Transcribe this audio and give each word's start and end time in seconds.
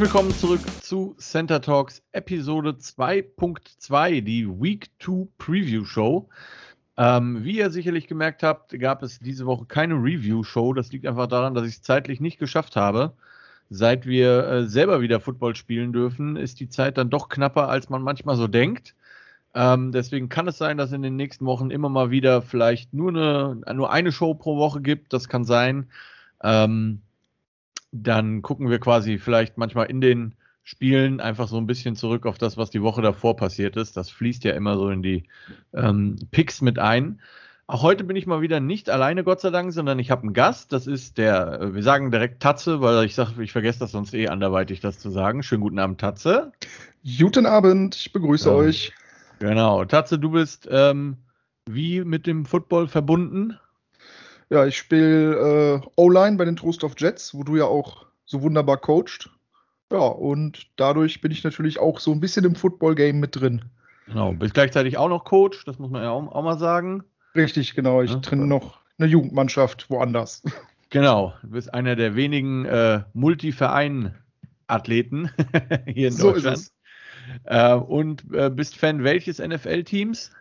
Herzlich 0.00 0.14
willkommen 0.14 0.34
zurück 0.34 0.60
zu 0.80 1.14
Center 1.18 1.60
Talks 1.60 2.02
Episode 2.12 2.70
2.2, 2.70 4.22
die 4.22 4.48
Week 4.48 4.88
2 4.98 5.28
Preview 5.36 5.84
Show. 5.84 6.26
Ähm, 6.96 7.44
wie 7.44 7.58
ihr 7.58 7.68
sicherlich 7.68 8.08
gemerkt 8.08 8.42
habt, 8.42 8.70
gab 8.80 9.02
es 9.02 9.18
diese 9.18 9.44
Woche 9.44 9.66
keine 9.66 9.96
Review 9.96 10.42
Show. 10.42 10.72
Das 10.72 10.90
liegt 10.90 11.06
einfach 11.06 11.26
daran, 11.26 11.52
dass 11.52 11.66
ich 11.66 11.74
es 11.74 11.82
zeitlich 11.82 12.18
nicht 12.18 12.38
geschafft 12.38 12.76
habe. 12.76 13.12
Seit 13.68 14.06
wir 14.06 14.46
äh, 14.46 14.66
selber 14.66 15.02
wieder 15.02 15.20
Football 15.20 15.54
spielen 15.54 15.92
dürfen, 15.92 16.36
ist 16.36 16.60
die 16.60 16.70
Zeit 16.70 16.96
dann 16.96 17.10
doch 17.10 17.28
knapper, 17.28 17.68
als 17.68 17.90
man 17.90 18.00
manchmal 18.00 18.36
so 18.36 18.46
denkt. 18.46 18.94
Ähm, 19.52 19.92
deswegen 19.92 20.30
kann 20.30 20.48
es 20.48 20.56
sein, 20.56 20.78
dass 20.78 20.92
in 20.92 21.02
den 21.02 21.16
nächsten 21.16 21.44
Wochen 21.44 21.70
immer 21.70 21.90
mal 21.90 22.10
wieder 22.10 22.40
vielleicht 22.40 22.94
nur 22.94 23.10
eine, 23.10 23.74
nur 23.74 23.92
eine 23.92 24.12
Show 24.12 24.32
pro 24.32 24.56
Woche 24.56 24.80
gibt. 24.80 25.12
Das 25.12 25.28
kann 25.28 25.44
sein. 25.44 25.90
Ähm, 26.42 27.02
dann 27.92 28.42
gucken 28.42 28.70
wir 28.70 28.78
quasi 28.78 29.18
vielleicht 29.18 29.58
manchmal 29.58 29.86
in 29.86 30.00
den 30.00 30.34
Spielen 30.62 31.20
einfach 31.20 31.48
so 31.48 31.56
ein 31.56 31.66
bisschen 31.66 31.96
zurück 31.96 32.26
auf 32.26 32.38
das, 32.38 32.56
was 32.56 32.70
die 32.70 32.82
Woche 32.82 33.02
davor 33.02 33.36
passiert 33.36 33.76
ist. 33.76 33.96
Das 33.96 34.10
fließt 34.10 34.44
ja 34.44 34.52
immer 34.52 34.76
so 34.76 34.90
in 34.90 35.02
die 35.02 35.24
ähm, 35.72 36.16
Picks 36.30 36.60
mit 36.60 36.78
ein. 36.78 37.20
Auch 37.66 37.82
heute 37.82 38.04
bin 38.04 38.16
ich 38.16 38.26
mal 38.26 38.40
wieder 38.40 38.60
nicht 38.60 38.90
alleine, 38.90 39.24
Gott 39.24 39.40
sei 39.40 39.50
Dank, 39.50 39.72
sondern 39.72 39.98
ich 39.98 40.10
habe 40.10 40.22
einen 40.22 40.32
Gast. 40.32 40.72
Das 40.72 40.86
ist 40.86 41.18
der, 41.18 41.60
äh, 41.60 41.74
wir 41.74 41.82
sagen 41.82 42.10
direkt 42.10 42.42
Tatze, 42.42 42.80
weil 42.80 43.04
ich 43.04 43.14
sage, 43.14 43.42
ich 43.42 43.52
vergesse 43.52 43.78
das 43.78 43.92
sonst 43.92 44.12
eh 44.12 44.28
anderweitig, 44.28 44.80
das 44.80 44.98
zu 44.98 45.10
sagen. 45.10 45.42
Schönen 45.42 45.62
guten 45.62 45.78
Abend, 45.78 46.00
Tatze. 46.00 46.52
Guten 47.18 47.46
Abend, 47.46 47.96
ich 47.96 48.12
begrüße 48.12 48.50
ja. 48.50 48.54
euch. 48.54 48.92
Genau. 49.38 49.84
Tatze, 49.84 50.18
du 50.18 50.30
bist 50.30 50.68
ähm, 50.70 51.16
wie 51.66 52.04
mit 52.04 52.26
dem 52.26 52.44
Football 52.44 52.88
verbunden? 52.88 53.56
Ja, 54.50 54.66
ich 54.66 54.76
spiele 54.76 55.76
äh, 55.76 55.80
O-Line 55.96 56.36
bei 56.36 56.44
den 56.44 56.56
Trostorf 56.56 56.94
Jets, 56.98 57.34
wo 57.34 57.44
du 57.44 57.56
ja 57.56 57.64
auch 57.64 58.06
so 58.24 58.42
wunderbar 58.42 58.78
coacht. 58.78 59.30
Ja, 59.92 59.98
und 59.98 60.66
dadurch 60.76 61.20
bin 61.20 61.32
ich 61.32 61.44
natürlich 61.44 61.78
auch 61.78 62.00
so 62.00 62.12
ein 62.12 62.20
bisschen 62.20 62.44
im 62.44 62.54
Football-Game 62.54 63.18
mit 63.18 63.36
drin. 63.36 63.64
Genau, 64.06 64.32
bist 64.32 64.54
gleichzeitig 64.54 64.96
auch 64.98 65.08
noch 65.08 65.24
Coach, 65.24 65.64
das 65.64 65.78
muss 65.78 65.90
man 65.90 66.02
ja 66.02 66.10
auch, 66.10 66.30
auch 66.32 66.42
mal 66.42 66.58
sagen. 66.58 67.04
Richtig, 67.36 67.74
genau. 67.74 68.02
Ich 68.02 68.10
ja. 68.10 68.18
trainiere 68.18 68.48
noch 68.48 68.80
eine 68.98 69.06
Jugendmannschaft 69.08 69.88
woanders. 69.90 70.42
Genau, 70.92 71.34
du 71.42 71.50
bist 71.50 71.72
einer 71.72 71.94
der 71.94 72.16
wenigen 72.16 72.64
äh, 72.64 73.04
Multiverein-Athleten 73.12 75.30
hier 75.86 76.08
in 76.08 76.12
so 76.12 76.32
Deutschland. 76.32 76.56
Ist 76.56 76.64
es. 76.64 76.74
Äh, 77.44 77.74
und 77.74 78.24
äh, 78.32 78.50
bist 78.50 78.76
Fan 78.76 79.04
welches 79.04 79.38
NFL-Teams? 79.38 80.32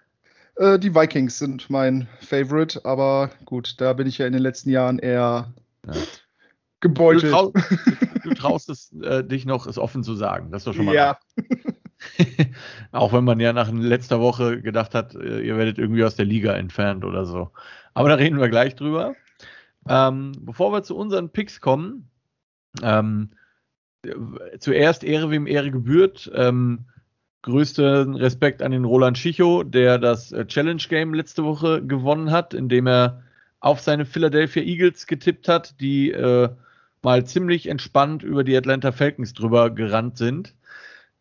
Äh, 0.60 0.78
die 0.78 0.94
Vikings 0.94 1.40
sind 1.40 1.70
mein 1.70 2.08
Favorite, 2.20 2.84
aber 2.84 3.32
gut, 3.46 3.80
da 3.80 3.94
bin 3.94 4.08
ich 4.08 4.18
ja 4.18 4.28
in 4.28 4.34
den 4.34 4.42
letzten 4.42 4.70
Jahren 4.70 5.00
eher 5.00 5.54
ja. 5.88 5.94
gebeutelt. 6.82 7.24
Du, 7.24 7.30
trau 7.32 7.54
du 8.24 8.34
traust 8.34 8.70
es 8.70 8.92
äh, 9.02 9.24
dich 9.24 9.46
noch, 9.46 9.66
es 9.68 9.78
offen 9.78 10.04
zu 10.04 10.16
sagen. 10.16 10.52
Das 10.52 10.62
ist 10.62 10.68
doch 10.68 10.74
schon 10.74 10.86
mal. 10.86 10.96
Ja. 10.96 11.18
Auch 12.92 13.14
wenn 13.14 13.24
man 13.24 13.40
ja 13.40 13.54
nach 13.54 13.72
letzter 13.72 14.20
Woche 14.20 14.62
gedacht 14.62 14.94
hat, 14.96 15.16
äh, 15.16 15.40
ihr 15.40 15.58
werdet 15.58 15.78
irgendwie 15.78 16.04
aus 16.04 16.18
der 16.18 16.26
Liga 16.26 16.54
entfernt 16.54 17.06
oder 17.06 17.26
so. 17.26 17.52
Aber 17.94 18.10
da 18.10 18.16
reden 18.16 18.40
wir 18.40 18.50
gleich 18.50 18.76
drüber. 18.76 19.16
Ähm, 19.88 20.34
bevor 20.42 20.74
wir 20.74 20.84
zu 20.84 20.98
unseren 20.98 21.30
Picks 21.30 21.62
kommen, 21.62 22.10
ähm, 22.84 23.32
zuerst 24.60 25.06
Ehre, 25.06 25.32
wem 25.32 25.48
Ehre 25.48 25.72
gebührt. 25.72 26.30
Ähm, 26.36 26.86
größten 27.42 28.16
Respekt 28.16 28.62
an 28.62 28.72
den 28.72 28.86
Roland 28.86 29.18
Schicho, 29.18 29.64
der 29.64 29.98
das 29.98 30.32
äh, 30.32 30.46
Challenge 30.46 30.82
Game 30.90 31.14
letzte 31.14 31.44
Woche 31.44 31.82
gewonnen 31.86 32.32
hat, 32.32 32.54
indem 32.54 32.88
er 32.88 33.24
auf 33.60 33.80
seine 33.80 34.06
Philadelphia 34.06 34.64
Eagles 34.64 35.08
getippt 35.08 35.48
hat, 35.48 35.80
die 35.80 36.12
äh, 36.12 36.50
mal 37.02 37.26
ziemlich 37.26 37.68
entspannt 37.68 38.24
über 38.24 38.44
die 38.44 38.56
Atlanta 38.56 38.92
Falcons 38.92 39.34
drüber 39.34 39.70
gerannt 39.70 40.18
sind. 40.18 40.56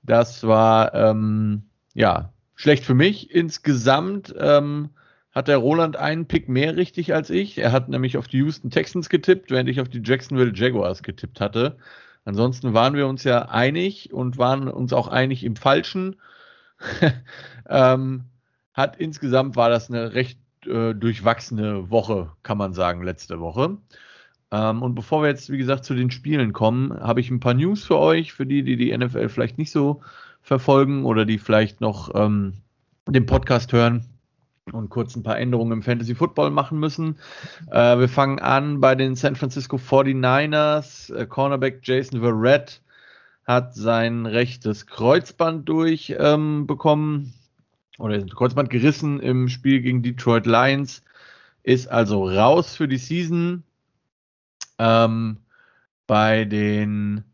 Das 0.02 0.46
war 0.46 0.94
ähm, 0.94 1.62
ja 1.94 2.32
schlecht 2.54 2.84
für 2.84 2.94
mich. 2.94 3.30
Insgesamt 3.32 4.34
ähm, 4.38 4.90
hat 5.32 5.48
der 5.48 5.58
Roland 5.58 5.96
einen 5.96 6.26
Pick 6.26 6.48
mehr 6.48 6.76
richtig 6.76 7.14
als 7.14 7.30
ich. 7.30 7.58
Er 7.58 7.72
hat 7.72 7.88
nämlich 7.88 8.16
auf 8.16 8.26
die 8.26 8.38
Houston 8.38 8.70
Texans 8.70 9.08
getippt, 9.08 9.50
während 9.50 9.68
ich 9.68 9.80
auf 9.80 9.88
die 9.88 10.02
Jacksonville 10.04 10.52
Jaguars 10.54 11.02
getippt 11.02 11.40
hatte. 11.40 11.78
Ansonsten 12.28 12.74
waren 12.74 12.92
wir 12.92 13.06
uns 13.06 13.24
ja 13.24 13.48
einig 13.48 14.12
und 14.12 14.36
waren 14.36 14.68
uns 14.68 14.92
auch 14.92 15.08
einig 15.08 15.44
im 15.44 15.56
Falschen. 15.56 16.16
ähm, 17.66 18.24
hat 18.74 18.96
insgesamt 18.98 19.56
war 19.56 19.70
das 19.70 19.88
eine 19.88 20.12
recht 20.12 20.38
äh, 20.66 20.92
durchwachsene 20.92 21.88
Woche, 21.88 22.30
kann 22.42 22.58
man 22.58 22.74
sagen, 22.74 23.02
letzte 23.02 23.40
Woche. 23.40 23.78
Ähm, 24.50 24.82
und 24.82 24.94
bevor 24.94 25.22
wir 25.22 25.30
jetzt, 25.30 25.48
wie 25.50 25.56
gesagt, 25.56 25.86
zu 25.86 25.94
den 25.94 26.10
Spielen 26.10 26.52
kommen, 26.52 26.92
habe 27.00 27.20
ich 27.20 27.30
ein 27.30 27.40
paar 27.40 27.54
News 27.54 27.82
für 27.82 27.96
euch, 27.96 28.34
für 28.34 28.44
die, 28.44 28.62
die 28.62 28.76
die 28.76 28.94
NFL 28.94 29.30
vielleicht 29.30 29.56
nicht 29.56 29.70
so 29.70 30.02
verfolgen 30.42 31.06
oder 31.06 31.24
die 31.24 31.38
vielleicht 31.38 31.80
noch 31.80 32.14
ähm, 32.14 32.58
den 33.06 33.24
Podcast 33.24 33.72
hören 33.72 34.04
und 34.72 34.90
kurz 34.90 35.16
ein 35.16 35.22
paar 35.22 35.38
Änderungen 35.38 35.72
im 35.72 35.82
Fantasy 35.82 36.14
Football 36.14 36.50
machen 36.50 36.78
müssen. 36.78 37.16
Äh, 37.70 37.98
wir 37.98 38.08
fangen 38.08 38.38
an 38.38 38.80
bei 38.80 38.94
den 38.94 39.16
San 39.16 39.36
Francisco 39.36 39.76
49ers. 39.76 41.14
Äh, 41.14 41.26
Cornerback 41.26 41.80
Jason 41.82 42.20
Verrett 42.20 42.82
hat 43.44 43.74
sein 43.74 44.26
rechtes 44.26 44.86
Kreuzband 44.86 45.68
durchbekommen 45.68 47.16
ähm, 47.16 47.32
oder 47.98 48.24
Kreuzband 48.26 48.70
gerissen 48.70 49.20
im 49.20 49.48
Spiel 49.48 49.80
gegen 49.80 50.02
Detroit 50.02 50.46
Lions. 50.46 51.02
Ist 51.62 51.88
also 51.88 52.28
raus 52.28 52.76
für 52.76 52.88
die 52.88 52.98
Season. 52.98 53.62
Ähm, 54.78 55.38
bei 56.06 56.44
den 56.44 57.24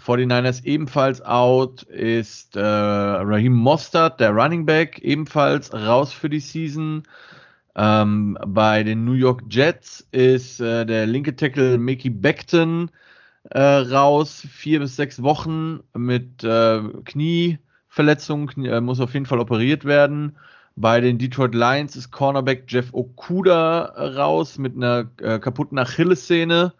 49ers 0.00 0.64
ebenfalls 0.64 1.20
out 1.22 1.82
ist 1.84 2.56
äh, 2.56 2.60
Raheem 2.60 3.54
Mostert, 3.54 4.20
der 4.20 4.30
Running 4.30 4.66
Back, 4.66 4.98
ebenfalls 5.00 5.72
raus 5.72 6.12
für 6.12 6.28
die 6.28 6.40
Season. 6.40 7.04
Ähm, 7.76 8.38
bei 8.46 8.82
den 8.82 9.04
New 9.04 9.12
York 9.12 9.42
Jets 9.50 10.06
ist 10.12 10.60
äh, 10.60 10.84
der 10.86 11.06
linke 11.06 11.34
Tackle 11.34 11.78
Mickey 11.78 12.10
Beckton 12.10 12.90
äh, 13.50 13.60
raus, 13.60 14.46
vier 14.50 14.80
bis 14.80 14.96
sechs 14.96 15.22
Wochen 15.22 15.80
mit 15.92 16.44
äh, 16.44 16.80
Knieverletzung, 17.04 18.50
äh, 18.64 18.80
muss 18.80 19.00
auf 19.00 19.14
jeden 19.14 19.26
Fall 19.26 19.40
operiert 19.40 19.84
werden. 19.84 20.36
Bei 20.76 21.00
den 21.00 21.18
Detroit 21.18 21.54
Lions 21.54 21.94
ist 21.94 22.10
Cornerback 22.10 22.64
Jeff 22.68 22.92
Okuda 22.92 23.94
raus 24.16 24.58
mit 24.58 24.74
einer 24.76 25.08
äh, 25.20 25.38
kaputten 25.38 25.78
Achillessehne. 25.78 26.72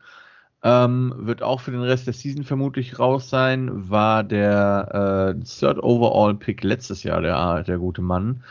Ähm, 0.67 1.13
wird 1.19 1.43
auch 1.43 1.61
für 1.61 1.73
den 1.73 1.83
Rest 1.83 2.07
der 2.07 2.15
Season 2.15 2.43
vermutlich 2.43 2.99
raus 2.99 3.29
sein. 3.29 3.91
War 3.91 4.25
der 4.25 5.35
äh, 5.37 5.45
Third 5.45 5.83
Overall 5.83 6.35
Pick 6.35 6.65
letztes 6.65 7.03
Jahr, 7.03 7.21
der, 7.21 7.63
der 7.65 7.77
gute 7.77 8.01
Mann. 8.01 8.43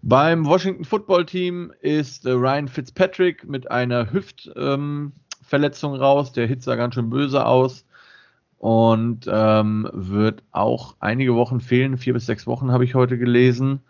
Beim 0.00 0.46
Washington 0.46 0.84
Football 0.84 1.26
Team 1.26 1.72
ist 1.80 2.24
äh, 2.26 2.30
Ryan 2.30 2.68
Fitzpatrick 2.68 3.48
mit 3.48 3.72
einer 3.72 4.12
Hüftverletzung 4.12 5.94
ähm, 5.94 6.00
raus. 6.00 6.32
Der 6.32 6.46
Hit 6.46 6.62
sah 6.62 6.76
ganz 6.76 6.94
schön 6.94 7.10
böse 7.10 7.44
aus 7.44 7.84
und 8.58 9.26
ähm, 9.28 9.90
wird 9.92 10.44
auch 10.52 10.94
einige 11.00 11.34
Wochen 11.34 11.58
fehlen. 11.58 11.98
Vier 11.98 12.12
bis 12.12 12.26
sechs 12.26 12.46
Wochen 12.46 12.70
habe 12.70 12.84
ich 12.84 12.94
heute 12.94 13.18
gelesen. 13.18 13.80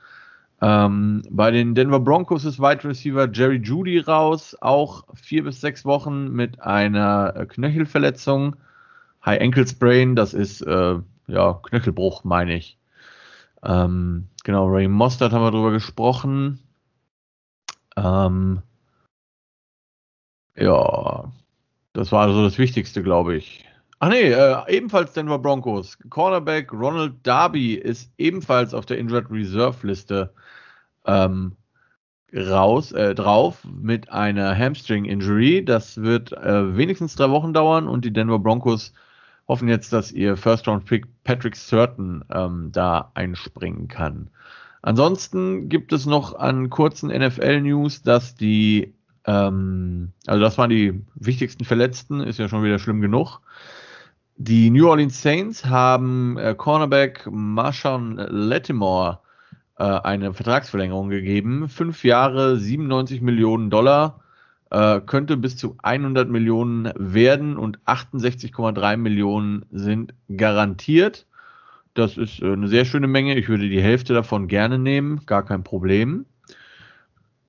Ähm, 0.61 1.23
bei 1.31 1.51
den 1.51 1.75
Denver 1.75 2.01
Broncos 2.01 2.45
ist 2.45 2.59
Wide 2.59 2.85
Receiver 2.85 3.29
Jerry 3.33 3.59
Judy 3.59 3.99
raus, 4.01 4.57
auch 4.61 5.05
vier 5.15 5.45
bis 5.45 5.61
sechs 5.61 5.85
Wochen 5.85 6.31
mit 6.33 6.61
einer 6.61 7.35
äh, 7.37 7.47
Knöchelverletzung. 7.47 8.57
High 9.25 9.41
Ankle 9.41 9.67
Sprain, 9.67 10.17
das 10.17 10.35
ist 10.35 10.63
äh, 10.63 10.97
ja 11.29 11.53
Knöchelbruch, 11.63 12.25
meine 12.25 12.57
ich. 12.57 12.79
Ähm, 13.63 14.29
genau, 14.45 14.67
Ray 14.67 14.89
Mostert 14.89 15.33
haben 15.33 15.43
wir 15.43 15.51
drüber 15.51 15.71
gesprochen. 15.73 16.61
Ähm, 17.97 18.63
ja, 20.57 21.33
das 21.93 22.13
war 22.13 22.23
also 22.23 22.45
das 22.45 22.59
Wichtigste, 22.59 23.03
glaube 23.03 23.37
ich. 23.37 23.68
Ach 24.01 24.09
nee, 24.11 24.31
äh, 24.31 24.57
ebenfalls 24.69 25.13
Denver 25.13 25.39
Broncos. 25.39 25.99
Cornerback 26.09 26.73
Ronald 26.73 27.15
Darby 27.25 27.75
ist 27.75 28.13
ebenfalls 28.17 28.73
auf 28.73 28.87
der 28.87 28.99
Injured 28.99 29.31
Reserve 29.31 29.85
Liste 29.87 30.33
ähm, 31.05 31.57
raus, 32.33 32.93
äh, 32.93 33.15
drauf 33.15 33.65
mit 33.65 34.11
einer 34.11 34.57
Hamstring 34.57 35.05
Injury. 35.05 35.65
Das 35.65 36.01
wird 36.01 36.33
äh, 36.33 36.77
wenigstens 36.77 37.17
drei 37.17 37.31
Wochen 37.31 37.53
dauern 37.53 37.89
und 37.89 38.05
die 38.05 38.13
Denver 38.13 38.39
Broncos 38.39 38.93
hoffen 39.49 39.69
jetzt, 39.69 39.93
dass 39.93 40.13
ihr 40.13 40.37
First 40.37 40.69
Round 40.69 40.85
Pick 40.85 41.07
Patrick 41.25 41.57
Certain 41.57 42.25
ähm, 42.31 42.71
da 42.71 43.11
einspringen 43.15 43.89
kann. 43.89 44.31
Ansonsten 44.83 45.69
gibt 45.69 45.93
es 45.93 46.07
noch 46.07 46.39
an 46.39 46.71
kurzen 46.71 47.09
NFL 47.09 47.63
News, 47.63 48.03
dass 48.03 48.37
die 48.37 48.95
ähm, 49.29 50.13
also 50.27 50.41
das 50.41 50.57
waren 50.57 50.71
die 50.71 51.05
wichtigsten 51.15 51.65
Verletzten, 51.65 52.21
ist 52.21 52.39
ja 52.39 52.49
schon 52.49 52.63
wieder 52.63 52.79
schlimm 52.79 53.01
genug. 53.01 53.41
Die 54.41 54.71
New 54.71 54.89
Orleans 54.89 55.21
Saints 55.21 55.65
haben 55.65 56.39
äh, 56.39 56.55
Cornerback 56.55 57.27
Marshawn 57.29 58.17
Lattimore 58.17 59.19
äh, 59.79 59.83
eine 59.83 60.33
Vertragsverlängerung 60.33 61.09
gegeben. 61.09 61.69
Fünf 61.69 62.05
Jahre, 62.05 62.57
97 62.57 63.21
Millionen 63.21 63.69
Dollar. 63.69 64.21
äh, 64.71 65.01
könnte 65.01 65.37
bis 65.37 65.57
zu 65.57 65.77
100 65.83 66.29
Millionen 66.29 66.93
werden 66.95 67.57
und 67.57 67.81
68,3 67.81 68.97
Millionen 68.97 69.67
sind 69.73 70.15
garantiert. 70.37 71.27
Das 71.95 72.17
ist 72.17 72.41
äh, 72.41 72.53
eine 72.53 72.69
sehr 72.69 72.85
schöne 72.85 73.09
Menge. 73.09 73.37
Ich 73.37 73.49
würde 73.49 73.69
die 73.69 73.83
Hälfte 73.83 74.15
davon 74.15 74.47
gerne 74.47 74.79
nehmen, 74.79 75.27
gar 75.27 75.45
kein 75.45 75.65
Problem. 75.65 76.27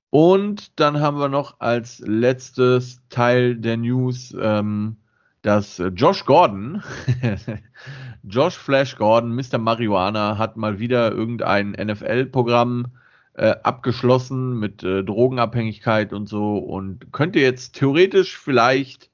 Und 0.09 0.80
dann 0.80 1.00
haben 1.01 1.19
wir 1.19 1.30
noch 1.30 1.59
als 1.59 2.00
letztes 2.00 3.01
Teil 3.09 3.57
der 3.57 3.77
News, 3.77 4.35
ähm, 4.42 4.95
dass 5.41 5.81
Josh 5.95 6.25
Gordon, 6.25 6.83
Josh 8.24 8.57
Flash 8.57 8.97
Gordon, 8.97 9.33
Mr. 9.36 9.57
Marihuana, 9.57 10.38
hat 10.38 10.57
mal 10.57 10.80
wieder 10.80 11.12
irgendein 11.12 11.71
NFL-Programm 11.71 12.88
äh, 13.33 13.56
abgeschlossen 13.63 14.59
mit 14.59 14.83
äh, 14.83 15.03
Drogenabhängigkeit 15.03 16.12
und 16.12 16.27
so 16.27 16.57
und 16.57 17.13
könnte 17.13 17.39
jetzt 17.39 17.75
theoretisch 17.75 18.38
vielleicht 18.38 19.09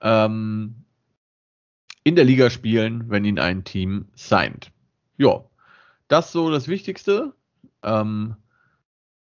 ähm, 0.00 0.84
in 2.04 2.16
der 2.16 2.24
Liga 2.24 2.48
spielen, 2.48 3.10
wenn 3.10 3.26
ihn 3.26 3.38
ein 3.38 3.64
Team 3.64 4.06
signed. 4.14 4.72
Ja, 5.18 5.44
das 6.08 6.32
so 6.32 6.50
das 6.50 6.68
Wichtigste. 6.68 7.34
Ähm, 7.82 8.36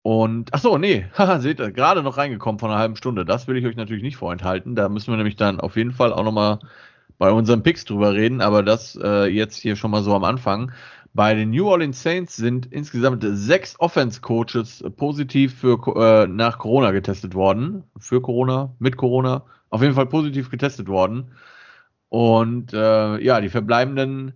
und, 0.07 0.55
ach 0.55 0.61
so, 0.61 0.79
nee, 0.79 1.05
seht 1.39 1.59
ihr, 1.59 1.73
gerade 1.73 2.05
noch 2.05 2.17
reingekommen 2.17 2.61
von 2.61 2.71
einer 2.71 2.79
halben 2.79 2.95
Stunde. 2.95 3.25
Das 3.25 3.49
will 3.49 3.57
ich 3.57 3.67
euch 3.67 3.75
natürlich 3.75 4.05
nicht 4.05 4.17
vorenthalten. 4.17 4.77
Da 4.77 4.89
müssen 4.89 5.11
wir 5.11 5.17
nämlich 5.17 5.35
dann 5.35 5.59
auf 5.59 5.75
jeden 5.75 5.91
Fall 5.91 6.13
auch 6.13 6.23
nochmal 6.23 6.61
bei 7.19 7.33
unseren 7.33 7.65
Picks 7.65 7.85
drüber 7.85 8.15
reden, 8.15 8.41
aber 8.41 8.63
das 8.63 8.97
äh, 9.03 9.27
jetzt 9.27 9.57
hier 9.57 9.75
schon 9.75 9.91
mal 9.91 10.05
so 10.05 10.15
am 10.15 10.23
Anfang. 10.23 10.71
Bei 11.13 11.35
den 11.35 11.51
New 11.51 11.67
Orleans 11.67 12.05
Saints 12.05 12.37
sind 12.37 12.67
insgesamt 12.67 13.25
sechs 13.27 13.81
Offense-Coaches 13.81 14.85
positiv 14.97 15.57
für, 15.57 15.77
äh, 15.97 16.29
nach 16.29 16.59
Corona 16.59 16.93
getestet 16.93 17.35
worden. 17.35 17.83
Für 17.99 18.23
Corona, 18.23 18.77
mit 18.79 18.97
Corona, 18.97 19.43
auf 19.71 19.83
jeden 19.83 19.95
Fall 19.95 20.07
positiv 20.07 20.51
getestet 20.51 20.87
worden. 20.87 21.33
Und 22.11 22.73
äh, 22.73 23.19
ja, 23.25 23.41
die 23.41 23.49
verbleibenden 23.49 24.35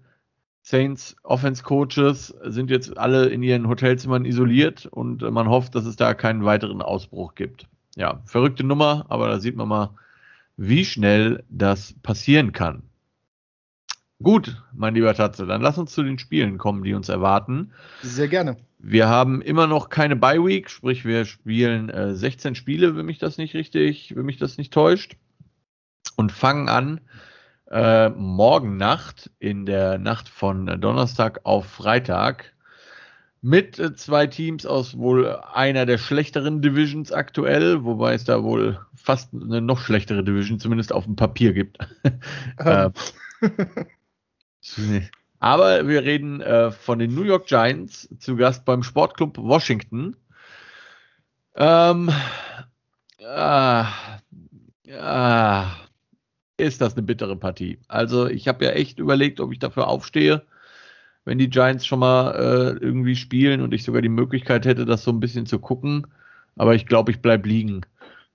Saints 0.71 1.17
Offense 1.25 1.65
Coaches 1.65 2.33
sind 2.45 2.71
jetzt 2.71 2.97
alle 2.97 3.27
in 3.27 3.43
ihren 3.43 3.67
Hotelzimmern 3.67 4.25
isoliert 4.25 4.87
und 4.87 5.23
man 5.23 5.49
hofft, 5.49 5.75
dass 5.75 5.85
es 5.85 5.97
da 5.97 6.15
keinen 6.15 6.45
weiteren 6.45 6.81
Ausbruch 6.81 7.35
gibt. 7.35 7.67
Ja, 7.97 8.23
verrückte 8.25 8.63
Nummer, 8.63 9.05
aber 9.09 9.29
da 9.29 9.41
sieht 9.41 9.57
man 9.57 9.67
mal, 9.67 9.91
wie 10.57 10.85
schnell 10.85 11.43
das 11.49 11.95
passieren 12.05 12.53
kann. 12.53 12.85
Gut, 14.23 14.63
mein 14.73 14.95
lieber 14.95 15.13
Tatze, 15.13 15.45
dann 15.45 15.61
lass 15.61 15.77
uns 15.77 15.93
zu 15.93 16.05
den 16.05 16.21
Spielen 16.21 16.57
kommen, 16.57 16.85
die 16.85 16.95
uns 16.95 17.09
erwarten. 17.09 17.73
Sehr 18.03 18.29
gerne. 18.29 18.57
Wir 18.79 19.09
haben 19.09 19.43
immer 19.43 19.67
noch 19.67 19.89
keine 19.89 20.15
Bye 20.15 20.45
Week, 20.45 20.71
sprich 20.71 21.05
wir 21.05 21.25
spielen 21.25 21.91
äh, 21.91 22.15
16 22.15 22.55
Spiele, 22.55 22.95
wenn 22.95 23.07
mich 23.07 23.19
das 23.19 23.39
nicht 23.39 23.55
richtig, 23.55 24.15
wenn 24.15 24.25
mich 24.25 24.39
das 24.39 24.57
nicht 24.57 24.73
täuscht 24.73 25.17
und 26.15 26.31
fangen 26.31 26.69
an 26.69 27.01
äh, 27.71 28.09
morgen 28.11 28.77
Nacht, 28.77 29.31
in 29.39 29.65
der 29.65 29.99
Nacht 29.99 30.29
von 30.29 30.67
Donnerstag 30.81 31.41
auf 31.45 31.67
Freitag, 31.67 32.53
mit 33.43 33.79
äh, 33.79 33.95
zwei 33.95 34.27
Teams 34.27 34.67
aus 34.67 34.99
wohl 34.99 35.37
einer 35.55 35.87
der 35.87 35.99
schlechteren 35.99 36.61
Divisions 36.61 37.13
aktuell, 37.13 37.85
wobei 37.85 38.15
es 38.15 38.25
da 38.25 38.43
wohl 38.43 38.81
fast 38.95 39.33
eine 39.33 39.61
noch 39.61 39.81
schlechtere 39.81 40.25
Division, 40.25 40.59
zumindest 40.59 40.93
auf 40.93 41.05
dem 41.05 41.17
Papier 41.17 41.53
gibt. 41.53 41.79
ähm. 42.65 42.93
Aber 45.39 45.89
wir 45.89 46.03
reden 46.03 46.43
äh, 46.43 46.71
von 46.71 46.99
den 46.99 47.15
New 47.15 47.23
York 47.23 47.47
Giants 47.47 48.09
zu 48.19 48.37
Gast 48.37 48.67
beim 48.67 48.83
Sportclub 48.83 49.39
Washington. 49.39 50.17
Ähm, 51.55 52.11
ah, 53.25 53.87
ah, 54.99 55.71
ist 56.61 56.81
das 56.81 56.95
eine 56.97 57.03
bittere 57.03 57.37
Partie. 57.37 57.79
Also 57.89 58.27
ich 58.27 58.49
habe 58.49 58.65
ja 58.65 58.73
echt 58.73 58.99
überlegt, 58.99 59.41
ob 59.41 59.53
ich 59.53 59.59
dafür 59.59 59.89
aufstehe, 59.89 60.43
wenn 61.25 61.39
die 61.39 61.51
Giants 61.51 61.87
schon 61.87 62.01
mal 62.01 62.33
äh, 62.33 62.85
irgendwie 62.85 63.17
spielen 63.17 63.61
und 63.61 63.75
ich 63.75 63.85
sogar 63.85 64.03
die 64.03 64.09
Möglichkeit 64.09 64.67
hätte, 64.67 64.85
das 64.85 65.05
so 65.05 65.11
ein 65.11 65.21
bisschen 65.21 65.47
zu 65.47 65.59
gucken. 65.59 66.07
Aber 66.57 66.75
ich 66.75 66.87
glaube, 66.87 67.11
ich 67.11 67.21
bleibe 67.21 67.49
liegen. 67.49 67.83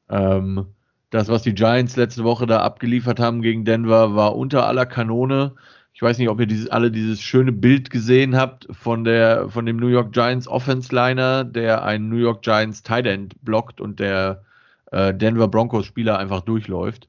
Ähm, 0.09 0.67
das, 1.09 1.29
was 1.29 1.43
die 1.43 1.53
Giants 1.55 1.95
letzte 1.95 2.23
Woche 2.23 2.45
da 2.47 2.61
abgeliefert 2.61 3.19
haben 3.19 3.41
gegen 3.41 3.65
Denver, 3.65 4.15
war 4.15 4.35
unter 4.35 4.67
aller 4.67 4.85
Kanone. 4.85 5.53
Ich 5.93 6.01
weiß 6.01 6.17
nicht, 6.17 6.29
ob 6.29 6.39
ihr 6.39 6.45
dieses, 6.45 6.69
alle 6.69 6.91
dieses 6.91 7.21
schöne 7.21 7.53
Bild 7.53 7.89
gesehen 7.89 8.35
habt 8.35 8.67
von 8.71 9.03
der, 9.05 9.49
von 9.49 9.65
dem 9.65 9.77
New 9.77 9.87
York 9.87 10.11
Giants 10.11 10.47
Offense 10.47 10.93
Liner, 10.93 11.45
der 11.45 11.85
einen 11.85 12.09
New 12.09 12.17
York 12.17 12.41
Giants 12.41 12.83
Tight 12.83 13.05
End 13.05 13.33
blockt 13.43 13.79
und 13.79 13.99
der 13.99 14.43
äh, 14.91 15.13
Denver 15.13 15.47
Broncos 15.47 15.85
Spieler 15.85 16.19
einfach 16.19 16.41
durchläuft. 16.41 17.07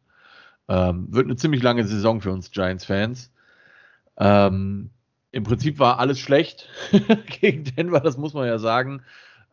Ähm, 0.69 1.07
wird 1.11 1.27
eine 1.27 1.37
ziemlich 1.37 1.63
lange 1.63 1.85
Saison 1.85 2.21
für 2.21 2.33
uns 2.33 2.51
Giants-Fans. 2.51 3.31
Ähm, 4.19 4.91
Im 5.31 5.45
Prinzip 5.45 5.79
war 5.79 5.99
alles 5.99 6.19
schlecht 6.19 6.69
gegen 7.41 7.65
Denver, 7.65 8.01
das 8.01 8.17
muss 8.17 8.35
man 8.35 8.47
ja 8.47 8.59
sagen. 8.59 9.03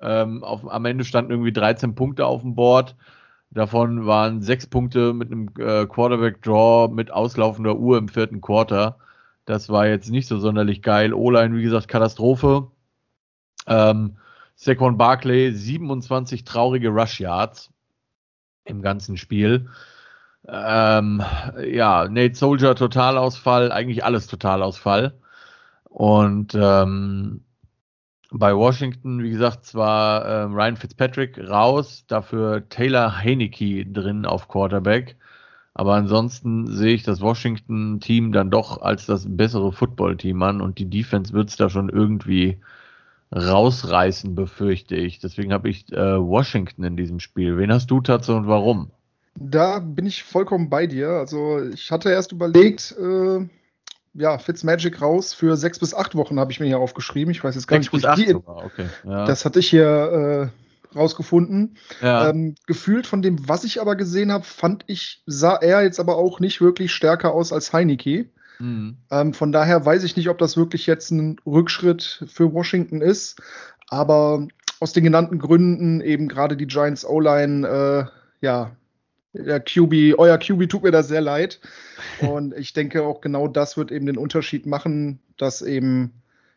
Ähm, 0.01 0.43
auf, 0.43 0.69
am 0.69 0.85
Ende 0.85 1.05
standen 1.05 1.31
irgendwie 1.31 1.53
13 1.53 1.95
Punkte 1.95 2.25
auf 2.25 2.41
dem 2.41 2.55
Board. 2.55 2.95
Davon 3.51 4.07
waren 4.07 4.41
sechs 4.41 4.65
Punkte 4.65 5.13
mit 5.13 5.31
einem 5.31 5.49
äh, 5.59 5.85
Quarterback-Draw 5.85 6.91
mit 6.91 7.11
auslaufender 7.11 7.77
Uhr 7.77 7.97
im 7.99 8.09
vierten 8.09 8.41
Quarter. 8.41 8.97
Das 9.45 9.69
war 9.69 9.87
jetzt 9.87 10.09
nicht 10.09 10.27
so 10.27 10.39
sonderlich 10.39 10.81
geil. 10.81 11.13
O-Line, 11.13 11.55
wie 11.55 11.63
gesagt, 11.63 11.87
Katastrophe. 11.87 12.71
Ähm, 13.67 14.17
Saquon 14.55 14.97
Barkley, 14.97 15.53
27 15.53 16.45
traurige 16.45 16.89
Rush 16.89 17.19
Yards 17.19 17.71
im 18.65 18.81
ganzen 18.81 19.17
Spiel. 19.17 19.69
Ähm, 20.47 21.21
ja, 21.65 22.07
Nate 22.09 22.35
Soldier 22.35 22.75
Totalausfall, 22.75 23.71
eigentlich 23.71 24.03
alles 24.03 24.27
Totalausfall. 24.27 25.13
Und 25.85 26.55
ähm, 26.55 27.43
bei 28.31 28.55
Washington, 28.55 29.21
wie 29.23 29.29
gesagt, 29.29 29.65
zwar 29.65 30.25
äh, 30.25 30.41
Ryan 30.43 30.77
Fitzpatrick 30.77 31.37
raus, 31.37 32.05
dafür 32.07 32.67
Taylor 32.69 33.17
Heineke 33.19 33.85
drin 33.85 34.25
auf 34.25 34.47
Quarterback. 34.47 35.17
Aber 35.75 35.95
ansonsten 35.95 36.67
sehe 36.67 36.93
ich 36.93 37.03
das 37.03 37.21
Washington-Team 37.21 38.31
dann 38.31 38.51
doch 38.51 38.81
als 38.81 39.05
das 39.05 39.25
bessere 39.27 39.71
Football-Team 39.71 40.41
an 40.43 40.61
und 40.61 40.77
die 40.79 40.89
Defense 40.89 41.33
wird 41.33 41.49
es 41.49 41.57
da 41.57 41.69
schon 41.69 41.89
irgendwie 41.89 42.59
rausreißen, 43.35 44.35
befürchte 44.35 44.95
ich. 44.95 45.19
Deswegen 45.19 45.53
habe 45.53 45.69
ich 45.69 45.91
äh, 45.91 46.19
Washington 46.19 46.83
in 46.83 46.97
diesem 46.97 47.19
Spiel. 47.19 47.57
Wen 47.57 47.71
hast 47.71 47.89
du 47.91 48.01
dazu 48.01 48.33
und 48.33 48.47
warum? 48.47 48.91
Da 49.35 49.79
bin 49.79 50.05
ich 50.05 50.23
vollkommen 50.23 50.69
bei 50.69 50.87
dir. 50.87 51.09
Also 51.09 51.61
ich 51.73 51.91
hatte 51.91 52.09
erst 52.09 52.31
überlegt, 52.31 52.95
äh, 52.99 53.47
ja, 54.13 54.37
Fitzmagic 54.37 55.01
raus 55.01 55.33
für 55.33 55.57
sechs 55.57 55.79
bis 55.79 55.93
acht 55.93 56.15
Wochen 56.15 56.39
habe 56.39 56.51
ich 56.51 56.59
mir 56.59 56.67
hier 56.67 56.79
aufgeschrieben. 56.79 57.31
Ich 57.31 57.43
weiß 57.43 57.55
jetzt 57.55 57.67
gar 57.67 57.81
sechs 57.81 57.91
nicht, 57.91 58.05
wo 58.05 58.09
ich 58.09 58.25
die. 58.25 58.35
Okay, 58.35 58.85
ja. 59.03 59.25
Das 59.25 59.43
hatte 59.43 59.59
ich 59.59 59.69
hier 59.69 60.51
äh, 60.93 60.95
rausgefunden. 60.95 61.77
Ja. 62.01 62.29
Ähm, 62.29 62.55
gefühlt 62.67 63.07
von 63.07 63.21
dem, 63.21 63.49
was 63.49 63.63
ich 63.63 63.81
aber 63.81 63.95
gesehen 63.95 64.31
habe, 64.31 64.43
fand 64.43 64.83
ich, 64.87 65.23
sah 65.25 65.55
er 65.55 65.81
jetzt 65.81 65.99
aber 65.99 66.17
auch 66.17 66.39
nicht 66.39 66.61
wirklich 66.61 66.93
stärker 66.93 67.33
aus 67.33 67.51
als 67.51 67.73
Heineke. 67.73 68.29
Mhm. 68.59 68.97
Ähm, 69.09 69.33
von 69.33 69.51
daher 69.51 69.83
weiß 69.83 70.03
ich 70.03 70.15
nicht, 70.15 70.29
ob 70.29 70.37
das 70.37 70.57
wirklich 70.57 70.85
jetzt 70.85 71.09
ein 71.09 71.37
Rückschritt 71.45 72.25
für 72.27 72.53
Washington 72.53 73.01
ist. 73.01 73.41
Aber 73.87 74.47
aus 74.79 74.93
den 74.93 75.03
genannten 75.03 75.39
Gründen, 75.39 76.01
eben 76.01 76.27
gerade 76.27 76.55
die 76.55 76.67
Giants 76.67 77.05
O-Line, 77.05 77.67
äh, 77.67 78.45
ja, 78.45 78.71
der 79.33 79.59
QB, 79.59 80.17
euer 80.17 80.37
QB 80.37 80.69
tut 80.69 80.83
mir 80.83 80.91
da 80.91 81.03
sehr 81.03 81.21
leid. 81.21 81.59
Und 82.21 82.55
ich 82.55 82.73
denke 82.73 83.03
auch 83.03 83.21
genau 83.21 83.47
das 83.47 83.77
wird 83.77 83.91
eben 83.91 84.05
den 84.05 84.17
Unterschied 84.17 84.65
machen, 84.65 85.19
dass 85.37 85.61
eben 85.61 86.13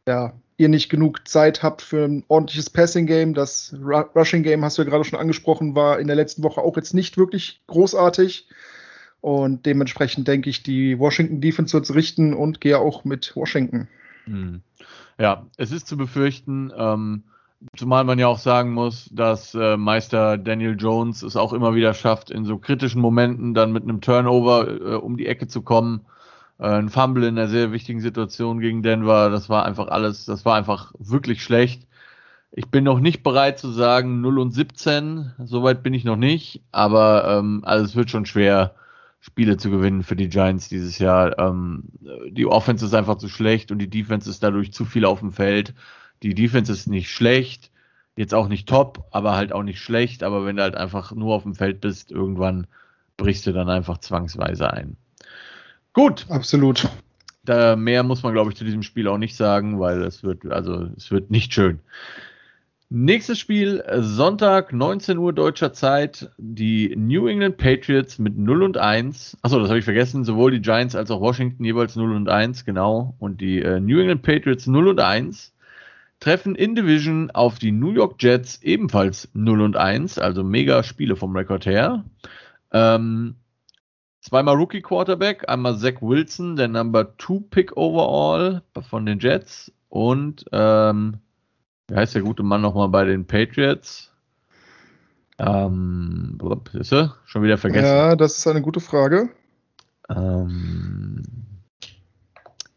ja, 0.07 0.35
ihr 0.59 0.69
nicht 0.69 0.89
genug 0.89 1.27
Zeit 1.27 1.63
habt 1.63 1.83
für 1.83 2.05
ein 2.05 2.25
ordentliches 2.29 2.71
Passing 2.71 3.07
Game. 3.07 3.35
Das 3.35 3.75
Rushing 3.83 4.43
Game, 4.43 4.65
hast 4.65 4.79
du 4.79 4.83
ja 4.83 4.89
gerade 4.89 5.05
schon 5.05 5.19
angesprochen, 5.19 5.75
war 5.75 5.99
in 5.99 6.07
der 6.07 6.17
letzten 6.17 6.43
Woche 6.43 6.61
auch 6.61 6.77
jetzt 6.77 6.95
nicht 6.95 7.19
wirklich 7.19 7.63
großartig. 7.67 8.49
Und 9.21 9.67
dementsprechend 9.67 10.29
denke 10.29 10.51
ich, 10.51 10.63
die 10.63 10.99
Washington 10.99 11.41
Defense 11.41 11.73
wird 11.73 11.85
es 11.85 11.95
richten 11.95 12.35
und 12.35 12.61
gehe 12.61 12.79
auch 12.79 13.05
mit 13.05 13.35
Washington. 13.35 13.89
Hm. 14.25 14.61
Ja, 15.19 15.47
es 15.57 15.73
ist 15.73 15.89
zu 15.89 15.97
befürchten, 15.97 16.73
ähm, 16.77 17.25
Zumal 17.77 18.05
man 18.05 18.19
ja 18.19 18.27
auch 18.29 18.39
sagen 18.39 18.73
muss, 18.73 19.09
dass 19.13 19.55
äh, 19.55 19.77
Meister 19.77 20.39
Daniel 20.39 20.77
Jones 20.79 21.23
es 21.23 21.37
auch 21.37 21.53
immer 21.53 21.75
wieder 21.75 21.95
schafft, 21.95 22.31
in 22.31 22.45
so 22.45 22.59
kritischen 22.59 23.01
Momenten 23.01 23.55
dann 23.55 23.73
mit 23.73 23.83
einem 23.83 24.01
Turnover 24.01 24.69
äh, 24.69 24.95
um 24.95 25.17
die 25.17 25.27
Ecke 25.27 25.49
zu 25.49 25.63
kommen. 25.63 26.07
Äh, 26.59 26.69
ein 26.69 26.89
Fumble 26.89 27.27
in 27.27 27.39
einer 27.39 27.49
sehr 27.49 27.73
wichtigen 27.73 28.01
Situation 28.01 28.61
gegen 28.61 28.83
Denver, 28.83 29.31
das 29.31 29.49
war 29.49 29.65
einfach 29.65 29.89
alles, 29.89 30.25
das 30.25 30.45
war 30.45 30.57
einfach 30.57 30.93
wirklich 30.99 31.43
schlecht. 31.43 31.87
Ich 32.53 32.69
bin 32.71 32.85
noch 32.85 33.01
nicht 33.01 33.23
bereit 33.23 33.59
zu 33.59 33.71
sagen 33.71 34.21
0 34.21 34.39
und 34.39 34.51
17, 34.53 35.33
soweit 35.45 35.83
bin 35.83 35.95
ich 35.95 36.05
noch 36.05 36.17
nicht, 36.17 36.63
aber 36.73 37.39
ähm, 37.39 37.63
also 37.65 37.85
es 37.85 37.97
wird 37.97 38.11
schon 38.11 38.27
schwer, 38.27 38.75
Spiele 39.27 39.57
zu 39.57 39.71
gewinnen 39.71 40.05
für 40.05 40.15
die 40.15 40.29
Giants 40.29 40.69
dieses 40.69 40.99
Jahr. 40.99 41.37
Ähm, 41.39 41.85
die 42.31 42.47
Offense 42.47 42.87
ist 42.87 42.95
einfach 42.95 43.19
zu 43.19 43.29
schlecht 43.29 43.73
und 43.73 43.79
die 43.79 43.91
Defense 43.91 44.31
ist 44.31 44.43
dadurch 44.43 44.73
zu 44.73 44.85
viel 44.85 45.05
auf 45.05 45.19
dem 45.19 45.33
Feld. 45.33 45.75
Die 46.23 46.35
Defense 46.35 46.73
ist 46.73 46.87
nicht 46.87 47.11
schlecht. 47.11 47.71
jetzt 48.17 48.35
auch 48.35 48.49
nicht 48.49 48.69
top, 48.69 49.07
aber 49.11 49.37
halt 49.37 49.53
auch 49.53 49.63
nicht 49.63 49.81
schlecht. 49.81 50.23
Aber 50.23 50.47
wenn 50.47 50.57
du 50.57 50.63
halt 50.63 50.75
einfach 50.75 51.13
nur 51.13 51.35
auf 51.35 51.43
dem 51.43 51.55
Feld 51.55 51.81
bist, 51.81 52.11
irgendwann 52.11 52.67
brichst 53.17 53.47
du 53.47 53.53
dann 53.53 53.69
einfach 53.69 53.99
zwangsweise 53.99 54.73
ein. 54.73 54.97
Gut. 55.93 56.27
Absolut. 56.29 56.89
Da 57.45 57.77
mehr 57.77 58.03
muss 58.03 58.23
man, 58.23 58.33
glaube 58.33 58.51
ich, 58.51 58.57
zu 58.57 58.65
diesem 58.65 58.83
Spiel 58.83 59.07
auch 59.07 59.19
nicht 59.19 59.37
sagen, 59.37 59.79
weil 59.79 60.03
es 60.03 60.23
wird, 60.23 60.47
also 60.47 60.89
es 60.97 61.11
wird 61.11 61.31
nicht 61.31 61.55
schön. 61.55 61.81
Nächstes 62.89 63.41
Spiel, 63.41 63.83
Sonntag, 63.99 64.73
19 64.73 65.19
Uhr 65.19 65.33
deutscher 65.33 65.73
Zeit, 65.73 66.31
die 66.39 66.95
New 66.97 67.27
England 67.27 67.57
Patriots 67.57 68.21
mit 68.21 68.39
0 68.39 68.63
und 68.63 68.77
1. 68.77 69.39
Achso, 69.43 69.59
das 69.59 69.69
habe 69.69 69.81
ich 69.81 69.85
vergessen, 69.85 70.23
sowohl 70.23 70.53
die 70.53 70.61
Giants 70.61 70.95
als 70.95 71.11
auch 71.11 71.21
Washington 71.21 71.65
jeweils 71.65 71.97
0 71.97 72.15
und 72.15 72.29
1, 72.29 72.65
genau. 72.65 73.15
Und 73.19 73.41
die 73.41 73.61
äh, 73.61 73.81
New 73.81 73.99
England 73.99 74.23
Patriots 74.23 74.69
0 74.69 74.87
und 74.87 75.01
1 75.01 75.53
treffen 76.21 76.55
in 76.55 76.75
Division 76.75 77.31
auf 77.31 77.59
die 77.59 77.73
New 77.73 77.93
York 77.93 78.23
Jets 78.23 78.63
ebenfalls 78.63 79.29
0 79.35 79.61
und 79.61 79.77
1, 79.77 80.19
also 80.19 80.43
mega 80.43 80.83
Spiele 80.83 81.17
vom 81.17 81.37
Rekord 81.37 81.67
her. 81.67 82.05
Ähm, 82.73 83.37
zweimal 84.21 84.57
Rookie 84.57 84.83
Quarterback, 84.83 85.49
einmal 85.49 85.77
Zach 85.77 86.01
Wilson, 86.01 86.57
der 86.57 86.69
Number 86.69 87.17
2 87.19 87.45
Pick 87.51 87.77
overall 87.77 88.63
von 88.89 89.07
den 89.07 89.19
Jets 89.19 89.73
und 89.89 90.45
ähm, 90.53 91.19
wie 91.89 91.95
heißt 91.95 92.15
der 92.15 92.23
gute 92.23 92.43
Mann 92.43 92.63
nochmal 92.63 92.89
bei 92.89 93.05
den 93.05 93.27
Patriots? 93.27 94.13
Ähm, 95.39 96.39
ist 96.73 96.93
er? 96.93 97.17
Schon 97.27 97.43
wieder 97.43 97.59
vergessen. 97.59 97.87
Ja, 97.87 98.17
das 98.17 98.39
ist 98.39 98.47
eine 98.47 98.63
gute 98.63 98.81
Frage. 98.81 99.29
Ähm, 100.09 101.23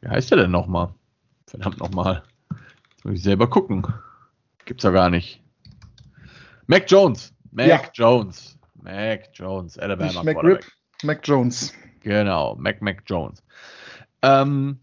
wie 0.02 0.10
heißt 0.10 0.32
der 0.32 0.40
denn 0.40 0.52
nochmal? 0.52 0.94
Verdammt 1.48 1.80
nochmal. 1.80 2.24
Muss 3.04 3.16
ich 3.16 3.24
selber 3.24 3.50
gucken. 3.50 3.86
Gibt's 4.66 4.84
ja 4.84 4.92
gar 4.92 5.10
nicht. 5.10 5.42
Mac 6.68 6.90
Jones. 6.90 7.34
Mac 7.52 7.68
ja. 7.68 7.82
Jones. 7.94 8.58
Mac 8.82 9.30
Jones. 9.34 9.78
Alabama 9.78 10.12
Nicht 10.12 10.24
Mac 10.24 10.44
Rip, 10.44 10.66
Mac 11.04 11.22
Jones. 11.24 11.74
Genau, 12.02 12.56
Mac 12.56 12.82
Mac 12.82 13.04
Jones. 13.06 13.44
Ähm, 14.22 14.80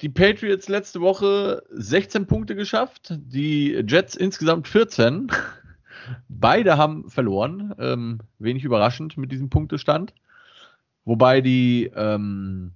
die 0.00 0.08
Patriots 0.08 0.68
letzte 0.68 1.00
Woche 1.00 1.62
16 1.70 2.26
Punkte 2.26 2.54
geschafft, 2.56 3.14
die 3.18 3.72
Jets 3.86 4.16
insgesamt 4.16 4.66
14. 4.66 5.30
Beide 6.28 6.76
haben 6.76 7.08
verloren, 7.08 7.74
ähm, 7.78 8.20
wenig 8.38 8.64
überraschend 8.64 9.16
mit 9.16 9.30
diesem 9.30 9.48
Punktestand. 9.48 10.12
Wobei 11.04 11.40
die 11.40 11.90
ähm, 11.94 12.72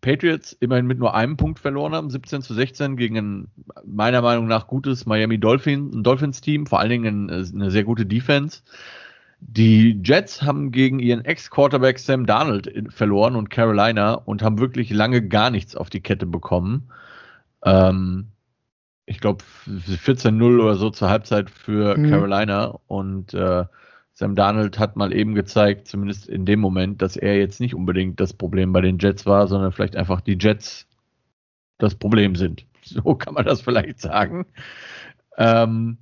Patriots 0.00 0.52
immerhin 0.60 0.86
mit 0.86 0.98
nur 0.98 1.14
einem 1.14 1.36
Punkt 1.36 1.58
verloren 1.58 1.94
haben, 1.94 2.10
17 2.10 2.42
zu 2.42 2.54
16 2.54 2.96
gegen 2.96 3.16
ein 3.16 3.48
meiner 3.84 4.22
Meinung 4.22 4.46
nach 4.46 4.66
gutes 4.66 5.06
Miami 5.06 5.38
Dolphins, 5.38 5.94
Dolphins 6.02 6.40
Team, 6.40 6.66
vor 6.66 6.80
allen 6.80 6.90
Dingen 6.90 7.30
eine 7.30 7.70
sehr 7.70 7.84
gute 7.84 8.06
Defense. 8.06 8.62
Die 9.40 10.00
Jets 10.04 10.42
haben 10.42 10.70
gegen 10.70 10.98
ihren 10.98 11.24
Ex-Quarterback 11.24 11.98
Sam 11.98 12.26
Darnold 12.26 12.92
verloren 12.92 13.36
und 13.36 13.50
Carolina 13.50 14.14
und 14.14 14.42
haben 14.42 14.58
wirklich 14.58 14.90
lange 14.90 15.26
gar 15.26 15.50
nichts 15.50 15.76
auf 15.76 15.88
die 15.88 16.02
Kette 16.02 16.26
bekommen. 16.26 16.90
Ähm, 17.64 18.26
ich 19.06 19.20
glaube 19.20 19.42
14-0 19.66 20.60
oder 20.60 20.76
so 20.76 20.90
zur 20.90 21.08
Halbzeit 21.08 21.50
für 21.50 21.96
mhm. 21.96 22.10
Carolina 22.10 22.78
und 22.86 23.34
äh, 23.34 23.64
Sam 24.20 24.34
Darnold 24.34 24.78
hat 24.78 24.96
mal 24.96 25.14
eben 25.14 25.34
gezeigt, 25.34 25.88
zumindest 25.88 26.28
in 26.28 26.44
dem 26.44 26.60
Moment, 26.60 27.00
dass 27.00 27.16
er 27.16 27.38
jetzt 27.38 27.58
nicht 27.58 27.74
unbedingt 27.74 28.20
das 28.20 28.34
Problem 28.34 28.70
bei 28.70 28.82
den 28.82 28.98
Jets 28.98 29.24
war, 29.24 29.48
sondern 29.48 29.72
vielleicht 29.72 29.96
einfach 29.96 30.20
die 30.20 30.36
Jets 30.38 30.86
das 31.78 31.94
Problem 31.94 32.36
sind. 32.36 32.66
So 32.82 33.14
kann 33.14 33.34
man 33.34 33.44
das 33.44 33.60
vielleicht 33.60 34.00
sagen. 34.00 34.46
Ähm, 35.36 35.98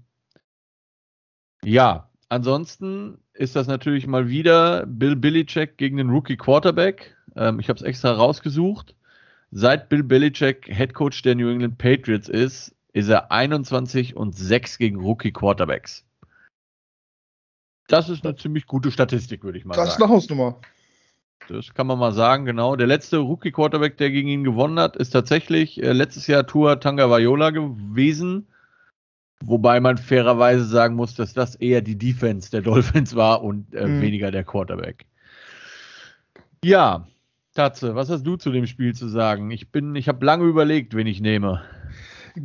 ja, 1.62 2.08
ansonsten 2.28 3.18
ist 3.34 3.56
das 3.56 3.66
natürlich 3.66 4.06
mal 4.06 4.28
wieder 4.28 4.87
Bill 4.87 5.16
Belichick 5.16 5.76
gegen 5.76 5.96
den 5.96 6.10
Rookie 6.10 6.37
Quarterback. 6.37 7.16
Ähm, 7.37 7.60
ich 7.60 7.68
habe 7.68 7.76
es 7.78 7.82
extra 7.82 8.12
rausgesucht. 8.12 8.94
Seit 9.50 9.88
Bill 9.88 10.02
Belichick 10.02 10.66
Head 10.66 10.94
Coach 10.94 11.22
der 11.22 11.34
New 11.34 11.50
England 11.50 11.78
Patriots 11.78 12.28
ist, 12.28 12.75
ist 12.92 13.08
er 13.08 13.30
21 13.30 14.16
und 14.16 14.37
6 14.37 14.78
gegen 14.78 15.00
Rookie 15.00 15.32
Quarterbacks. 15.32 16.08
Das 17.88 18.09
ist 18.09 18.25
eine 18.25 18.37
ziemlich 18.37 18.66
gute 18.66 18.90
Statistik, 18.90 19.42
würde 19.42 19.59
ich 19.59 19.64
mal 19.64 19.75
das 19.75 19.76
sagen. 19.76 19.88
Das 19.88 19.97
ist 19.97 20.02
eine 20.02 20.12
Hausnummer. 20.12 20.61
Das 21.49 21.73
kann 21.73 21.87
man 21.87 21.99
mal 21.99 22.12
sagen, 22.12 22.45
genau. 22.45 22.76
Der 22.76 22.87
letzte 22.87 23.18
Rookie 23.18 23.50
Quarterback, 23.50 23.97
der 23.97 24.11
gegen 24.11 24.28
ihn 24.28 24.45
gewonnen 24.45 24.78
hat, 24.78 24.97
ist 24.97 25.11
tatsächlich 25.11 25.83
äh, 25.83 25.92
letztes 25.92 26.26
Jahr 26.26 26.47
Tour 26.47 26.78
Tanga 26.78 27.09
Vaiola 27.09 27.50
gewesen. 27.50 28.47
Wobei 29.42 29.80
man 29.80 29.97
fairerweise 29.97 30.64
sagen 30.64 30.97
muss, 30.97 31.14
dass 31.14 31.33
das 31.33 31.54
eher 31.54 31.80
die 31.80 31.97
Defense 31.97 32.50
der 32.50 32.61
Dolphins 32.62 33.16
war 33.16 33.42
und 33.42 33.75
äh, 33.75 33.87
mhm. 33.87 34.02
weniger 34.02 34.30
der 34.30 34.45
Quarterback. 34.45 35.07
Ja, 36.62 37.07
Tatze, 37.54 37.95
was 37.95 38.11
hast 38.11 38.25
du 38.25 38.37
zu 38.37 38.50
dem 38.50 38.66
Spiel 38.66 38.95
zu 38.95 39.09
sagen? 39.09 39.50
Ich 39.50 39.71
bin, 39.71 39.95
ich 39.97 40.09
habe 40.09 40.25
lange 40.25 40.45
überlegt, 40.45 40.95
wen 40.95 41.07
ich 41.07 41.21
nehme. 41.21 41.62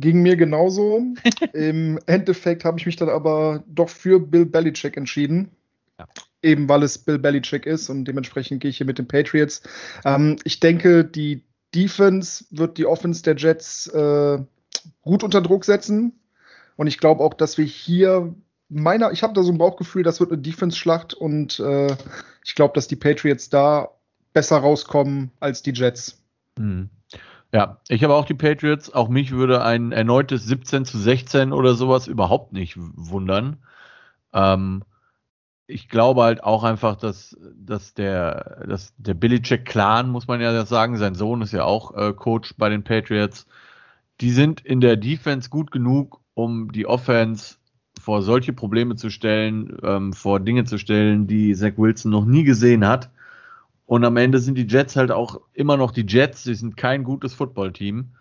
Ging 0.00 0.22
mir 0.22 0.36
genauso. 0.36 1.02
Im 1.52 1.98
Endeffekt 2.06 2.64
habe 2.64 2.78
ich 2.78 2.86
mich 2.86 2.96
dann 2.96 3.08
aber 3.08 3.64
doch 3.66 3.88
für 3.88 4.20
Bill 4.20 4.46
Belichick 4.46 4.96
entschieden. 4.96 5.50
Ja. 5.98 6.06
Eben 6.42 6.68
weil 6.68 6.82
es 6.82 6.98
Bill 6.98 7.18
Belichick 7.18 7.66
ist 7.66 7.88
und 7.88 8.04
dementsprechend 8.04 8.60
gehe 8.60 8.70
ich 8.70 8.78
hier 8.78 8.86
mit 8.86 8.98
den 8.98 9.08
Patriots. 9.08 9.62
Ähm, 10.04 10.36
ich 10.44 10.60
denke, 10.60 11.04
die 11.04 11.44
Defense 11.74 12.44
wird 12.50 12.78
die 12.78 12.86
Offense 12.86 13.22
der 13.22 13.36
Jets 13.36 13.86
äh, 13.88 14.38
gut 15.02 15.22
unter 15.22 15.40
Druck 15.40 15.64
setzen. 15.64 16.12
Und 16.76 16.86
ich 16.86 16.98
glaube 16.98 17.22
auch, 17.22 17.34
dass 17.34 17.58
wir 17.58 17.64
hier 17.64 18.34
meiner, 18.68 19.12
ich 19.12 19.22
habe 19.22 19.32
da 19.32 19.42
so 19.42 19.52
ein 19.52 19.58
Bauchgefühl, 19.58 20.02
das 20.02 20.20
wird 20.20 20.32
eine 20.32 20.42
Defense-Schlacht 20.42 21.14
und 21.14 21.60
äh, 21.60 21.96
ich 22.44 22.54
glaube, 22.54 22.74
dass 22.74 22.88
die 22.88 22.96
Patriots 22.96 23.48
da 23.48 23.90
besser 24.32 24.58
rauskommen 24.58 25.30
als 25.40 25.62
die 25.62 25.72
Jets. 25.72 26.22
Hm. 26.58 26.90
Ja, 27.54 27.78
ich 27.88 28.02
habe 28.02 28.14
auch 28.16 28.24
die 28.26 28.34
Patriots. 28.34 28.92
Auch 28.92 29.08
mich 29.08 29.30
würde 29.30 29.62
ein 29.62 29.92
erneutes 29.92 30.44
17 30.44 30.84
zu 30.84 30.98
16 30.98 31.52
oder 31.52 31.74
sowas 31.76 32.08
überhaupt 32.08 32.52
nicht 32.52 32.74
wundern. 32.76 33.58
Ähm, 34.32 34.82
ich 35.68 35.88
glaube 35.88 36.22
halt 36.24 36.44
auch 36.44 36.64
einfach, 36.64 36.96
dass, 36.96 37.38
dass 37.56 37.94
der, 37.94 38.66
dass 38.68 38.94
der 38.98 39.14
Billycheck-Clan, 39.14 40.10
muss 40.10 40.28
man 40.28 40.40
ja 40.40 40.66
sagen, 40.66 40.98
sein 40.98 41.14
Sohn 41.14 41.42
ist 41.42 41.52
ja 41.52 41.64
auch 41.64 41.96
äh, 41.96 42.12
Coach 42.14 42.54
bei 42.58 42.70
den 42.70 42.84
Patriots, 42.84 43.46
die 44.20 44.32
sind 44.32 44.60
in 44.62 44.80
der 44.80 44.96
Defense 44.96 45.50
gut 45.50 45.70
genug, 45.70 46.20
um 46.34 46.72
die 46.72 46.86
Offense 46.86 47.56
vor 48.00 48.22
solche 48.22 48.52
Probleme 48.52 48.96
zu 48.96 49.10
stellen, 49.10 49.78
ähm, 49.84 50.12
vor 50.12 50.40
Dinge 50.40 50.64
zu 50.64 50.78
stellen, 50.78 51.28
die 51.28 51.54
Zach 51.54 51.74
Wilson 51.78 52.10
noch 52.10 52.26
nie 52.26 52.44
gesehen 52.44 52.86
hat. 52.86 53.10
Und 53.86 54.04
am 54.04 54.16
Ende 54.16 54.38
sind 54.38 54.56
die 54.56 54.66
Jets 54.66 54.96
halt 54.96 55.10
auch 55.10 55.40
immer 55.52 55.76
noch 55.76 55.90
die 55.90 56.06
Jets. 56.06 56.44
Sie 56.44 56.54
sind 56.54 56.76
kein 56.76 57.04
gutes 57.04 57.34
Footballteam. 57.34 58.14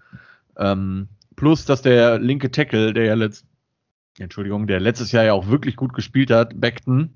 Ähm, 0.58 1.08
plus, 1.36 1.65
dass 1.65 1.82
der 1.82 2.20
linke 2.20 2.51
Tackle, 2.51 2.93
der 2.93 3.05
ja 3.05 3.13
letzt, 3.13 3.46
Entschuldigung, 4.20 4.67
der 4.67 4.79
letztes 4.79 5.12
Jahr 5.12 5.24
ja 5.24 5.34
auch 5.34 5.48
wirklich 5.48 5.75
gut 5.75 5.93
gespielt 5.93 6.32
hat, 6.32 6.60
Beckton, 6.60 7.13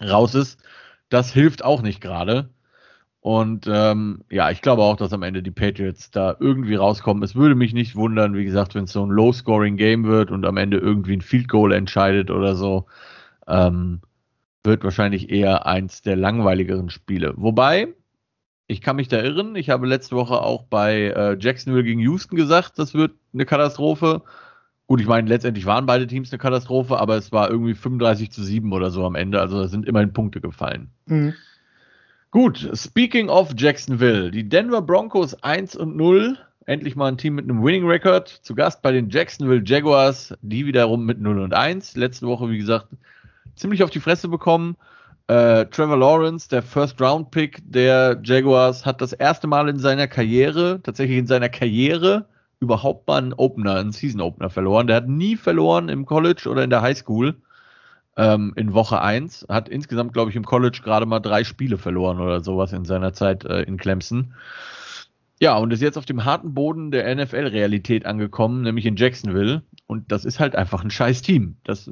raus 0.00 0.34
ist. 0.34 0.60
Das 1.10 1.32
hilft 1.32 1.64
auch 1.64 1.82
nicht 1.82 2.00
gerade. 2.00 2.50
Und 3.20 3.66
ähm, 3.70 4.24
ja, 4.30 4.50
ich 4.50 4.62
glaube 4.62 4.82
auch, 4.82 4.96
dass 4.96 5.12
am 5.12 5.22
Ende 5.22 5.42
die 5.42 5.50
Patriots 5.50 6.10
da 6.10 6.36
irgendwie 6.38 6.76
rauskommen. 6.76 7.22
Es 7.22 7.34
würde 7.34 7.54
mich 7.54 7.74
nicht 7.74 7.96
wundern, 7.96 8.34
wie 8.34 8.44
gesagt, 8.44 8.74
wenn 8.74 8.84
es 8.84 8.92
so 8.92 9.04
ein 9.04 9.10
Low-Scoring-Game 9.10 10.04
wird 10.04 10.30
und 10.30 10.46
am 10.46 10.56
Ende 10.56 10.78
irgendwie 10.78 11.14
ein 11.14 11.20
Field 11.20 11.48
Goal 11.48 11.72
entscheidet 11.72 12.30
oder 12.30 12.54
so. 12.54 12.86
Ähm, 13.46 14.00
wird 14.68 14.84
wahrscheinlich 14.84 15.30
eher 15.30 15.66
eins 15.66 16.02
der 16.02 16.14
langweiligeren 16.14 16.90
Spiele. 16.90 17.34
Wobei, 17.36 17.88
ich 18.68 18.80
kann 18.80 18.96
mich 18.96 19.08
da 19.08 19.20
irren. 19.20 19.56
Ich 19.56 19.70
habe 19.70 19.86
letzte 19.86 20.14
Woche 20.14 20.40
auch 20.40 20.62
bei 20.64 21.08
äh, 21.08 21.36
Jacksonville 21.40 21.82
gegen 21.82 22.00
Houston 22.00 22.36
gesagt, 22.36 22.78
das 22.78 22.94
wird 22.94 23.12
eine 23.34 23.46
Katastrophe. 23.46 24.22
Gut, 24.86 25.00
ich 25.00 25.06
meine, 25.06 25.28
letztendlich 25.28 25.66
waren 25.66 25.86
beide 25.86 26.06
Teams 26.06 26.30
eine 26.30 26.38
Katastrophe, 26.38 26.98
aber 26.98 27.16
es 27.16 27.32
war 27.32 27.50
irgendwie 27.50 27.74
35 27.74 28.30
zu 28.30 28.42
7 28.42 28.72
oder 28.72 28.90
so 28.90 29.04
am 29.04 29.16
Ende. 29.16 29.40
Also 29.40 29.60
da 29.60 29.68
sind 29.68 29.86
immerhin 29.86 30.12
Punkte 30.12 30.40
gefallen. 30.40 30.90
Mhm. 31.06 31.34
Gut, 32.30 32.70
speaking 32.74 33.30
of 33.30 33.54
Jacksonville, 33.56 34.30
die 34.30 34.46
Denver 34.48 34.82
Broncos 34.82 35.34
1 35.42 35.76
und 35.76 35.96
0, 35.96 36.36
endlich 36.66 36.94
mal 36.94 37.08
ein 37.08 37.16
Team 37.16 37.36
mit 37.36 37.44
einem 37.44 37.64
Winning 37.64 37.86
Record, 37.86 38.28
zu 38.28 38.54
Gast 38.54 38.82
bei 38.82 38.92
den 38.92 39.08
Jacksonville 39.08 39.62
Jaguars, 39.64 40.34
die 40.42 40.66
wiederum 40.66 41.06
mit 41.06 41.20
0 41.20 41.38
und 41.38 41.54
1. 41.54 41.96
Letzte 41.96 42.26
Woche, 42.26 42.50
wie 42.50 42.58
gesagt, 42.58 42.88
ziemlich 43.58 43.82
auf 43.82 43.90
die 43.90 44.00
Fresse 44.00 44.28
bekommen. 44.28 44.76
Äh, 45.26 45.66
Trevor 45.66 45.98
Lawrence, 45.98 46.48
der 46.48 46.62
First 46.62 47.00
Round 47.00 47.30
Pick 47.30 47.60
der 47.64 48.20
Jaguars, 48.24 48.86
hat 48.86 49.00
das 49.00 49.12
erste 49.12 49.46
Mal 49.46 49.68
in 49.68 49.78
seiner 49.78 50.08
Karriere, 50.08 50.80
tatsächlich 50.82 51.18
in 51.18 51.26
seiner 51.26 51.50
Karriere, 51.50 52.26
überhaupt 52.60 53.06
mal 53.06 53.18
einen 53.18 53.34
Opener, 53.34 53.76
einen 53.76 53.92
Season 53.92 54.20
Opener 54.20 54.50
verloren. 54.50 54.86
Der 54.86 54.96
hat 54.96 55.08
nie 55.08 55.36
verloren 55.36 55.88
im 55.88 56.06
College 56.06 56.48
oder 56.48 56.64
in 56.64 56.70
der 56.70 56.82
High 56.82 56.96
School 56.96 57.36
ähm, 58.16 58.52
in 58.56 58.74
Woche 58.74 59.00
1. 59.00 59.46
Hat 59.48 59.68
insgesamt, 59.68 60.12
glaube 60.12 60.30
ich, 60.30 60.36
im 60.36 60.44
College 60.44 60.80
gerade 60.82 61.06
mal 61.06 61.20
drei 61.20 61.44
Spiele 61.44 61.78
verloren 61.78 62.20
oder 62.20 62.40
sowas 62.40 62.72
in 62.72 62.84
seiner 62.84 63.12
Zeit 63.12 63.44
äh, 63.44 63.62
in 63.62 63.76
Clemson. 63.76 64.34
Ja, 65.40 65.56
und 65.56 65.72
ist 65.72 65.82
jetzt 65.82 65.96
auf 65.96 66.04
dem 66.04 66.24
harten 66.24 66.52
Boden 66.52 66.90
der 66.90 67.14
NFL-Realität 67.14 68.06
angekommen, 68.06 68.62
nämlich 68.62 68.86
in 68.86 68.96
Jacksonville. 68.96 69.62
Und 69.86 70.10
das 70.10 70.24
ist 70.24 70.40
halt 70.40 70.56
einfach 70.56 70.82
ein 70.82 70.90
scheiß 70.90 71.22
Team. 71.22 71.56
Das 71.62 71.88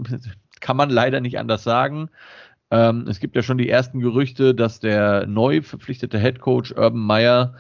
kann 0.60 0.76
man 0.76 0.90
leider 0.90 1.20
nicht 1.20 1.38
anders 1.38 1.62
sagen. 1.64 2.10
Ähm, 2.70 3.06
es 3.08 3.20
gibt 3.20 3.36
ja 3.36 3.42
schon 3.42 3.58
die 3.58 3.68
ersten 3.68 4.00
Gerüchte, 4.00 4.54
dass 4.54 4.80
der 4.80 5.26
neu 5.26 5.62
verpflichtete 5.62 6.18
Head 6.18 6.40
Coach 6.40 6.72
Urban 6.72 7.00
Meyer 7.00 7.54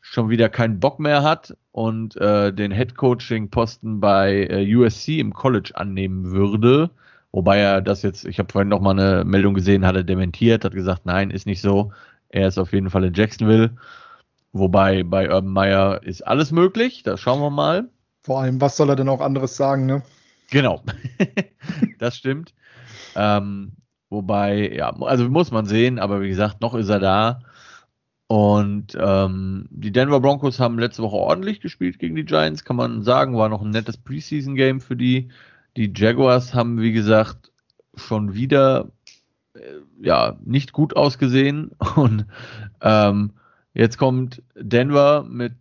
schon 0.00 0.30
wieder 0.30 0.48
keinen 0.48 0.80
Bock 0.80 0.98
mehr 0.98 1.22
hat 1.22 1.56
und 1.72 2.16
äh, 2.16 2.52
den 2.52 2.72
Head 2.72 2.96
Coaching 2.96 3.50
Posten 3.50 4.00
bei 4.00 4.46
äh, 4.50 4.74
USC 4.74 5.18
im 5.18 5.32
College 5.32 5.72
annehmen 5.74 6.30
würde. 6.30 6.90
Wobei 7.32 7.58
er 7.58 7.80
das 7.80 8.02
jetzt, 8.02 8.24
ich 8.24 8.38
habe 8.38 8.50
vorhin 8.50 8.68
noch 8.68 8.80
mal 8.80 8.98
eine 8.98 9.24
Meldung 9.24 9.54
gesehen, 9.54 9.86
hat 9.86 9.96
er 9.96 10.02
dementiert, 10.04 10.64
hat 10.64 10.74
gesagt, 10.74 11.06
nein, 11.06 11.30
ist 11.30 11.46
nicht 11.46 11.60
so. 11.60 11.92
Er 12.28 12.48
ist 12.48 12.58
auf 12.58 12.72
jeden 12.72 12.90
Fall 12.90 13.04
in 13.04 13.14
Jacksonville. 13.14 13.70
Wobei 14.52 15.04
bei 15.04 15.28
Urban 15.28 15.52
Meyer 15.52 16.02
ist 16.02 16.26
alles 16.26 16.50
möglich, 16.50 17.02
da 17.04 17.16
schauen 17.16 17.40
wir 17.40 17.50
mal. 17.50 17.88
Vor 18.22 18.40
allem, 18.40 18.60
was 18.60 18.76
soll 18.76 18.90
er 18.90 18.96
denn 18.96 19.08
auch 19.08 19.20
anderes 19.20 19.56
sagen, 19.56 19.86
ne? 19.86 20.02
Genau, 20.50 20.82
das 21.98 22.16
stimmt. 22.16 22.54
Ähm, 23.14 23.72
wobei, 24.08 24.72
ja, 24.74 24.90
also 25.00 25.28
muss 25.28 25.50
man 25.50 25.66
sehen, 25.66 25.98
aber 25.98 26.20
wie 26.20 26.28
gesagt, 26.28 26.60
noch 26.60 26.74
ist 26.74 26.88
er 26.88 27.00
da. 27.00 27.40
Und 28.26 28.96
ähm, 29.00 29.66
die 29.70 29.90
Denver 29.90 30.20
Broncos 30.20 30.60
haben 30.60 30.78
letzte 30.78 31.02
Woche 31.02 31.16
ordentlich 31.16 31.60
gespielt 31.60 31.98
gegen 31.98 32.14
die 32.14 32.24
Giants, 32.24 32.64
kann 32.64 32.76
man 32.76 33.02
sagen, 33.02 33.36
war 33.36 33.48
noch 33.48 33.62
ein 33.62 33.70
nettes 33.70 33.96
Preseason-Game 33.96 34.80
für 34.80 34.96
die. 34.96 35.30
Die 35.76 35.92
Jaguars 35.94 36.54
haben, 36.54 36.80
wie 36.80 36.92
gesagt, 36.92 37.50
schon 37.96 38.34
wieder 38.34 38.90
äh, 39.54 39.60
ja 40.00 40.38
nicht 40.44 40.72
gut 40.72 40.96
ausgesehen 40.96 41.72
und 41.96 42.26
ähm, 42.80 43.32
Jetzt 43.72 43.98
kommt 43.98 44.42
Denver 44.56 45.24
mit 45.28 45.54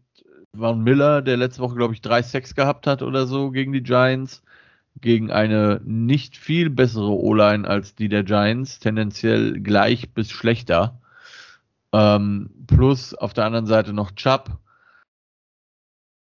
Von 0.58 0.84
Miller, 0.84 1.22
der 1.22 1.38
letzte 1.38 1.62
Woche, 1.62 1.76
glaube 1.76 1.94
ich, 1.94 2.02
drei 2.02 2.22
Sacks 2.24 2.56
gehabt 2.56 2.88
hat 2.88 3.04
oder 3.04 3.28
so 3.28 3.52
gegen 3.52 3.72
die 3.72 3.84
Giants. 3.84 4.44
Gegen 5.02 5.32
eine 5.32 5.82
nicht 5.84 6.38
viel 6.38 6.70
bessere 6.70 7.12
O-Line 7.12 7.68
als 7.68 7.96
die 7.96 8.10
der 8.10 8.24
Giants, 8.24 8.80
tendenziell 8.80 9.60
gleich 9.60 10.14
bis 10.14 10.32
schlechter. 10.32 11.00
Ähm, 11.92 12.50
plus 12.68 13.14
auf 13.16 13.34
der 13.34 13.46
anderen 13.46 13.66
Seite 13.66 13.94
noch 13.94 14.12
Chubb. 14.12 14.58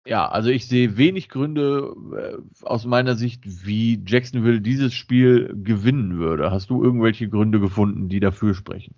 Ja, 0.08 0.28
also 0.30 0.50
ich 0.50 0.68
sehe 0.68 0.98
wenig 0.98 1.30
Gründe 1.30 1.96
äh, 2.16 2.66
aus 2.66 2.86
meiner 2.86 3.16
Sicht, 3.16 3.44
wie 3.66 4.04
Jacksonville 4.06 4.62
dieses 4.62 4.94
Spiel 4.94 5.56
gewinnen 5.64 6.20
würde. 6.20 6.52
Hast 6.52 6.70
du 6.70 6.84
irgendwelche 6.84 7.28
Gründe 7.28 7.60
gefunden, 7.60 8.08
die 8.08 8.20
dafür 8.20 8.54
sprechen? 8.54 8.94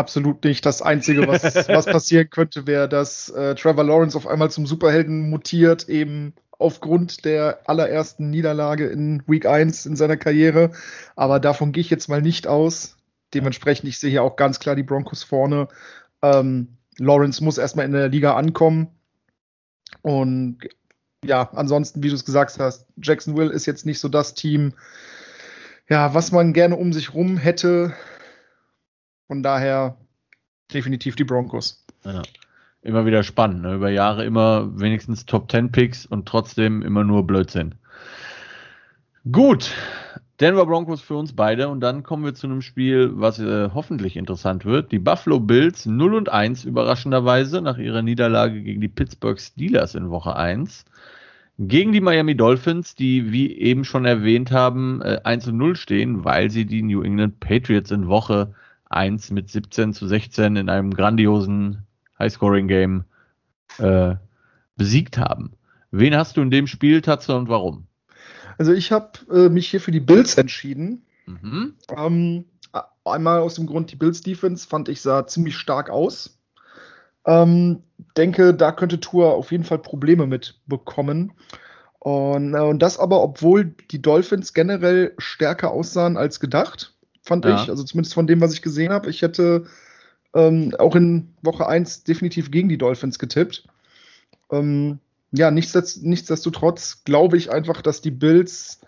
absolut 0.00 0.42
nicht. 0.44 0.66
Das 0.66 0.82
Einzige, 0.82 1.28
was, 1.28 1.42
was 1.68 1.86
passieren 1.86 2.30
könnte, 2.30 2.66
wäre, 2.66 2.88
dass 2.88 3.28
äh, 3.28 3.54
Trevor 3.54 3.84
Lawrence 3.84 4.16
auf 4.16 4.26
einmal 4.26 4.50
zum 4.50 4.66
Superhelden 4.66 5.30
mutiert, 5.30 5.88
eben 5.88 6.34
aufgrund 6.60 7.24
der 7.24 7.60
allerersten 7.66 8.30
Niederlage 8.30 8.86
in 8.86 9.22
Week 9.26 9.46
1 9.46 9.86
in 9.86 9.96
seiner 9.96 10.16
Karriere. 10.16 10.70
Aber 11.16 11.40
davon 11.40 11.72
gehe 11.72 11.80
ich 11.80 11.90
jetzt 11.90 12.08
mal 12.08 12.22
nicht 12.22 12.46
aus. 12.46 12.96
Dementsprechend, 13.34 13.88
ich 13.88 13.98
sehe 13.98 14.10
hier 14.10 14.22
auch 14.22 14.36
ganz 14.36 14.58
klar 14.58 14.76
die 14.76 14.82
Broncos 14.82 15.22
vorne. 15.22 15.68
Ähm, 16.22 16.76
Lawrence 16.98 17.42
muss 17.42 17.58
erstmal 17.58 17.86
in 17.86 17.92
der 17.92 18.08
Liga 18.08 18.34
ankommen. 18.34 18.88
Und 20.02 20.58
ja, 21.24 21.50
ansonsten, 21.52 22.02
wie 22.02 22.08
du 22.08 22.14
es 22.14 22.24
gesagt 22.24 22.58
hast, 22.58 22.86
Jacksonville 23.02 23.52
ist 23.52 23.66
jetzt 23.66 23.86
nicht 23.86 24.00
so 24.00 24.08
das 24.08 24.34
Team, 24.34 24.74
ja, 25.88 26.14
was 26.14 26.32
man 26.32 26.52
gerne 26.52 26.76
um 26.76 26.92
sich 26.92 27.14
rum 27.14 27.36
hätte. 27.36 27.94
Von 29.26 29.42
daher 29.42 29.96
definitiv 30.72 31.16
die 31.16 31.24
Broncos. 31.24 31.84
Ja. 32.04 32.22
Immer 32.82 33.04
wieder 33.04 33.22
spannend. 33.22 33.62
Ne? 33.62 33.74
Über 33.74 33.90
Jahre 33.90 34.24
immer 34.24 34.78
wenigstens 34.78 35.26
Top 35.26 35.50
10 35.50 35.70
Picks 35.70 36.06
und 36.06 36.26
trotzdem 36.26 36.82
immer 36.82 37.04
nur 37.04 37.26
Blödsinn. 37.26 37.74
Gut. 39.30 39.72
Denver 40.40 40.64
Broncos 40.64 41.02
für 41.02 41.16
uns 41.16 41.34
beide 41.34 41.68
und 41.68 41.80
dann 41.80 42.02
kommen 42.02 42.24
wir 42.24 42.32
zu 42.32 42.46
einem 42.46 42.62
Spiel, 42.62 43.10
was 43.12 43.38
äh, 43.38 43.68
hoffentlich 43.74 44.16
interessant 44.16 44.64
wird. 44.64 44.90
Die 44.90 44.98
Buffalo 44.98 45.38
Bills 45.38 45.84
0 45.84 46.14
und 46.14 46.30
1 46.30 46.64
überraschenderweise 46.64 47.60
nach 47.60 47.76
ihrer 47.76 48.00
Niederlage 48.00 48.62
gegen 48.62 48.80
die 48.80 48.88
Pittsburgh 48.88 49.38
Steelers 49.38 49.94
in 49.94 50.08
Woche 50.08 50.34
1. 50.36 50.86
Gegen 51.58 51.92
die 51.92 52.00
Miami 52.00 52.34
Dolphins, 52.34 52.94
die, 52.94 53.30
wie 53.30 53.52
eben 53.54 53.84
schon 53.84 54.06
erwähnt 54.06 54.50
haben, 54.50 55.02
äh, 55.02 55.20
1 55.24 55.48
und 55.48 55.58
0 55.58 55.76
stehen, 55.76 56.24
weil 56.24 56.50
sie 56.50 56.64
die 56.64 56.80
New 56.80 57.02
England 57.02 57.38
Patriots 57.40 57.90
in 57.90 58.08
Woche 58.08 58.54
1 58.88 59.32
mit 59.32 59.50
17 59.50 59.92
zu 59.92 60.06
16 60.06 60.56
in 60.56 60.70
einem 60.70 60.94
grandiosen 60.94 61.86
Highscoring-Game 62.20 63.04
äh, 63.78 64.14
besiegt 64.76 65.18
haben. 65.18 65.52
Wen 65.90 66.14
hast 66.14 66.36
du 66.36 66.42
in 66.42 66.50
dem 66.50 66.66
Spiel, 66.66 67.02
Tatze, 67.02 67.36
und 67.36 67.48
warum? 67.48 67.86
Also 68.58 68.72
ich 68.72 68.92
habe 68.92 69.10
äh, 69.32 69.48
mich 69.48 69.68
hier 69.68 69.80
für 69.80 69.90
die 69.90 70.00
Bills 70.00 70.36
entschieden. 70.36 71.04
Mhm. 71.26 71.74
Ähm, 71.96 72.44
einmal 73.04 73.40
aus 73.40 73.54
dem 73.54 73.66
Grund, 73.66 73.90
die 73.90 73.96
Bills 73.96 74.20
Defense 74.20 74.68
fand 74.68 74.88
ich 74.88 75.00
sah 75.00 75.26
ziemlich 75.26 75.56
stark 75.56 75.90
aus. 75.90 76.38
Ähm, 77.26 77.82
denke, 78.16 78.54
da 78.54 78.72
könnte 78.72 79.00
Tour 79.00 79.34
auf 79.34 79.50
jeden 79.50 79.64
Fall 79.64 79.78
Probleme 79.78 80.26
mit 80.26 80.60
bekommen. 80.66 81.32
Und, 81.98 82.54
äh, 82.54 82.60
und 82.60 82.80
das 82.80 82.98
aber, 82.98 83.22
obwohl 83.22 83.74
die 83.90 84.00
Dolphins 84.00 84.54
generell 84.54 85.14
stärker 85.18 85.70
aussahen 85.70 86.16
als 86.16 86.40
gedacht 86.40 86.94
fand 87.22 87.44
ja. 87.44 87.62
ich. 87.62 87.70
Also 87.70 87.84
zumindest 87.84 88.14
von 88.14 88.26
dem, 88.26 88.40
was 88.40 88.52
ich 88.52 88.62
gesehen 88.62 88.92
habe. 88.92 89.10
Ich 89.10 89.22
hätte 89.22 89.66
ähm, 90.34 90.74
auch 90.78 90.94
in 90.96 91.34
Woche 91.42 91.66
1 91.66 92.04
definitiv 92.04 92.50
gegen 92.50 92.68
die 92.68 92.78
Dolphins 92.78 93.18
getippt. 93.18 93.64
Ähm, 94.50 94.98
ja, 95.32 95.50
nichtsdest 95.50 96.04
nichtsdestotrotz 96.04 97.04
glaube 97.04 97.36
ich 97.36 97.52
einfach, 97.52 97.82
dass 97.82 98.00
die 98.00 98.10
Bills 98.10 98.80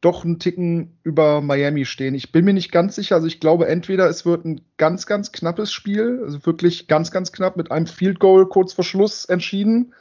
doch 0.00 0.24
einen 0.24 0.38
Ticken 0.38 0.98
über 1.02 1.42
Miami 1.42 1.84
stehen. 1.84 2.14
Ich 2.14 2.32
bin 2.32 2.44
mir 2.44 2.54
nicht 2.54 2.72
ganz 2.72 2.96
sicher. 2.96 3.16
Also 3.16 3.26
ich 3.26 3.38
glaube, 3.38 3.68
entweder 3.68 4.08
es 4.08 4.24
wird 4.24 4.46
ein 4.46 4.62
ganz, 4.78 5.06
ganz 5.06 5.30
knappes 5.30 5.72
Spiel, 5.72 6.22
also 6.24 6.46
wirklich 6.46 6.88
ganz, 6.88 7.10
ganz 7.10 7.32
knapp 7.32 7.56
mit 7.56 7.70
einem 7.70 7.86
Field 7.86 8.18
Goal 8.18 8.46
kurz 8.46 8.72
vor 8.72 8.84
Schluss 8.84 9.26
entschieden, 9.26 9.94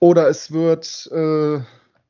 oder 0.00 0.28
es 0.28 0.52
wird 0.52 1.08
äh, 1.12 1.60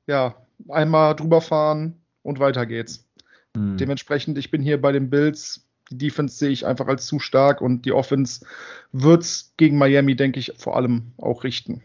ja 0.06 0.34
einmal 0.68 1.14
drüber 1.14 1.40
fahren 1.40 2.00
und 2.22 2.40
weiter 2.40 2.66
geht's. 2.66 3.06
Mhm. 3.54 3.76
Dementsprechend, 3.76 4.38
ich 4.38 4.50
bin 4.50 4.62
hier 4.62 4.80
bei 4.80 4.92
den 4.92 5.10
Bills. 5.10 5.68
Die 5.92 6.06
Defense 6.06 6.36
sehe 6.36 6.50
ich 6.50 6.66
einfach 6.66 6.86
als 6.86 7.06
zu 7.06 7.18
stark 7.18 7.60
und 7.60 7.84
die 7.84 7.92
Offense 7.92 8.44
wird 8.92 9.22
es 9.22 9.52
gegen 9.56 9.78
Miami, 9.78 10.16
denke 10.16 10.40
ich, 10.40 10.52
vor 10.56 10.76
allem 10.76 11.12
auch 11.18 11.44
richten. 11.44 11.82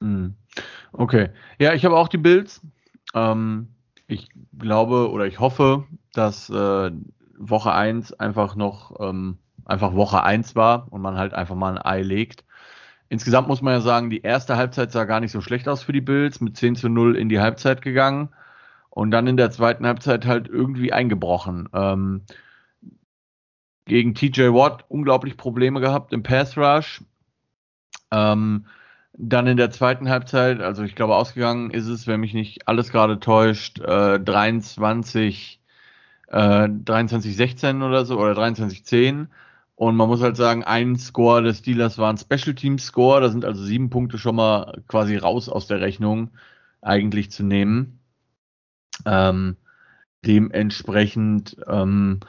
Mhm. 0.00 0.34
Okay. 0.92 1.30
Ja, 1.58 1.74
ich 1.74 1.84
habe 1.84 1.96
auch 1.96 2.08
die 2.08 2.18
Bills. 2.18 2.60
Ähm, 3.14 3.68
ich 4.06 4.28
glaube 4.58 5.10
oder 5.10 5.26
ich 5.26 5.40
hoffe, 5.40 5.84
dass 6.12 6.50
äh, 6.50 6.90
Woche 7.36 7.72
1 7.72 8.14
einfach 8.14 8.56
noch 8.56 8.98
ähm, 9.00 9.38
einfach 9.64 9.94
Woche 9.94 10.22
1 10.22 10.56
war 10.56 10.86
und 10.90 11.02
man 11.02 11.16
halt 11.16 11.34
einfach 11.34 11.54
mal 11.54 11.76
ein 11.76 11.82
Ei 11.82 12.02
legt. 12.02 12.44
Insgesamt 13.10 13.48
muss 13.48 13.62
man 13.62 13.74
ja 13.74 13.80
sagen, 13.80 14.10
die 14.10 14.22
erste 14.22 14.56
Halbzeit 14.56 14.92
sah 14.92 15.04
gar 15.04 15.20
nicht 15.20 15.32
so 15.32 15.40
schlecht 15.40 15.68
aus 15.68 15.82
für 15.82 15.92
die 15.92 16.00
Bills, 16.00 16.40
mit 16.40 16.56
10 16.56 16.76
zu 16.76 16.88
0 16.88 17.16
in 17.16 17.28
die 17.28 17.40
Halbzeit 17.40 17.80
gegangen 17.80 18.30
und 18.90 19.10
dann 19.10 19.26
in 19.26 19.36
der 19.36 19.50
zweiten 19.50 19.86
Halbzeit 19.86 20.26
halt 20.26 20.48
irgendwie 20.48 20.92
eingebrochen. 20.92 21.68
Ähm, 21.72 22.22
gegen 23.88 24.14
TJ 24.14 24.52
Watt 24.52 24.84
unglaublich 24.88 25.36
Probleme 25.36 25.80
gehabt 25.80 26.12
im 26.12 26.22
Pass 26.22 26.56
Rush. 26.56 27.02
Ähm, 28.10 28.66
dann 29.12 29.46
in 29.48 29.56
der 29.56 29.70
zweiten 29.70 30.08
Halbzeit, 30.08 30.60
also 30.60 30.84
ich 30.84 30.94
glaube, 30.94 31.16
ausgegangen 31.16 31.70
ist 31.70 31.88
es, 31.88 32.06
wenn 32.06 32.20
mich 32.20 32.34
nicht 32.34 32.68
alles 32.68 32.90
gerade 32.90 33.18
täuscht, 33.18 33.80
äh, 33.80 34.20
23, 34.20 35.60
äh, 36.28 36.68
23, 36.68 37.36
16 37.36 37.82
oder 37.82 38.04
so 38.04 38.18
oder 38.18 38.34
23, 38.34 38.84
10. 38.84 39.28
Und 39.74 39.96
man 39.96 40.08
muss 40.08 40.22
halt 40.22 40.36
sagen, 40.36 40.64
ein 40.64 40.96
Score 40.96 41.42
des 41.42 41.58
Steelers 41.58 41.98
war 41.98 42.12
ein 42.12 42.18
Special 42.18 42.54
Team 42.54 42.78
Score. 42.78 43.20
Da 43.20 43.28
sind 43.28 43.44
also 43.44 43.62
sieben 43.62 43.90
Punkte 43.90 44.18
schon 44.18 44.36
mal 44.36 44.82
quasi 44.88 45.16
raus 45.16 45.48
aus 45.48 45.66
der 45.66 45.80
Rechnung 45.80 46.30
eigentlich 46.80 47.30
zu 47.30 47.44
nehmen. 47.44 48.00
Ähm, 49.06 49.56
dementsprechend, 50.26 51.56
ähm, 51.68 52.20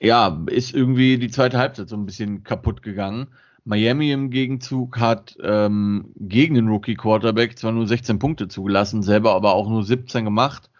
ja, 0.00 0.42
ist 0.46 0.74
irgendwie 0.74 1.18
die 1.18 1.30
zweite 1.30 1.58
Halbzeit 1.58 1.88
so 1.88 1.96
ein 1.96 2.06
bisschen 2.06 2.44
kaputt 2.44 2.82
gegangen. 2.82 3.28
Miami 3.64 4.12
im 4.12 4.30
Gegenzug 4.30 4.98
hat 5.00 5.36
ähm, 5.42 6.12
gegen 6.16 6.54
den 6.54 6.68
Rookie 6.68 6.94
Quarterback 6.94 7.58
zwar 7.58 7.72
nur 7.72 7.86
16 7.86 8.18
Punkte 8.18 8.46
zugelassen, 8.48 9.02
selber 9.02 9.34
aber 9.34 9.54
auch 9.54 9.68
nur 9.68 9.82
17 9.82 10.24
gemacht. 10.24 10.70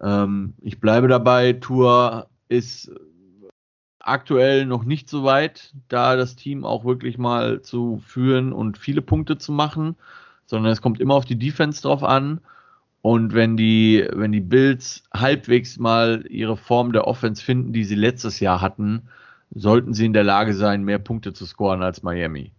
Ähm, 0.00 0.54
ich 0.62 0.78
bleibe 0.78 1.08
dabei, 1.08 1.54
Tour 1.54 2.28
ist 2.48 2.92
aktuell 3.98 4.66
noch 4.66 4.84
nicht 4.84 5.08
so 5.08 5.24
weit, 5.24 5.74
da 5.88 6.16
das 6.16 6.36
Team 6.36 6.64
auch 6.64 6.84
wirklich 6.84 7.18
mal 7.18 7.62
zu 7.62 8.00
führen 8.04 8.52
und 8.52 8.78
viele 8.78 9.02
Punkte 9.02 9.36
zu 9.36 9.52
machen, 9.52 9.96
sondern 10.46 10.72
es 10.72 10.82
kommt 10.82 11.00
immer 11.00 11.14
auf 11.14 11.24
die 11.24 11.38
Defense 11.38 11.82
drauf 11.82 12.02
an. 12.02 12.40
Und 13.02 13.32
wenn 13.32 13.56
die, 13.56 14.06
wenn 14.12 14.32
die 14.32 14.40
Bills 14.40 15.04
halbwegs 15.12 15.78
mal 15.78 16.24
ihre 16.28 16.56
Form 16.56 16.92
der 16.92 17.06
Offense 17.06 17.42
finden, 17.42 17.72
die 17.72 17.84
sie 17.84 17.94
letztes 17.94 18.40
Jahr 18.40 18.60
hatten, 18.60 19.08
sollten 19.54 19.94
sie 19.94 20.04
in 20.04 20.12
der 20.12 20.24
Lage 20.24 20.54
sein, 20.54 20.84
mehr 20.84 20.98
Punkte 20.98 21.32
zu 21.32 21.46
scoren 21.46 21.82
als 21.82 22.02
Miami. 22.02 22.52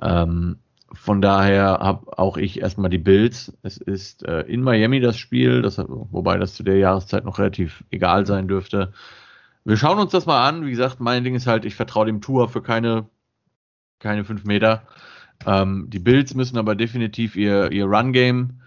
Ähm, 0.00 0.56
von 0.92 1.20
daher 1.20 1.78
habe 1.80 2.18
auch 2.18 2.36
ich 2.36 2.60
erstmal 2.60 2.88
die 2.88 2.98
Bills. 2.98 3.52
Es 3.62 3.78
ist 3.78 4.24
äh, 4.24 4.42
in 4.42 4.62
Miami 4.62 5.00
das 5.00 5.16
Spiel, 5.16 5.60
das, 5.60 5.78
wobei 5.78 6.38
das 6.38 6.54
zu 6.54 6.62
der 6.62 6.78
Jahreszeit 6.78 7.24
noch 7.24 7.38
relativ 7.38 7.84
egal 7.90 8.26
sein 8.26 8.46
dürfte. 8.46 8.92
Wir 9.64 9.76
schauen 9.76 9.98
uns 9.98 10.12
das 10.12 10.26
mal 10.26 10.46
an. 10.48 10.64
Wie 10.64 10.70
gesagt, 10.70 11.00
mein 11.00 11.24
Ding 11.24 11.34
ist 11.34 11.46
halt, 11.46 11.64
ich 11.64 11.74
vertraue 11.74 12.06
dem 12.06 12.20
Tour 12.20 12.48
für 12.48 12.62
keine, 12.62 13.06
keine 13.98 14.24
fünf 14.24 14.44
Meter. 14.44 14.86
Ähm, 15.46 15.86
die 15.88 15.98
Bills 15.98 16.34
müssen 16.34 16.58
aber 16.58 16.76
definitiv 16.76 17.34
ihr, 17.34 17.72
ihr 17.72 17.86
Run-Game 17.86 18.60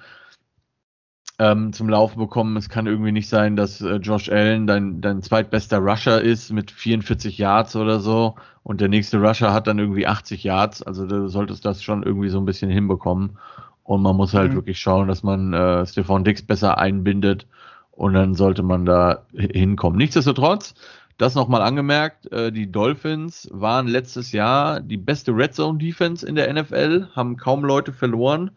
ähm, 1.40 1.74
zum 1.74 1.90
Laufen 1.90 2.20
bekommen. 2.20 2.58
Es 2.58 2.70
kann 2.70 2.88
irgendwie 2.88 3.12
nicht 3.12 3.30
sein, 3.30 3.56
dass 3.56 3.82
äh, 3.82 3.96
Josh 3.96 4.30
Allen 4.30 4.68
dein, 4.68 5.02
dein 5.02 5.22
zweitbester 5.22 5.78
Rusher 5.78 6.22
ist 6.22 6.52
mit 6.52 6.72
44 6.72 7.38
Yards 7.38 7.76
oder 7.76 8.00
so 8.00 8.36
und 8.64 8.82
der 8.82 8.90
nächste 8.90 9.20
Rusher 9.20 9.54
hat 9.54 9.68
dann 9.68 9.80
irgendwie 9.80 10.08
80 10.08 10.44
Yards. 10.44 10.84
Also 10.84 11.06
du 11.06 11.28
solltest 11.28 11.64
das 11.64 11.84
schon 11.84 12.04
irgendwie 12.04 12.30
so 12.30 12.40
ein 12.40 12.46
bisschen 12.46 12.70
hinbekommen. 12.70 13.38
Und 13.84 14.02
man 14.02 14.18
muss 14.18 14.34
halt 14.34 14.52
mhm. 14.52 14.56
wirklich 14.56 14.80
schauen, 14.80 15.08
dass 15.08 15.24
man 15.24 15.54
äh, 15.54 15.86
Stephon 15.86 16.26
Dix 16.26 16.42
besser 16.42 16.78
einbindet 16.78 17.48
und 17.92 18.14
dann 18.14 18.36
sollte 18.36 18.62
man 18.62 18.86
da 18.86 19.24
hinkommen. 19.34 19.98
Nichtsdestotrotz, 19.98 20.76
das 21.18 21.34
nochmal 21.34 21.62
angemerkt, 21.62 22.32
äh, 22.32 22.52
die 22.52 22.70
Dolphins 22.70 23.48
waren 23.52 23.88
letztes 23.88 24.34
Jahr 24.34 24.82
die 24.82 24.98
beste 24.98 25.32
Red 25.32 25.56
Zone 25.56 25.80
Defense 25.80 26.28
in 26.28 26.36
der 26.36 26.54
NFL, 26.54 27.08
haben 27.16 27.38
kaum 27.38 27.64
Leute 27.64 27.94
verloren. 27.94 28.52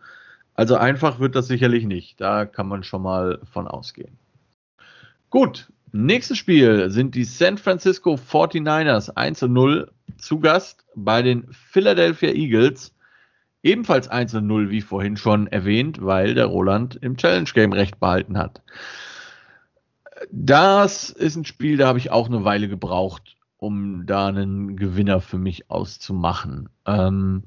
Also 0.54 0.76
einfach 0.76 1.20
wird 1.20 1.34
das 1.34 1.46
sicherlich 1.46 1.86
nicht. 1.86 2.20
Da 2.20 2.46
kann 2.46 2.68
man 2.68 2.82
schon 2.82 3.02
mal 3.02 3.40
von 3.50 3.66
ausgehen. 3.66 4.18
Gut, 5.30 5.72
nächstes 5.92 6.38
Spiel 6.38 6.90
sind 6.90 7.14
die 7.14 7.24
San 7.24 7.56
Francisco 7.56 8.14
49ers 8.14 9.10
1 9.10 9.42
0 9.42 9.90
zu 10.18 10.40
Gast 10.40 10.84
bei 10.94 11.22
den 11.22 11.46
Philadelphia 11.52 12.30
Eagles. 12.30 12.94
Ebenfalls 13.62 14.08
1 14.08 14.32
0, 14.34 14.70
wie 14.70 14.80
vorhin 14.80 15.16
schon 15.16 15.46
erwähnt, 15.46 16.04
weil 16.04 16.34
der 16.34 16.46
Roland 16.46 16.96
im 16.96 17.16
Challenge 17.16 17.50
Game 17.54 17.72
recht 17.72 18.00
behalten 18.00 18.38
hat. 18.38 18.62
Das 20.30 21.10
ist 21.10 21.36
ein 21.36 21.44
Spiel, 21.44 21.76
da 21.76 21.86
habe 21.86 21.98
ich 21.98 22.10
auch 22.10 22.26
eine 22.26 22.44
Weile 22.44 22.68
gebraucht, 22.68 23.36
um 23.56 24.06
da 24.06 24.26
einen 24.26 24.76
Gewinner 24.76 25.20
für 25.20 25.38
mich 25.38 25.70
auszumachen. 25.70 26.68
Ähm, 26.86 27.44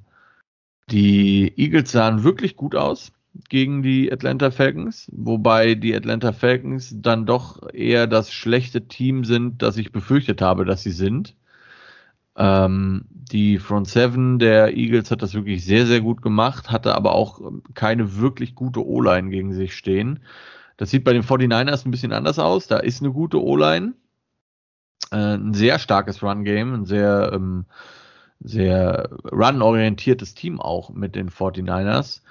die 0.90 1.54
Eagles 1.58 1.92
sahen 1.92 2.24
wirklich 2.24 2.56
gut 2.56 2.76
aus 2.76 3.12
gegen 3.50 3.82
die 3.82 4.12
Atlanta 4.12 4.52
Falcons, 4.52 5.10
wobei 5.12 5.76
die 5.76 5.96
Atlanta 5.96 6.34
Falcons 6.34 6.94
dann 6.98 7.26
doch 7.26 7.68
eher 7.74 8.08
das 8.08 8.32
schlechte 8.32 8.88
Team 8.88 9.26
sind, 9.26 9.62
das 9.62 9.78
ich 9.78 9.92
befürchtet 9.92 10.42
habe, 10.42 10.66
dass 10.66 10.84
sie 10.84 10.92
sind. 10.92 11.36
Ähm, 12.36 13.06
die 13.10 13.58
Front 13.60 13.88
Seven 13.88 14.40
der 14.40 14.76
Eagles 14.76 15.12
hat 15.12 15.22
das 15.22 15.34
wirklich 15.34 15.66
sehr, 15.66 15.86
sehr 15.86 16.02
gut 16.02 16.22
gemacht, 16.22 16.72
hatte 16.72 16.96
aber 16.96 17.14
auch 17.14 17.42
keine 17.74 18.18
wirklich 18.18 18.56
gute 18.56 18.86
O-Line 18.86 19.30
gegen 19.30 19.54
sich 19.54 19.76
stehen. 19.76 20.20
Das 20.78 20.90
sieht 20.90 21.04
bei 21.04 21.14
den 21.14 21.24
49ers 21.24 21.86
ein 21.86 21.92
bisschen 21.92 22.12
anders 22.12 22.40
aus. 22.40 22.68
Da 22.68 22.78
ist 22.78 23.02
eine 23.02 23.12
gute 23.12 23.42
O-Line, 23.42 23.94
äh, 25.12 25.36
ein 25.36 25.54
sehr 25.54 25.80
starkes 25.80 26.22
Run-Game, 26.24 26.74
ein 26.74 26.86
sehr 26.86 27.32
ähm, 27.34 27.66
sehr 28.44 29.10
run-orientiertes 29.32 30.36
Team 30.36 30.60
auch 30.60 30.90
mit 30.90 31.16
den 31.16 31.30
49ers, 31.30 32.22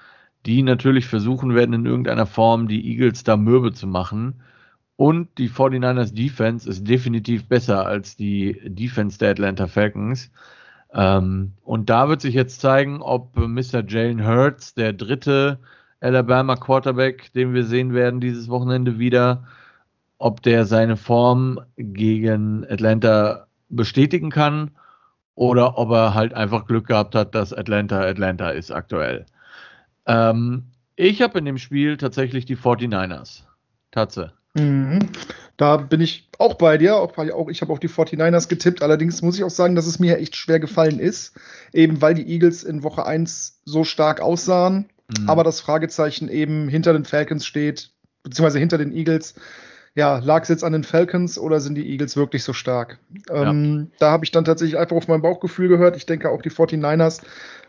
die 0.47 0.63
natürlich 0.63 1.07
versuchen 1.07 1.55
werden, 1.55 1.75
in 1.75 1.87
irgendeiner 1.87 2.27
Form 2.27 2.69
die 2.69 2.87
Eagles 2.91 3.25
da 3.25 3.37
mürbe 3.37 3.73
zu 3.73 3.87
machen. 3.87 4.43
Und 4.97 5.39
die 5.39 5.49
49ers 5.49 6.15
Defense 6.15 6.69
ist 6.69 6.87
definitiv 6.87 7.49
besser 7.49 7.87
als 7.87 8.17
die 8.17 8.61
Defense 8.65 9.19
der 9.19 9.31
Atlanta 9.31 9.67
Falcons. 9.67 10.31
Ähm, 10.93 11.53
und 11.63 11.89
da 11.89 12.09
wird 12.09 12.21
sich 12.21 12.35
jetzt 12.35 12.61
zeigen, 12.61 13.01
ob 13.01 13.37
Mr. 13.37 13.83
Jalen 13.87 14.27
Hurts, 14.27 14.75
der 14.75 14.93
dritte 14.93 15.59
Alabama 16.01 16.57
Quarterback, 16.57 17.33
den 17.33 17.55
wir 17.55 17.65
sehen 17.65 17.95
werden 17.95 18.21
dieses 18.21 18.49
Wochenende 18.49 18.99
wieder, 18.99 19.45
ob 20.19 20.43
der 20.43 20.67
seine 20.67 20.97
Form 20.97 21.61
gegen 21.77 22.67
Atlanta 22.69 23.47
bestätigen 23.69 24.31
kann 24.31 24.73
oder 25.35 25.79
ob 25.79 25.91
er 25.91 26.15
halt 26.15 26.35
einfach 26.35 26.67
Glück 26.67 26.87
gehabt 26.87 27.15
hat, 27.15 27.35
dass 27.35 27.53
Atlanta 27.53 28.01
Atlanta 28.01 28.51
ist 28.51 28.71
aktuell. 28.71 29.27
Ähm, 30.07 30.65
ich 30.97 31.23
habe 31.23 31.39
in 31.39 31.45
dem 31.45 31.59
Spiel 31.59 31.97
tatsächlich 31.97 32.45
die 32.45 32.57
49ers. 32.57 33.43
Tatze. 33.91 34.33
Mhm. 34.55 35.11
Da 35.57 35.77
bin 35.77 36.01
ich 36.01 36.29
auch 36.39 36.55
bei 36.55 36.79
dir. 36.79 36.97
Auch, 36.97 37.17
auch 37.17 37.49
ich 37.49 37.61
habe 37.63 37.73
auf 37.73 37.79
die 37.79 37.89
49ers 37.89 38.49
getippt. 38.49 38.83
Allerdings 38.83 39.23
muss 39.23 39.37
ich 39.37 39.45
auch 39.45 39.51
sagen, 39.51 39.75
dass 39.75 39.87
es 39.87 39.99
mir 39.99 40.19
echt 40.19 40.37
schwer 40.37 40.61
gefallen 40.61 40.99
ist. 40.99 41.35
Eben 41.73 42.03
weil 42.03 42.15
die 42.15 42.27
Eagles 42.29 42.65
in 42.65 42.83
Woche 42.83 43.07
1 43.07 43.61
so 43.65 43.85
stark 43.85 44.21
aussahen. 44.21 44.89
Mhm. 45.19 45.29
Aber 45.29 45.45
das 45.45 45.61
Fragezeichen 45.61 46.29
eben 46.29 46.69
hinter 46.69 46.93
den 46.93 47.05
Falcons 47.05 47.47
steht, 47.47 47.91
beziehungsweise 48.23 48.59
hinter 48.59 48.79
den 48.79 48.93
Eagles 48.93 49.35
ja, 49.95 50.19
lag 50.19 50.43
es 50.43 50.49
jetzt 50.49 50.65
an 50.65 50.73
den 50.73 50.85
Falcons 50.85 51.39
oder 51.39 51.61
sind 51.61 51.75
die 51.75 51.91
Eagles 51.91 52.17
wirklich 52.17 52.45
so 52.45 52.53
stark? 52.53 52.99
Ähm, 53.31 53.89
ja. 53.91 53.97
Da 53.99 54.11
habe 54.11 54.25
ich 54.25 54.31
dann 54.31 54.45
tatsächlich 54.45 54.79
einfach 54.79 54.97
auf 54.97 55.09
mein 55.09 55.23
Bauchgefühl 55.23 55.69
gehört. 55.69 55.97
Ich 55.97 56.07
denke 56.07 56.31
auch 56.31 56.41
die 56.41 56.51
49ers 56.51 57.21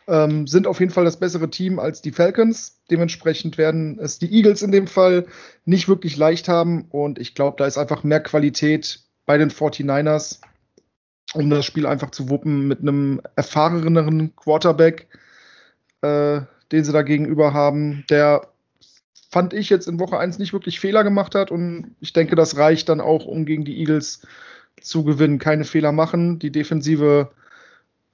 ähm, 0.07 0.47
sind 0.47 0.67
auf 0.67 0.79
jeden 0.79 0.91
Fall 0.91 1.05
das 1.05 1.19
bessere 1.19 1.49
Team 1.49 1.79
als 1.79 2.01
die 2.01 2.11
Falcons. 2.11 2.81
Dementsprechend 2.89 3.57
werden 3.57 3.99
es 3.99 4.19
die 4.19 4.33
Eagles 4.33 4.61
in 4.61 4.71
dem 4.71 4.87
Fall 4.87 5.25
nicht 5.65 5.87
wirklich 5.87 6.17
leicht 6.17 6.47
haben. 6.47 6.85
Und 6.89 7.19
ich 7.19 7.35
glaube, 7.35 7.55
da 7.57 7.65
ist 7.65 7.77
einfach 7.77 8.03
mehr 8.03 8.21
Qualität 8.21 9.01
bei 9.25 9.37
den 9.37 9.49
49ers, 9.49 10.39
um 11.33 11.49
das 11.49 11.65
Spiel 11.65 11.85
einfach 11.85 12.11
zu 12.11 12.29
wuppen 12.29 12.67
mit 12.67 12.81
einem 12.81 13.21
erfahreneren 13.35 14.35
Quarterback, 14.35 15.07
äh, 16.01 16.41
den 16.71 16.83
sie 16.83 16.91
da 16.91 17.01
gegenüber 17.01 17.53
haben, 17.53 18.05
der 18.09 18.52
fand 19.33 19.51
ich 19.51 19.71
jetzt 19.71 19.87
in 19.87 19.99
Woche 19.99 20.19
1 20.19 20.37
nicht 20.37 20.53
wirklich 20.53 20.79
Fehler 20.79 21.03
gemacht 21.03 21.33
hat 21.33 21.49
und 21.49 21.95
ich 21.99 22.13
denke, 22.13 22.35
das 22.35 22.55
reicht 22.55 22.87
dann 22.87 23.01
auch, 23.01 23.25
um 23.25 23.45
gegen 23.45 23.65
die 23.65 23.79
Eagles 23.79 24.27
zu 24.79 25.03
gewinnen. 25.03 25.39
Keine 25.39 25.63
Fehler 25.63 25.91
machen. 25.91 26.37
Die 26.37 26.51
Defensive 26.51 27.31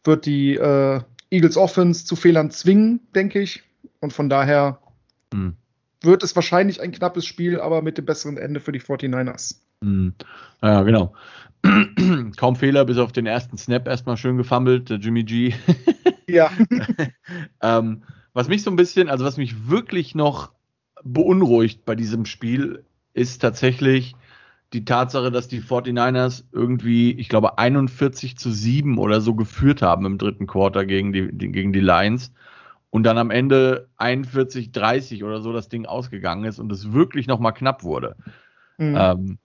wird 0.06 0.26
die 0.26 0.56
äh, 0.56 1.02
Eagles 1.30 1.58
Offense 1.58 2.06
zu 2.06 2.16
Fehlern 2.16 2.52
zwingen, 2.52 3.02
denke 3.14 3.42
ich. 3.42 3.64
Und 4.00 4.14
von 4.14 4.30
daher 4.30 4.80
hm. 5.34 5.58
wird 6.02 6.24
es 6.24 6.38
wahrscheinlich 6.38 6.80
ein 6.80 6.94
knappes 6.94 7.26
Spiel, 7.26 7.60
aber 7.60 7.82
mit 7.82 7.98
dem 7.98 8.06
besseren 8.06 8.38
Ende 8.38 8.62
für 8.62 8.72
die 8.72 8.80
49ers. 8.80 9.58
Hm. 9.84 10.14
Ja, 10.62 10.84
genau. 10.84 11.14
Kaum 12.38 12.56
Fehler, 12.56 12.86
bis 12.86 12.98
auf 12.98 13.12
den 13.12 13.26
ersten 13.26 13.58
Snap 13.58 13.90
erstmal 13.90 14.16
schön 14.16 14.38
gefummelt, 14.38 14.90
der 14.90 15.00
Jimmy 15.00 15.26
G. 15.26 15.54
ja. 16.30 16.50
ähm, 17.62 18.04
was 18.32 18.48
mich 18.48 18.64
so 18.64 18.72
ein 18.72 18.78
bisschen, 18.78 19.10
also 19.10 19.26
was 19.26 19.36
mich 19.36 19.68
wirklich 19.68 20.16
noch 20.16 20.54
beunruhigt 21.04 21.86
bei 21.86 21.96
diesem 21.96 22.26
Spiel, 22.26 22.84
ist 23.14 23.42
tatsächlich 23.42 24.16
die 24.74 24.86
Tatsache, 24.86 25.32
dass 25.32 25.48
die 25.48 25.62
49ers 25.62 26.44
irgendwie, 26.52 27.12
ich 27.14 27.30
glaube, 27.30 27.58
41 27.58 28.38
zu 28.38 28.52
7 28.52 28.98
oder 28.98 29.20
so 29.20 29.34
geführt 29.34 29.82
haben 29.82 30.06
im 30.06 30.18
dritten 30.18 30.48
Quarter 30.48 30.86
gegen 30.86 31.12
die, 31.12 31.28
gegen 31.28 31.74
die 31.74 31.80
Lions 31.80 32.32
und 32.92 33.04
dann 33.04 33.18
am 33.18 33.32
Ende 33.32 33.90
41 33.98 34.72
30 34.72 35.24
oder 35.24 35.42
so 35.42 35.54
das 35.54 35.70
Ding 35.70 35.86
ausgegangen 35.86 36.46
ist 36.46 36.60
und 36.60 36.72
es 36.72 36.94
wirklich 36.94 37.28
nochmal 37.28 37.54
knapp 37.54 37.84
wurde. 37.84 38.16
Mhm. 38.78 38.96
Ähm, 38.98 39.38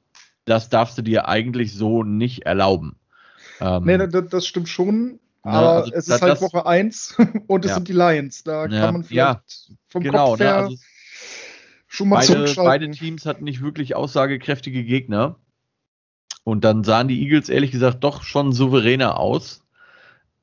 das 0.45 0.69
darfst 0.69 0.99
du 0.99 1.03
dir 1.03 1.27
eigentlich 1.27 1.75
so 1.75 2.03
nicht 2.03 2.43
erlauben. 2.43 2.97
Ähm, 3.61 3.85
nee, 3.85 3.99
das, 3.99 4.29
das 4.29 4.47
stimmt 4.47 4.69
schon. 4.69 5.21
Aber 5.43 5.73
also, 5.73 5.93
es 5.93 6.09
ist 6.09 6.23
halt 6.23 6.33
das, 6.33 6.41
Woche 6.41 6.67
1 6.67 7.17
und 7.47 7.65
es 7.65 7.71
ja. 7.71 7.75
sind 7.77 7.89
die 7.89 7.93
Lions. 7.93 8.45
Da 8.45 8.67
ja, 8.67 8.81
kann 8.81 8.95
man 8.95 9.05
vielleicht 9.05 9.69
ja, 9.69 9.77
vom 9.89 10.03
genau, 10.03 10.31
Kopf 10.31 10.39
ne, 10.41 10.45
her 10.45 10.55
ne, 10.55 10.63
also 10.65 10.77
schon 11.95 12.09
mal 12.09 12.27
beide, 12.27 12.53
beide 12.57 12.91
Teams 12.91 13.25
hatten 13.25 13.45
nicht 13.45 13.63
wirklich 13.63 13.95
aussagekräftige 13.95 14.85
Gegner. 14.85 15.37
Und 16.43 16.65
dann 16.65 16.85
sahen 16.85 17.09
die 17.09 17.23
Eagles 17.23 17.49
ehrlich 17.49 17.71
gesagt 17.71 18.05
doch 18.05 18.23
schon 18.23 18.53
souveräner 18.53 19.19
aus. 19.19 19.65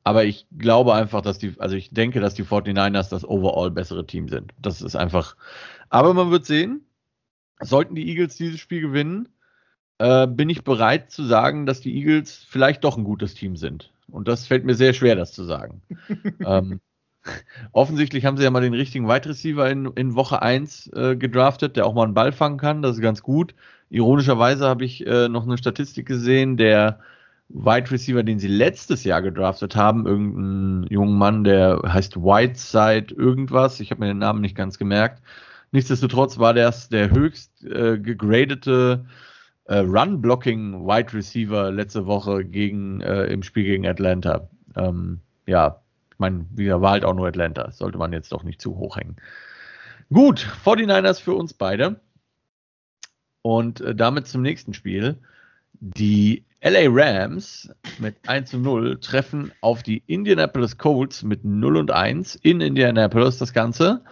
Aber 0.04 0.24
ich 0.24 0.48
glaube 0.58 0.96
einfach, 0.96 1.22
dass 1.22 1.38
die, 1.38 1.54
also 1.60 1.76
ich 1.76 1.92
denke, 1.92 2.20
dass 2.22 2.34
die 2.34 2.44
49ers 2.44 3.10
das 3.10 3.28
overall 3.28 3.70
bessere 3.70 4.08
Team 4.08 4.30
sind. 4.30 4.52
Das 4.60 4.82
ist 4.82 4.96
einfach. 4.96 5.36
Aber 5.90 6.14
man 6.14 6.32
wird 6.32 6.46
sehen. 6.46 6.86
Sollten 7.60 7.94
die 7.94 8.08
Eagles 8.08 8.38
dieses 8.38 8.60
Spiel 8.60 8.82
gewinnen, 8.82 9.30
äh, 10.00 10.26
bin 10.26 10.50
ich 10.50 10.64
bereit 10.64 11.12
zu 11.12 11.24
sagen, 11.24 11.68
dass 11.68 11.82
die 11.82 11.96
Eagles 11.96 12.44
vielleicht 12.50 12.84
doch 12.84 12.98
ein 12.98 13.04
gutes 13.04 13.36
Team 13.36 13.56
sind. 13.56 13.92
Und 14.10 14.28
das 14.28 14.48
fällt 14.48 14.66
mir 14.66 14.74
sehr 14.74 14.94
schwer, 14.94 15.16
das 15.16 15.34
zu 15.34 15.44
sagen. 15.44 15.84
ähm, 16.44 16.80
Offensichtlich 17.72 18.26
haben 18.26 18.38
sie 18.38 18.44
ja 18.44 18.52
mal 18.52 18.62
den 18.62 18.74
richtigen 18.74 19.08
Wide 19.08 19.30
Receiver 19.30 19.70
in, 19.70 19.86
in 19.96 20.16
Woche 20.16 20.42
1 20.42 20.92
äh, 20.94 21.16
gedraftet, 21.16 21.76
der 21.76 21.86
auch 21.86 21.94
mal 21.94 22.04
einen 22.04 22.14
Ball 22.14 22.32
fangen 22.32 22.58
kann. 22.58 22.82
Das 22.82 22.96
ist 22.96 23.02
ganz 23.02 23.22
gut. 23.22 23.54
Ironischerweise 23.90 24.68
habe 24.68 24.86
ich 24.86 25.06
äh, 25.06 25.28
noch 25.28 25.46
eine 25.46 25.58
Statistik 25.58 26.08
gesehen, 26.08 26.58
der 26.58 27.00
Wide 27.50 27.92
Receiver, 27.92 28.24
den 28.24 28.40
sie 28.40 28.48
letztes 28.48 29.04
Jahr 29.04 29.22
gedraftet 29.22 29.76
haben, 29.76 30.08
irgendein 30.08 30.90
junger 30.90 31.12
Mann, 31.12 31.44
der 31.44 31.82
heißt 31.86 32.16
Whiteside 32.18 33.14
irgendwas. 33.14 33.80
Ich 33.80 33.92
habe 33.92 34.02
mir 34.02 34.08
den 34.08 34.20
Namen 34.20 34.42
nicht 34.42 34.56
ganz 34.56 34.78
gemerkt. 34.78 35.22
Nichtsdestotrotz 35.72 36.40
war 36.40 36.54
das 36.54 36.90
der 36.90 37.12
höchst 37.12 37.64
äh, 37.64 37.98
gegradete 37.98 39.06
äh, 39.66 39.78
Run-Blocking 39.78 40.86
Wide 40.86 41.14
Receiver 41.14 41.72
letzte 41.72 42.06
Woche 42.06 42.44
gegen, 42.46 43.02
äh, 43.02 43.26
im 43.26 43.44
Spiel 43.44 43.64
gegen 43.64 43.86
Atlanta. 43.86 44.50
Ähm, 44.76 45.20
ja, 45.46 45.82
meine, 46.22 46.46
wieder 46.52 46.82
war 46.82 46.92
halt 46.92 47.04
auch 47.04 47.14
nur 47.14 47.28
Atlanta. 47.28 47.72
sollte 47.72 47.98
man 47.98 48.14
jetzt 48.14 48.32
doch 48.32 48.44
nicht 48.44 48.62
zu 48.62 48.78
hoch 48.78 48.96
hängen. 48.96 49.18
Gut, 50.14 50.48
49ers 50.66 51.22
für 51.22 51.34
uns 51.34 51.54
beide. 51.54 52.00
Und 53.42 53.82
äh, 53.82 53.94
damit 53.94 54.28
zum 54.28 54.42
nächsten 54.42 54.74
Spiel. 54.74 55.18
Die 55.82 56.46
LA 56.64 56.88
Rams 56.90 57.70
mit 57.98 58.16
1 58.28 58.52
zu 58.52 58.60
0 58.60 59.00
treffen 59.00 59.52
auf 59.62 59.82
die 59.84 60.04
Indianapolis 60.06 60.78
Colts 60.78 61.24
mit 61.24 61.44
0 61.44 61.78
und 61.78 61.92
1 61.92 62.36
in 62.36 62.62
Indianapolis 62.62 63.40
das 63.40 63.52
Ganze. 63.52 64.04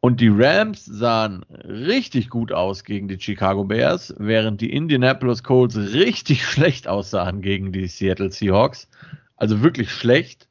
Und 0.00 0.20
die 0.20 0.28
Rams 0.28 0.84
sahen 0.84 1.44
richtig 1.64 2.30
gut 2.30 2.52
aus 2.52 2.84
gegen 2.84 3.08
die 3.08 3.18
Chicago 3.18 3.64
Bears, 3.64 4.14
während 4.18 4.60
die 4.60 4.72
Indianapolis 4.72 5.42
Colts 5.42 5.76
richtig 5.76 6.44
schlecht 6.46 6.86
aussahen 6.86 7.40
gegen 7.40 7.72
die 7.72 7.88
Seattle 7.88 8.30
Seahawks. 8.30 8.88
Also 9.36 9.62
wirklich 9.62 9.90
schlecht. 9.90 10.47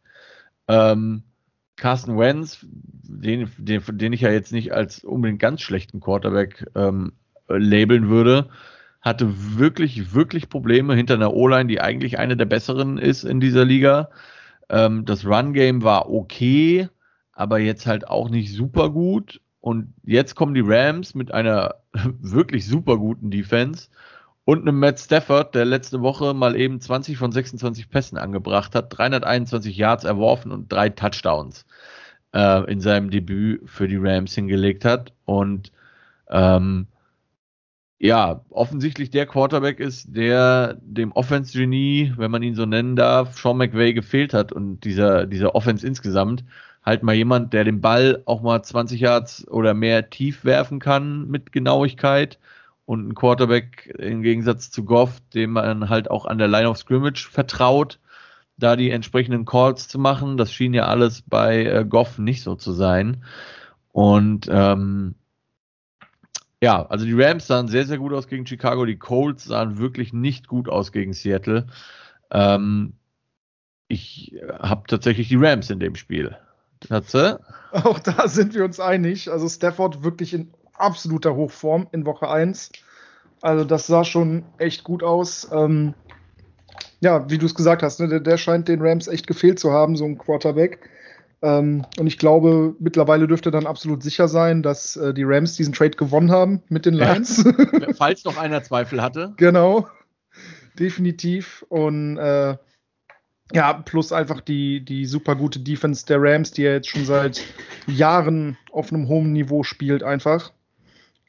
Ähm, 0.68 1.24
Carson 1.76 2.18
Wentz, 2.18 2.66
den, 2.72 3.50
den, 3.58 3.84
den 3.88 4.14
ich 4.14 4.22
ja 4.22 4.32
jetzt 4.32 4.52
nicht 4.52 4.74
als 4.74 5.04
unbedingt 5.04 5.40
ganz 5.40 5.62
schlechten 5.62 6.00
Quarterback 6.00 6.66
ähm, 6.76 7.14
labeln 7.48 8.10
würde, 8.10 8.50
hatte 9.02 9.58
wirklich, 9.58 10.14
wirklich 10.14 10.50
Probleme 10.50 10.96
hinter 10.96 11.14
einer 11.14 11.34
O-Line, 11.34 11.68
die 11.68 11.80
eigentlich 11.80 12.20
eine 12.20 12.36
der 12.36 12.46
besseren 12.46 12.98
ist 12.98 13.24
in 13.24 13.40
dieser 13.40 13.64
Liga. 13.64 14.10
Ähm, 14.70 15.06
das 15.06 15.26
Run-Game 15.26 15.84
war 15.84 16.10
okay, 16.10 16.90
aber 17.32 17.60
jetzt 17.60 17.86
halt 17.86 18.08
auch 18.08 18.30
nicht 18.30 18.54
super 18.54 18.90
gut. 18.90 19.40
Und 19.62 19.94
jetzt 20.04 20.36
kommen 20.36 20.56
die 20.56 20.64
Rams 20.66 21.14
mit 21.14 21.32
einer 21.32 21.76
wirklich 21.94 22.68
super 22.68 22.98
guten 22.98 23.30
Defense 23.30 23.90
und 24.48 24.62
einem 24.62 24.80
Matt 24.80 24.98
Stafford, 24.98 25.56
der 25.56 25.66
letzte 25.66 26.00
Woche 26.00 26.34
mal 26.34 26.56
eben 26.56 26.80
20 26.80 27.18
von 27.18 27.34
26 27.34 27.90
Pässen 27.90 28.18
angebracht 28.18 28.76
hat, 28.76 28.98
321 28.98 29.76
Yards 29.76 30.06
erworfen 30.06 30.54
und 30.54 30.72
drei 30.72 30.88
Touchdowns 30.88 31.66
äh, 32.34 32.64
in 32.72 32.80
seinem 32.80 33.10
Debüt 33.10 33.70
für 33.70 33.90
die 33.90 33.98
Rams 33.98 34.34
hingelegt 34.34 34.86
hat. 34.86 35.12
Und 35.26 35.74
ähm, 36.30 36.88
ja, 38.00 38.40
offensichtlich 38.50 39.10
der 39.10 39.26
Quarterback 39.26 39.82
ist, 39.82 40.16
der 40.16 40.78
dem 40.80 41.12
Offense-Genie, 41.12 42.14
wenn 42.16 42.32
man 42.32 42.42
ihn 42.42 42.56
so 42.56 42.66
nennen 42.66 42.96
darf, 42.96 43.38
Sean 43.38 43.58
McVay 43.58 43.92
gefehlt 43.92 44.34
hat 44.34 44.54
und 44.54 44.86
dieser, 44.86 45.26
dieser 45.26 45.56
Offense 45.56 45.86
insgesamt. 45.86 46.46
Halt 46.86 47.04
mal 47.04 47.16
jemand, 47.16 47.52
der 47.52 47.66
den 47.66 47.82
Ball 47.82 48.24
auch 48.24 48.42
mal 48.42 48.64
20 48.64 49.02
Yards 49.02 49.46
oder 49.50 49.74
mehr 49.74 50.10
tief 50.10 50.46
werfen 50.46 50.80
kann 50.80 51.28
mit 51.28 51.52
Genauigkeit 51.52 52.40
und 52.88 53.06
ein 53.06 53.16
Quarterback 53.16 53.94
im 54.00 54.22
Gegensatz 54.22 54.72
zu 54.72 54.86
Goff, 54.86 55.20
dem 55.34 55.52
man 55.52 55.90
halt 55.90 56.10
auch 56.10 56.26
an 56.26 56.38
der 56.38 56.48
Line 56.48 56.70
of 56.70 56.78
Scrimmage 56.78 57.28
vertraut, 57.30 58.00
da 58.56 58.78
die 58.78 58.92
entsprechenden 58.92 59.44
Calls 59.44 59.90
zu 59.90 60.00
machen. 60.00 60.38
Das 60.38 60.54
schien 60.54 60.74
ja 60.74 60.86
alles 60.86 61.22
bei 61.22 61.66
äh, 61.66 61.86
Goff 61.86 62.18
nicht 62.18 62.44
so 62.44 62.56
zu 62.56 62.72
sein. 62.72 63.26
Und 63.92 64.48
ähm, 64.50 65.16
ja, 66.62 66.86
also 66.86 67.06
die 67.06 67.22
Rams 67.22 67.48
sahen 67.48 67.68
sehr, 67.68 67.86
sehr 67.86 67.98
gut 67.98 68.14
aus 68.14 68.30
gegen 68.30 68.48
Chicago. 68.48 68.86
Die 68.86 68.98
Colts 68.98 69.44
sahen 69.44 69.78
wirklich 69.78 70.14
nicht 70.14 70.48
gut 70.48 70.70
aus 70.70 70.94
gegen 70.94 71.12
Seattle. 71.12 71.68
Ähm, 72.32 72.94
ich 73.90 74.34
habe 74.60 74.88
tatsächlich 74.88 75.28
die 75.28 75.36
Rams 75.36 75.70
in 75.70 75.82
dem 75.82 75.96
Spiel. 75.96 76.38
Tatze? 76.80 77.42
Auch 77.72 78.00
da 78.00 78.30
sind 78.30 78.54
wir 78.54 78.64
uns 78.64 78.80
einig. 78.80 79.30
Also 79.30 79.50
Stafford 79.50 80.06
wirklich 80.06 80.34
in 80.34 80.54
absoluter 80.78 81.36
Hochform 81.36 81.88
in 81.92 82.06
Woche 82.06 82.30
1. 82.30 82.72
Also 83.42 83.64
das 83.64 83.88
sah 83.88 84.04
schon 84.04 84.44
echt 84.58 84.84
gut 84.84 85.04
aus. 85.04 85.48
Ähm, 85.52 85.94
ja, 87.00 87.30
wie 87.30 87.38
du 87.38 87.46
es 87.46 87.56
gesagt 87.56 87.84
hast, 87.84 88.00
ne, 88.00 88.08
der, 88.08 88.20
der, 88.20 88.38
scheint 88.38 88.68
den 88.68 88.82
Rams 88.82 89.08
echt 89.08 89.28
gefehlt 89.28 89.60
zu 89.60 89.72
haben, 89.72 89.96
so 89.96 90.06
ein 90.06 90.18
Quarterback. 90.18 90.90
Ähm, 91.42 91.86
und 92.00 92.08
ich 92.08 92.18
glaube, 92.18 92.76
mittlerweile 92.80 93.28
dürfte 93.28 93.52
dann 93.52 93.68
absolut 93.68 94.02
sicher 94.02 94.28
sein, 94.28 94.64
dass 94.64 94.96
äh, 94.96 95.14
die 95.14 95.24
Rams 95.24 95.56
diesen 95.56 95.74
Trade 95.74 95.92
gewonnen 95.92 96.32
haben 96.32 96.64
mit 96.70 96.86
den 96.86 96.96
Lions. 96.96 97.44
Ja. 97.44 97.94
Falls 97.96 98.24
noch 98.26 98.38
einer 98.38 98.64
Zweifel 98.64 99.02
hatte. 99.02 99.34
Genau, 99.38 99.88
definitiv. 100.80 101.64
Und 101.70 102.18
äh, 102.18 102.58
ja, 103.54 103.74
plus 103.74 104.12
einfach 104.12 104.42
die, 104.42 104.84
die 104.84 105.06
super 105.06 105.36
gute 105.36 105.60
Defense 105.60 106.06
der 106.06 106.18
Rams, 106.20 106.52
die 106.52 106.64
ja 106.64 106.72
jetzt 106.72 106.90
schon 106.90 107.06
seit 107.06 107.44
Jahren 107.86 108.58
auf 108.72 108.92
einem 108.92 109.08
hohen 109.08 109.32
Niveau 109.32 109.64
spielt, 109.64 110.04
einfach. 110.04 110.52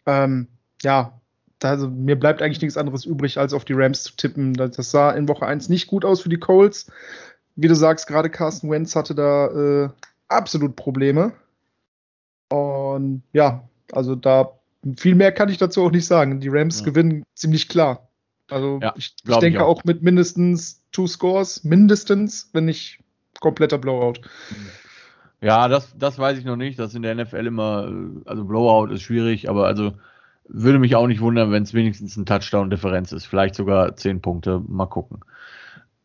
Ähm, 0.08 0.48
ja, 0.82 1.20
also 1.62 1.88
mir 1.88 2.18
bleibt 2.18 2.42
eigentlich 2.42 2.60
nichts 2.60 2.76
anderes 2.76 3.04
übrig, 3.04 3.38
als 3.38 3.52
auf 3.52 3.64
die 3.64 3.74
Rams 3.74 4.02
zu 4.02 4.16
tippen. 4.16 4.54
Das, 4.54 4.72
das 4.72 4.90
sah 4.90 5.12
in 5.12 5.28
Woche 5.28 5.46
1 5.46 5.68
nicht 5.68 5.86
gut 5.86 6.04
aus 6.04 6.22
für 6.22 6.28
die 6.28 6.38
Colts 6.38 6.90
wie 7.58 7.66
du 7.66 7.74
sagst, 7.74 8.06
gerade 8.06 8.30
Carsten 8.30 8.70
Wentz 8.70 8.94
hatte 8.94 9.16
da 9.16 9.48
äh, 9.48 9.88
absolut 10.28 10.76
Probleme. 10.76 11.32
Und 12.48 13.24
ja, 13.32 13.68
also 13.90 14.14
da 14.14 14.52
viel 14.96 15.16
mehr 15.16 15.32
kann 15.32 15.48
ich 15.48 15.58
dazu 15.58 15.82
auch 15.82 15.90
nicht 15.90 16.06
sagen. 16.06 16.38
Die 16.38 16.48
Rams 16.48 16.80
ja. 16.80 16.84
gewinnen 16.84 17.24
ziemlich 17.34 17.68
klar. 17.68 18.08
Also 18.48 18.78
ja, 18.80 18.94
ich, 18.96 19.16
ich, 19.24 19.36
denke 19.38 19.58
ich 19.58 19.58
auch. 19.58 19.80
auch. 19.80 19.84
mit 19.84 20.02
mindestens 20.02 20.84
two 20.92 21.08
Scores, 21.08 21.64
mindestens, 21.64 22.48
wenn 22.52 22.66
nicht 22.66 23.00
kompletter 23.40 23.76
Blowout. 23.76 24.20
Ja, 25.40 25.68
das, 25.68 25.96
das 25.96 26.18
weiß 26.18 26.38
ich 26.38 26.44
noch 26.44 26.56
nicht. 26.56 26.78
Das 26.78 26.94
in 26.94 27.02
der 27.02 27.14
NFL 27.14 27.46
immer, 27.46 27.92
also 28.24 28.44
Blowout 28.44 28.92
ist 28.92 29.02
schwierig, 29.02 29.48
aber 29.48 29.66
also 29.66 29.92
würde 30.48 30.78
mich 30.78 30.96
auch 30.96 31.06
nicht 31.06 31.20
wundern, 31.20 31.52
wenn 31.52 31.62
es 31.62 31.74
wenigstens 31.74 32.16
ein 32.16 32.26
Touchdown-Differenz 32.26 33.12
ist. 33.12 33.26
Vielleicht 33.26 33.54
sogar 33.54 33.94
zehn 33.96 34.20
Punkte. 34.20 34.62
Mal 34.66 34.86
gucken. 34.86 35.20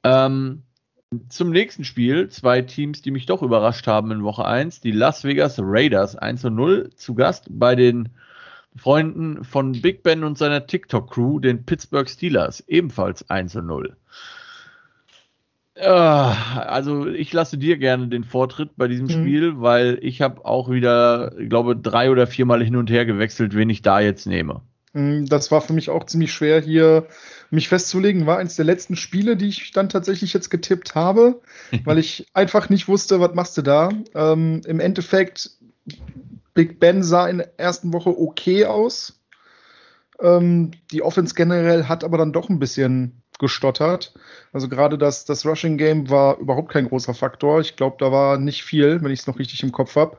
Ähm, 0.04 0.63
zum 1.30 1.52
nächsten 1.52 1.84
Spiel, 1.84 2.30
zwei 2.30 2.62
Teams, 2.62 3.02
die 3.02 3.12
mich 3.12 3.26
doch 3.26 3.41
überrascht 3.41 3.88
haben 3.88 4.12
in 4.12 4.24
Woche 4.24 4.46
1. 4.46 4.82
Die 4.82 4.91
Las 4.91 5.24
Vegas 5.24 5.60
Raiders 5.60 6.15
1 6.15 6.41
zu 6.41 6.50
0 6.50 6.89
zu 6.96 7.15
Gast 7.15 7.46
bei 7.50 7.76
den 7.76 8.10
Freunden 8.76 9.43
von 9.43 9.82
Big 9.82 10.04
Ben 10.04 10.24
und 10.24 10.38
seiner 10.38 10.65
TikTok-Crew, 10.65 11.39
den 11.39 11.65
Pittsburgh 11.65 12.10
Steelers, 12.10 12.62
ebenfalls 12.67 13.30
1 13.30 13.54
zu 13.54 13.62
0. 13.62 13.96
also 15.75 17.07
ich 17.07 17.33
lasse 17.33 17.57
dir 17.57 17.77
gerne 17.77 18.07
den 18.07 18.23
Vortritt 18.23 18.77
bei 18.77 18.88
diesem 18.88 19.07
mhm. 19.07 19.12
Spiel, 19.12 19.53
weil 19.62 19.97
ich 20.01 20.21
habe 20.21 20.45
auch 20.45 20.69
wieder, 20.69 21.38
ich 21.38 21.49
glaube, 21.49 21.75
drei 21.75 22.12
oder 22.12 22.27
viermal 22.27 22.63
hin 22.63 22.75
und 22.75 22.89
her 22.91 23.05
gewechselt, 23.05 23.55
wen 23.55 23.69
ich 23.69 23.81
da 23.81 23.99
jetzt 23.99 24.27
nehme. 24.27 24.62
Mhm, 24.93 25.25
das 25.25 25.51
war 25.51 25.62
für 25.62 25.73
mich 25.73 25.89
auch 25.89 26.05
ziemlich 26.05 26.31
schwer, 26.31 26.62
hier 26.62 27.07
mich 27.49 27.67
festzulegen. 27.69 28.25
War 28.25 28.38
eines 28.38 28.55
der 28.55 28.65
letzten 28.65 28.95
Spiele, 28.95 29.36
die 29.36 29.47
ich 29.47 29.71
dann 29.71 29.89
tatsächlich 29.89 30.33
jetzt 30.33 30.49
getippt 30.49 30.95
habe, 30.95 31.41
weil 31.83 31.97
ich 31.97 32.27
einfach 32.33 32.69
nicht 32.69 32.88
wusste, 32.88 33.19
was 33.19 33.33
machst 33.33 33.57
du 33.57 33.63
da. 33.63 33.89
Ähm, 34.13 34.62
Im 34.65 34.79
Endeffekt, 34.79 35.51
Big 36.53 36.79
Ben 36.79 37.01
sah 37.01 37.27
in 37.27 37.39
der 37.39 37.59
ersten 37.59 37.93
Woche 37.93 38.15
okay 38.17 38.65
aus. 38.65 39.19
Ähm, 40.21 40.71
die 40.91 41.01
Offense 41.01 41.33
generell 41.33 41.86
hat 41.86 42.03
aber 42.03 42.19
dann 42.19 42.31
doch 42.31 42.49
ein 42.49 42.59
bisschen 42.59 43.22
gestottert. 43.43 44.13
Also 44.53 44.69
gerade 44.69 44.97
das, 44.97 45.25
das 45.25 45.45
Rushing 45.45 45.77
Game 45.77 46.10
war 46.10 46.38
überhaupt 46.38 46.71
kein 46.71 46.88
großer 46.88 47.13
Faktor. 47.13 47.60
Ich 47.60 47.75
glaube, 47.75 47.97
da 47.99 48.10
war 48.10 48.38
nicht 48.38 48.63
viel, 48.63 49.03
wenn 49.03 49.12
ich 49.12 49.19
es 49.19 49.27
noch 49.27 49.38
richtig 49.38 49.62
im 49.63 49.73
Kopf 49.73 49.97
habe. 49.97 50.17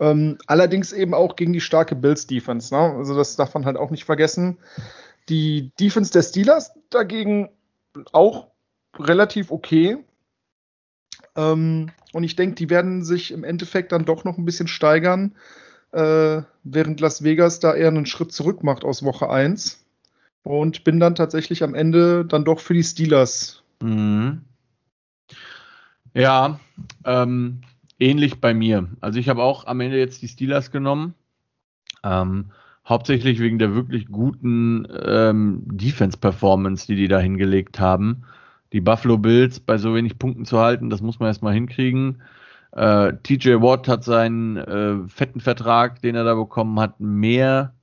Ähm, 0.00 0.36
allerdings 0.48 0.92
eben 0.92 1.14
auch 1.14 1.36
gegen 1.36 1.52
die 1.52 1.60
starke 1.60 1.94
Bills 1.94 2.26
Defense. 2.26 2.74
Ne? 2.74 2.80
Also 2.80 3.14
das 3.14 3.36
darf 3.36 3.54
man 3.54 3.66
halt 3.66 3.76
auch 3.76 3.90
nicht 3.90 4.04
vergessen. 4.04 4.58
Die 5.28 5.70
Defense 5.78 6.10
der 6.12 6.22
Steelers 6.22 6.72
dagegen 6.90 7.50
auch 8.10 8.48
relativ 8.98 9.52
okay. 9.52 9.98
Ähm, 11.36 11.92
und 12.12 12.24
ich 12.24 12.34
denke, 12.34 12.56
die 12.56 12.68
werden 12.68 13.04
sich 13.04 13.30
im 13.30 13.44
Endeffekt 13.44 13.92
dann 13.92 14.04
doch 14.04 14.24
noch 14.24 14.38
ein 14.38 14.44
bisschen 14.44 14.66
steigern, 14.66 15.36
äh, 15.92 16.42
während 16.64 17.00
Las 17.00 17.22
Vegas 17.22 17.60
da 17.60 17.74
eher 17.74 17.88
einen 17.88 18.06
Schritt 18.06 18.32
zurück 18.32 18.64
macht 18.64 18.84
aus 18.84 19.04
Woche 19.04 19.30
1. 19.30 19.84
Und 20.42 20.84
bin 20.84 21.00
dann 21.00 21.14
tatsächlich 21.14 21.62
am 21.62 21.74
Ende 21.74 22.24
dann 22.24 22.44
doch 22.44 22.60
für 22.60 22.74
die 22.74 22.82
Steelers. 22.82 23.62
Mhm. 23.82 24.42
Ja, 26.14 26.58
ähm, 27.04 27.60
ähnlich 27.98 28.40
bei 28.40 28.54
mir. 28.54 28.88
Also 29.00 29.18
ich 29.18 29.28
habe 29.28 29.42
auch 29.42 29.66
am 29.66 29.80
Ende 29.80 29.98
jetzt 29.98 30.22
die 30.22 30.28
Steelers 30.28 30.70
genommen. 30.70 31.14
Ähm, 32.02 32.50
hauptsächlich 32.88 33.38
wegen 33.38 33.58
der 33.58 33.74
wirklich 33.74 34.08
guten 34.08 34.86
ähm, 35.04 35.62
Defense-Performance, 35.66 36.86
die 36.86 36.96
die 36.96 37.08
da 37.08 37.20
hingelegt 37.20 37.78
haben. 37.78 38.24
Die 38.72 38.80
Buffalo 38.80 39.18
Bills 39.18 39.60
bei 39.60 39.78
so 39.78 39.94
wenig 39.94 40.18
Punkten 40.18 40.44
zu 40.44 40.58
halten, 40.58 40.90
das 40.90 41.00
muss 41.00 41.20
man 41.20 41.28
erstmal 41.28 41.54
hinkriegen. 41.54 42.22
Äh, 42.72 43.14
TJ 43.22 43.54
Watt 43.60 43.88
hat 43.88 44.04
seinen 44.04 44.56
äh, 44.56 45.08
fetten 45.08 45.40
Vertrag, 45.40 46.00
den 46.02 46.14
er 46.14 46.24
da 46.24 46.34
bekommen 46.34 46.78
hat, 46.78 47.00
mehr 47.00 47.74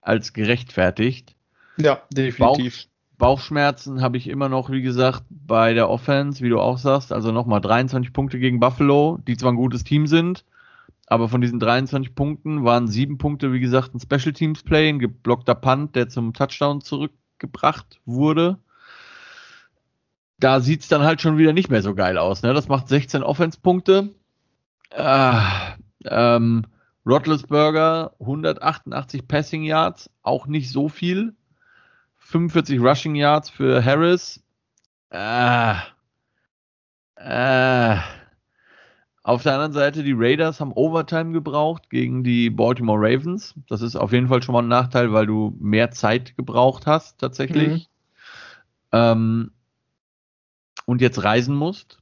als 0.00 0.32
gerechtfertigt. 0.32 1.36
Ja, 1.82 2.02
definitiv. 2.10 2.86
Bauchschmerzen 3.18 4.02
habe 4.02 4.16
ich 4.16 4.28
immer 4.28 4.48
noch, 4.48 4.70
wie 4.70 4.82
gesagt, 4.82 5.22
bei 5.30 5.74
der 5.74 5.88
Offense, 5.88 6.42
wie 6.42 6.48
du 6.48 6.58
auch 6.58 6.78
sagst. 6.78 7.12
Also 7.12 7.30
nochmal 7.30 7.60
23 7.60 8.12
Punkte 8.12 8.38
gegen 8.40 8.58
Buffalo, 8.58 9.18
die 9.26 9.36
zwar 9.36 9.52
ein 9.52 9.56
gutes 9.56 9.84
Team 9.84 10.08
sind, 10.08 10.44
aber 11.06 11.28
von 11.28 11.40
diesen 11.40 11.60
23 11.60 12.14
Punkten 12.14 12.64
waren 12.64 12.88
sieben 12.88 13.18
Punkte, 13.18 13.52
wie 13.52 13.60
gesagt, 13.60 13.94
ein 13.94 14.00
Special 14.00 14.32
Teams 14.32 14.62
Play, 14.64 14.88
ein 14.88 14.98
geblockter 14.98 15.54
Punt, 15.54 15.94
der 15.94 16.08
zum 16.08 16.32
Touchdown 16.32 16.80
zurückgebracht 16.80 18.00
wurde. 18.06 18.58
Da 20.40 20.58
sieht 20.60 20.80
es 20.80 20.88
dann 20.88 21.02
halt 21.02 21.20
schon 21.20 21.38
wieder 21.38 21.52
nicht 21.52 21.70
mehr 21.70 21.82
so 21.82 21.94
geil 21.94 22.18
aus. 22.18 22.42
Ne? 22.42 22.52
Das 22.54 22.66
macht 22.66 22.88
16 22.88 23.22
Offense-Punkte 23.22 24.10
Äh, 24.90 25.40
ähm, 26.06 26.64
Roethlisberger 27.06 28.14
188 28.20 29.28
Passing 29.28 29.62
Yards, 29.62 30.10
auch 30.22 30.46
nicht 30.46 30.70
so 30.70 30.88
viel. 30.88 31.34
45 32.32 32.80
Rushing 32.80 33.14
Yards 33.14 33.50
für 33.50 33.84
Harris. 33.84 34.42
Äh, 35.10 35.74
äh, 37.16 37.96
auf 39.22 39.42
der 39.42 39.52
anderen 39.52 39.74
Seite, 39.74 40.02
die 40.02 40.14
Raiders 40.16 40.58
haben 40.58 40.72
Overtime 40.72 41.32
gebraucht 41.32 41.90
gegen 41.90 42.24
die 42.24 42.48
Baltimore 42.48 42.98
Ravens. 42.98 43.54
Das 43.68 43.82
ist 43.82 43.96
auf 43.96 44.12
jeden 44.12 44.28
Fall 44.28 44.42
schon 44.42 44.54
mal 44.54 44.62
ein 44.62 44.68
Nachteil, 44.68 45.12
weil 45.12 45.26
du 45.26 45.54
mehr 45.60 45.90
Zeit 45.90 46.34
gebraucht 46.36 46.86
hast, 46.86 47.18
tatsächlich. 47.18 47.68
Mhm. 47.68 47.86
Ähm, 48.92 49.50
und 50.86 51.02
jetzt 51.02 51.22
reisen 51.22 51.54
musst. 51.54 51.98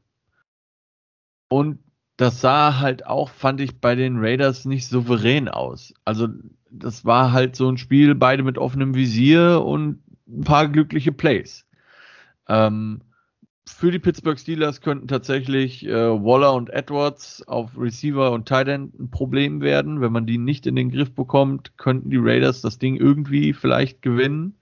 Und 1.49 1.81
das 2.17 2.41
sah 2.41 2.79
halt 2.79 3.05
auch, 3.05 3.31
fand 3.31 3.61
ich, 3.61 3.81
bei 3.81 3.97
den 3.97 4.19
Raiders 4.19 4.65
nicht 4.65 4.87
souverän 4.87 5.49
aus. 5.49 5.93
Also, 6.05 6.29
das 6.71 7.05
war 7.05 7.33
halt 7.33 7.57
so 7.57 7.69
ein 7.69 7.79
Spiel, 7.79 8.15
beide 8.15 8.45
mit 8.45 8.59
offenem 8.59 8.95
Visier 8.95 9.63
und 9.65 10.05
ein 10.33 10.45
paar 10.45 10.69
glückliche 10.69 11.13
Plays. 11.13 11.67
Ähm, 12.49 13.03
für 13.67 13.91
die 13.91 13.99
Pittsburgh 13.99 14.39
Steelers 14.39 14.81
könnten 14.81 15.09
tatsächlich 15.09 15.87
äh, 15.87 15.93
Waller 15.93 16.55
und 16.55 16.71
Edwards 16.71 17.47
auf 17.47 17.71
Receiver 17.79 18.33
und 18.33 18.47
Tight 18.47 18.69
End 18.69 18.99
ein 18.99 19.11
Problem 19.11 19.61
werden. 19.61 20.01
Wenn 20.01 20.13
man 20.13 20.27
die 20.27 20.39
nicht 20.39 20.67
in 20.67 20.77
den 20.77 20.91
Griff 20.91 21.15
bekommt, 21.15 21.77
könnten 21.79 22.11
die 22.11 22.19
Raiders 22.19 22.61
das 22.61 22.79
Ding 22.79 22.97
irgendwie 22.97 23.53
vielleicht 23.53 24.03
gewinnen. 24.03 24.57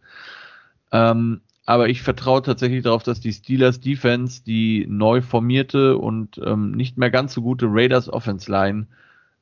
Ähm, 0.92 1.40
aber 1.66 1.88
ich 1.88 2.02
vertraue 2.02 2.42
tatsächlich 2.42 2.83
darauf, 2.83 3.02
dass 3.02 3.20
die 3.20 3.33
Steelers 3.33 3.81
Defense 3.81 4.42
die 4.44 4.87
neu 4.88 5.20
formierte 5.20 5.98
und 5.98 6.40
ähm, 6.44 6.72
nicht 6.72 6.96
mehr 6.96 7.11
ganz 7.11 7.35
so 7.35 7.42
gute 7.42 7.66
Raiders 7.68 8.09
Offense 8.09 8.50
Line 8.50 8.87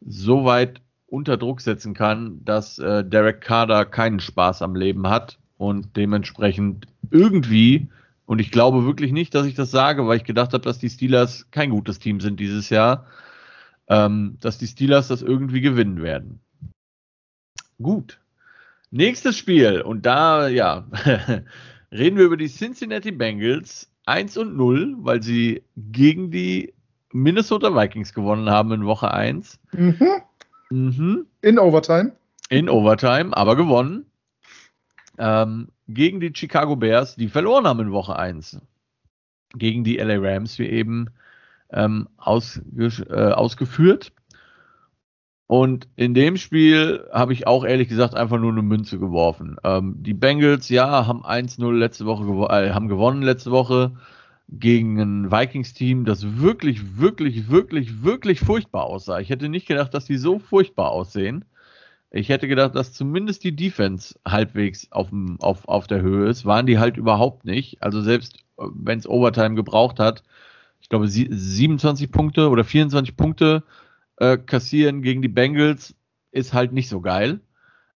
so 0.00 0.44
weit 0.44 0.80
unter 1.06 1.36
Druck 1.36 1.60
setzen 1.60 1.94
kann, 1.94 2.44
dass 2.44 2.78
äh, 2.78 3.04
Derek 3.04 3.40
Carter 3.40 3.84
keinen 3.84 4.20
Spaß 4.20 4.62
am 4.62 4.74
Leben 4.74 5.08
hat 5.08 5.38
und 5.56 5.96
dementsprechend 5.96 6.86
irgendwie 7.10 7.88
und 8.26 8.40
ich 8.40 8.50
glaube 8.50 8.84
wirklich 8.84 9.12
nicht, 9.12 9.34
dass 9.34 9.46
ich 9.46 9.54
das 9.54 9.70
sage, 9.70 10.06
weil 10.06 10.18
ich 10.18 10.24
gedacht 10.24 10.52
habe, 10.52 10.64
dass 10.64 10.78
die 10.78 10.90
Steelers 10.90 11.48
kein 11.52 11.70
gutes 11.70 12.00
Team 12.00 12.20
sind 12.20 12.40
dieses 12.40 12.68
Jahr. 12.70 13.06
Ähm, 13.88 14.36
dass 14.40 14.58
die 14.58 14.66
Steelers 14.66 15.06
das 15.06 15.22
irgendwie 15.22 15.60
gewinnen 15.60 16.02
werden. 16.02 16.40
Gut. 17.80 18.18
Nächstes 18.90 19.38
Spiel. 19.38 19.80
Und 19.80 20.06
da, 20.06 20.48
ja, 20.48 20.88
reden 21.92 22.16
wir 22.16 22.24
über 22.24 22.36
die 22.36 22.48
Cincinnati 22.48 23.12
Bengals 23.12 23.92
1 24.06 24.36
und 24.38 24.56
0, 24.56 24.96
weil 24.98 25.22
sie 25.22 25.62
gegen 25.76 26.32
die 26.32 26.74
Minnesota 27.12 27.74
Vikings 27.74 28.12
gewonnen 28.12 28.50
haben 28.50 28.72
in 28.72 28.86
Woche 28.86 29.12
1. 29.12 29.60
Mhm. 29.72 29.96
Mhm. 30.70 31.26
In 31.42 31.58
Overtime. 31.60 32.12
In 32.48 32.68
Overtime, 32.68 33.36
aber 33.36 33.54
gewonnen. 33.54 34.05
Ähm, 35.18 35.68
gegen 35.88 36.20
die 36.20 36.32
Chicago 36.34 36.76
Bears, 36.76 37.16
die 37.16 37.28
verloren 37.28 37.66
haben 37.66 37.80
in 37.80 37.92
Woche 37.92 38.16
1. 38.16 38.60
Gegen 39.54 39.84
die 39.84 39.96
LA 39.96 40.16
Rams, 40.18 40.58
wie 40.58 40.66
eben 40.66 41.08
ähm, 41.70 42.08
ausge 42.16 42.62
äh, 43.08 43.32
ausgeführt. 43.32 44.12
Und 45.48 45.88
in 45.94 46.12
dem 46.12 46.36
Spiel 46.36 47.08
habe 47.12 47.32
ich 47.32 47.46
auch 47.46 47.64
ehrlich 47.64 47.88
gesagt 47.88 48.16
einfach 48.16 48.38
nur 48.38 48.50
eine 48.50 48.62
Münze 48.62 48.98
geworfen. 48.98 49.56
Ähm, 49.62 49.94
die 49.98 50.14
Bengals, 50.14 50.68
ja, 50.68 51.06
haben 51.06 51.24
1-0 51.24 51.72
letzte 51.72 52.04
Woche 52.04 52.24
gewo 52.24 52.46
äh, 52.46 52.72
haben 52.72 52.88
gewonnen 52.88 53.22
letzte 53.22 53.52
Woche 53.52 53.92
gegen 54.48 54.98
ein 54.98 55.30
Vikings-Team, 55.30 56.04
das 56.04 56.38
wirklich, 56.40 56.98
wirklich, 56.98 57.48
wirklich, 57.48 58.02
wirklich 58.02 58.40
furchtbar 58.40 58.84
aussah. 58.84 59.20
Ich 59.20 59.30
hätte 59.30 59.48
nicht 59.48 59.66
gedacht, 59.66 59.94
dass 59.94 60.06
die 60.06 60.16
so 60.16 60.38
furchtbar 60.38 60.90
aussehen. 60.90 61.44
Ich 62.16 62.28
hätte 62.28 62.48
gedacht, 62.48 62.74
dass 62.74 62.92
zumindest 62.92 63.44
die 63.44 63.54
Defense 63.54 64.18
halbwegs 64.26 64.90
auf, 64.90 65.08
auf, 65.38 65.68
auf 65.68 65.86
der 65.86 66.00
Höhe 66.00 66.28
ist. 66.28 66.44
Waren 66.44 66.66
die 66.66 66.78
halt 66.78 66.96
überhaupt 66.96 67.44
nicht. 67.44 67.82
Also 67.82 68.00
selbst 68.02 68.36
äh, 68.58 68.64
wenn 68.74 68.98
es 68.98 69.08
Overtime 69.08 69.54
gebraucht 69.54 69.98
hat, 69.98 70.22
ich 70.80 70.88
glaube 70.88 71.08
27 71.08 72.10
Punkte 72.10 72.48
oder 72.48 72.64
24 72.64 73.16
Punkte 73.16 73.64
äh, 74.18 74.38
kassieren 74.38 75.02
gegen 75.02 75.22
die 75.22 75.28
Bengals 75.28 75.94
ist 76.32 76.52
halt 76.52 76.72
nicht 76.72 76.88
so 76.88 77.00
geil. 77.00 77.40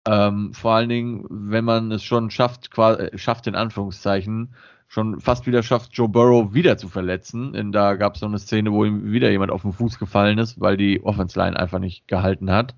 Ähm, 0.07 0.53
vor 0.53 0.73
allen 0.73 0.89
Dingen, 0.89 1.25
wenn 1.29 1.65
man 1.65 1.91
es 1.91 2.03
schon 2.03 2.31
schafft, 2.31 2.71
quasi, 2.71 3.03
äh, 3.03 3.17
schafft 3.17 3.47
in 3.47 3.55
Anführungszeichen, 3.55 4.53
schon 4.87 5.19
fast 5.19 5.47
wieder 5.47 5.63
schafft, 5.63 5.93
Joe 5.93 6.07
Burrow 6.07 6.53
wieder 6.53 6.77
zu 6.77 6.87
verletzen. 6.87 7.53
Denn 7.53 7.71
da 7.71 7.95
gab 7.95 8.15
es 8.15 8.21
so 8.21 8.25
eine 8.25 8.39
Szene, 8.39 8.71
wo 8.71 8.85
ihm 8.85 9.11
wieder 9.11 9.29
jemand 9.29 9.51
auf 9.51 9.63
den 9.63 9.73
Fuß 9.73 9.99
gefallen 9.99 10.37
ist, 10.37 10.61
weil 10.61 10.77
die 10.77 11.03
Offense 11.03 11.37
Line 11.37 11.59
einfach 11.59 11.79
nicht 11.79 12.07
gehalten 12.07 12.51
hat. 12.51 12.75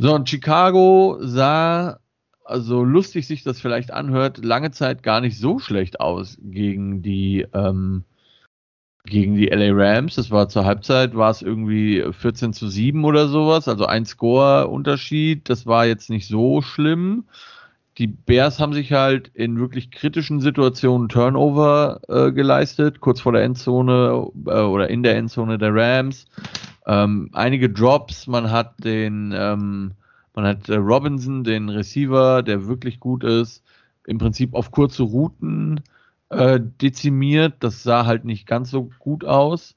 So, 0.00 0.14
und 0.14 0.28
Chicago 0.28 1.18
sah, 1.20 1.98
also 2.44 2.84
lustig 2.84 3.26
sich 3.26 3.42
das 3.42 3.60
vielleicht 3.60 3.92
anhört, 3.92 4.44
lange 4.44 4.70
Zeit 4.70 5.02
gar 5.02 5.20
nicht 5.20 5.36
so 5.38 5.58
schlecht 5.58 5.98
aus 5.98 6.38
gegen 6.40 7.02
die, 7.02 7.44
ähm, 7.52 8.04
gegen 9.04 9.34
die 9.34 9.48
LA 9.48 9.72
Rams. 9.72 10.14
Das 10.14 10.30
war 10.30 10.48
zur 10.48 10.64
Halbzeit, 10.64 11.16
war 11.16 11.32
es 11.32 11.42
irgendwie 11.42 12.04
14 12.12 12.52
zu 12.52 12.68
7 12.68 13.04
oder 13.04 13.26
sowas, 13.26 13.66
also 13.66 13.86
ein 13.86 14.06
Score-Unterschied. 14.06 15.50
Das 15.50 15.66
war 15.66 15.84
jetzt 15.84 16.10
nicht 16.10 16.28
so 16.28 16.62
schlimm. 16.62 17.24
Die 17.98 18.06
Bears 18.06 18.60
haben 18.60 18.74
sich 18.74 18.92
halt 18.92 19.32
in 19.34 19.58
wirklich 19.58 19.90
kritischen 19.90 20.40
Situationen 20.40 21.08
Turnover 21.08 22.00
äh, 22.06 22.30
geleistet, 22.30 23.00
kurz 23.00 23.20
vor 23.20 23.32
der 23.32 23.42
Endzone 23.42 24.30
äh, 24.46 24.60
oder 24.60 24.88
in 24.88 25.02
der 25.02 25.16
Endzone 25.16 25.58
der 25.58 25.74
Rams 25.74 26.26
ähm, 26.88 27.30
einige 27.34 27.70
Drops. 27.70 28.26
Man 28.26 28.50
hat 28.50 28.82
den, 28.82 29.32
ähm, 29.36 29.92
man 30.34 30.46
hat 30.46 30.68
äh, 30.68 30.76
Robinson, 30.76 31.44
den 31.44 31.68
Receiver, 31.68 32.42
der 32.42 32.66
wirklich 32.66 32.98
gut 32.98 33.22
ist, 33.22 33.62
im 34.06 34.18
Prinzip 34.18 34.54
auf 34.54 34.70
kurze 34.70 35.02
Routen 35.02 35.82
äh, 36.30 36.58
dezimiert. 36.60 37.56
Das 37.60 37.82
sah 37.82 38.06
halt 38.06 38.24
nicht 38.24 38.46
ganz 38.46 38.70
so 38.70 38.90
gut 38.98 39.24
aus. 39.24 39.76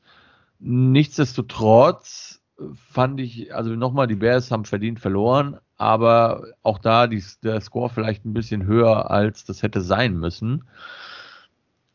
Nichtsdestotrotz 0.60 2.42
fand 2.90 3.20
ich, 3.20 3.54
also 3.54 3.72
nochmal, 3.72 4.08
die 4.08 4.16
Bears 4.16 4.52
haben 4.52 4.66
verdient 4.66 5.00
verloren, 5.00 5.58
aber 5.78 6.44
auch 6.62 6.78
da 6.78 7.08
die, 7.08 7.24
der 7.44 7.60
Score 7.60 7.90
vielleicht 7.90 8.26
ein 8.26 8.34
bisschen 8.34 8.66
höher, 8.66 9.10
als 9.10 9.44
das 9.46 9.64
hätte 9.64 9.82
sein 9.82 10.16
müssen. 10.18 10.64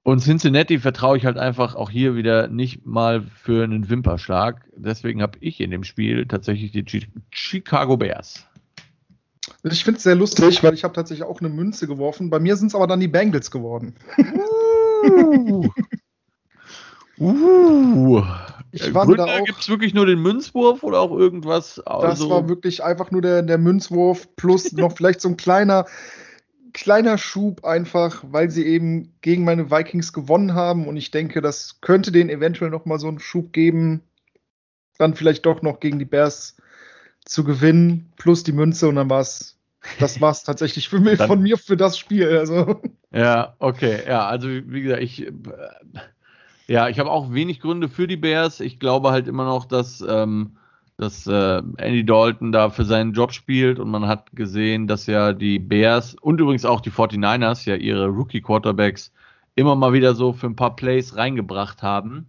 Und 0.07 0.21
Cincinnati 0.21 0.79
vertraue 0.79 1.16
ich 1.16 1.27
halt 1.27 1.37
einfach 1.37 1.75
auch 1.75 1.90
hier 1.90 2.14
wieder 2.14 2.47
nicht 2.47 2.87
mal 2.87 3.23
für 3.23 3.64
einen 3.64 3.90
Wimperschlag. 3.90 4.64
Deswegen 4.77 5.21
habe 5.21 5.37
ich 5.40 5.61
in 5.61 5.73
dem 5.73 5.83
Spiel 5.83 6.27
tatsächlich 6.27 6.71
die 6.71 7.09
Chicago 7.33 7.97
Bears. 7.97 8.47
Ich 9.64 9.83
finde 9.83 9.99
es 9.99 10.05
sehr 10.05 10.14
lustig, 10.14 10.62
weil 10.62 10.75
ich 10.75 10.85
habe 10.85 10.95
tatsächlich 10.95 11.27
auch 11.27 11.40
eine 11.40 11.49
Münze 11.49 11.88
geworfen. 11.88 12.31
Bei 12.31 12.38
mir 12.38 12.57
sind 12.57 12.69
es 12.69 12.77
aber 12.77 12.87
dann 12.87 13.01
die 13.01 13.09
Bengals 13.09 13.51
geworden. 13.51 13.97
Uh. 15.03 15.69
uh. 17.19 18.23
Ich 18.71 18.95
war 18.95 19.12
da 19.12 19.40
Gibt 19.40 19.61
es 19.61 19.69
wirklich 19.69 19.92
nur 19.92 20.07
den 20.07 20.23
Münzwurf 20.23 20.85
oder 20.85 21.01
auch 21.01 21.11
irgendwas? 21.11 21.81
Also 21.81 22.07
das 22.07 22.31
war 22.31 22.49
wirklich 22.49 22.85
einfach 22.85 23.11
nur 23.11 23.23
der, 23.23 23.42
der 23.42 23.59
Münzwurf 23.59 24.29
plus 24.37 24.71
noch 24.71 24.97
vielleicht 24.97 25.21
so 25.21 25.31
ein 25.31 25.37
kleiner 25.37 25.85
kleiner 26.77 27.17
Schub 27.17 27.65
einfach, 27.65 28.23
weil 28.29 28.51
sie 28.51 28.67
eben 28.67 29.15
gegen 29.23 29.45
meine 29.45 29.71
Vikings 29.71 30.12
gewonnen 30.12 30.53
haben 30.53 30.87
und 30.87 30.99
ich 30.99 31.11
denke, 31.11 31.41
das 31.41 31.81
könnte 31.81 32.12
denen 32.12 32.29
eventuell 32.29 32.71
noch 32.71 32.85
mal 32.85 32.99
so 32.99 33.09
einen 33.09 33.19
Schub 33.19 33.55
geben, 33.55 34.03
dann 34.99 35.14
vielleicht 35.14 35.47
doch 35.47 35.62
noch 35.62 35.81
gegen 35.81 35.99
die 35.99 36.05
Bears 36.05 36.59
zu 37.24 37.45
gewinnen 37.45 38.12
plus 38.18 38.43
die 38.43 38.53
Münze 38.53 38.91
und 38.91 38.97
dann 38.97 39.09
war 39.09 39.20
es 39.20 39.59
das 39.99 40.20
war's 40.20 40.45
tatsächlich 40.45 40.91
für 40.91 41.01
mich, 41.01 41.18
von 41.18 41.41
mir 41.41 41.57
für 41.57 41.79
das 41.79 41.97
Spiel. 41.97 42.37
Also. 42.37 42.83
Ja, 43.11 43.57
okay, 43.59 44.03
ja, 44.07 44.27
also 44.27 44.49
wie 44.49 44.83
gesagt, 44.83 45.03
ich 45.03 45.33
ja, 46.66 46.91
ich 46.91 46.99
habe 46.99 47.11
auch 47.11 47.33
wenig 47.33 47.61
Gründe 47.61 47.89
für 47.89 48.07
die 48.07 48.18
Bears. 48.18 48.61
Ich 48.61 48.79
glaube 48.79 49.12
halt 49.12 49.29
immer 49.29 49.47
noch, 49.47 49.64
dass 49.64 50.05
ähm, 50.07 50.59
dass 50.99 51.26
äh, 51.26 51.62
Andy 51.76 52.05
Dalton 52.05 52.53
da 52.53 52.70
für 52.70 52.84
seinen 52.84 53.12
Job 53.12 53.32
spielt 53.32 53.78
und 53.78 53.90
man 53.90 54.07
hat 54.07 54.34
gesehen, 54.34 54.86
dass 54.86 55.07
ja 55.07 55.32
die 55.32 55.59
Bears 55.59 56.14
und 56.14 56.40
übrigens 56.40 56.64
auch 56.64 56.80
die 56.80 56.90
49ers 56.90 57.68
ja 57.68 57.76
ihre 57.76 58.07
Rookie 58.07 58.40
Quarterbacks 58.40 59.12
immer 59.55 59.74
mal 59.76 59.92
wieder 59.92 60.14
so 60.14 60.32
für 60.32 60.47
ein 60.47 60.57
paar 60.57 60.76
Plays 60.76 61.16
reingebracht 61.16 61.82
haben. 61.82 62.28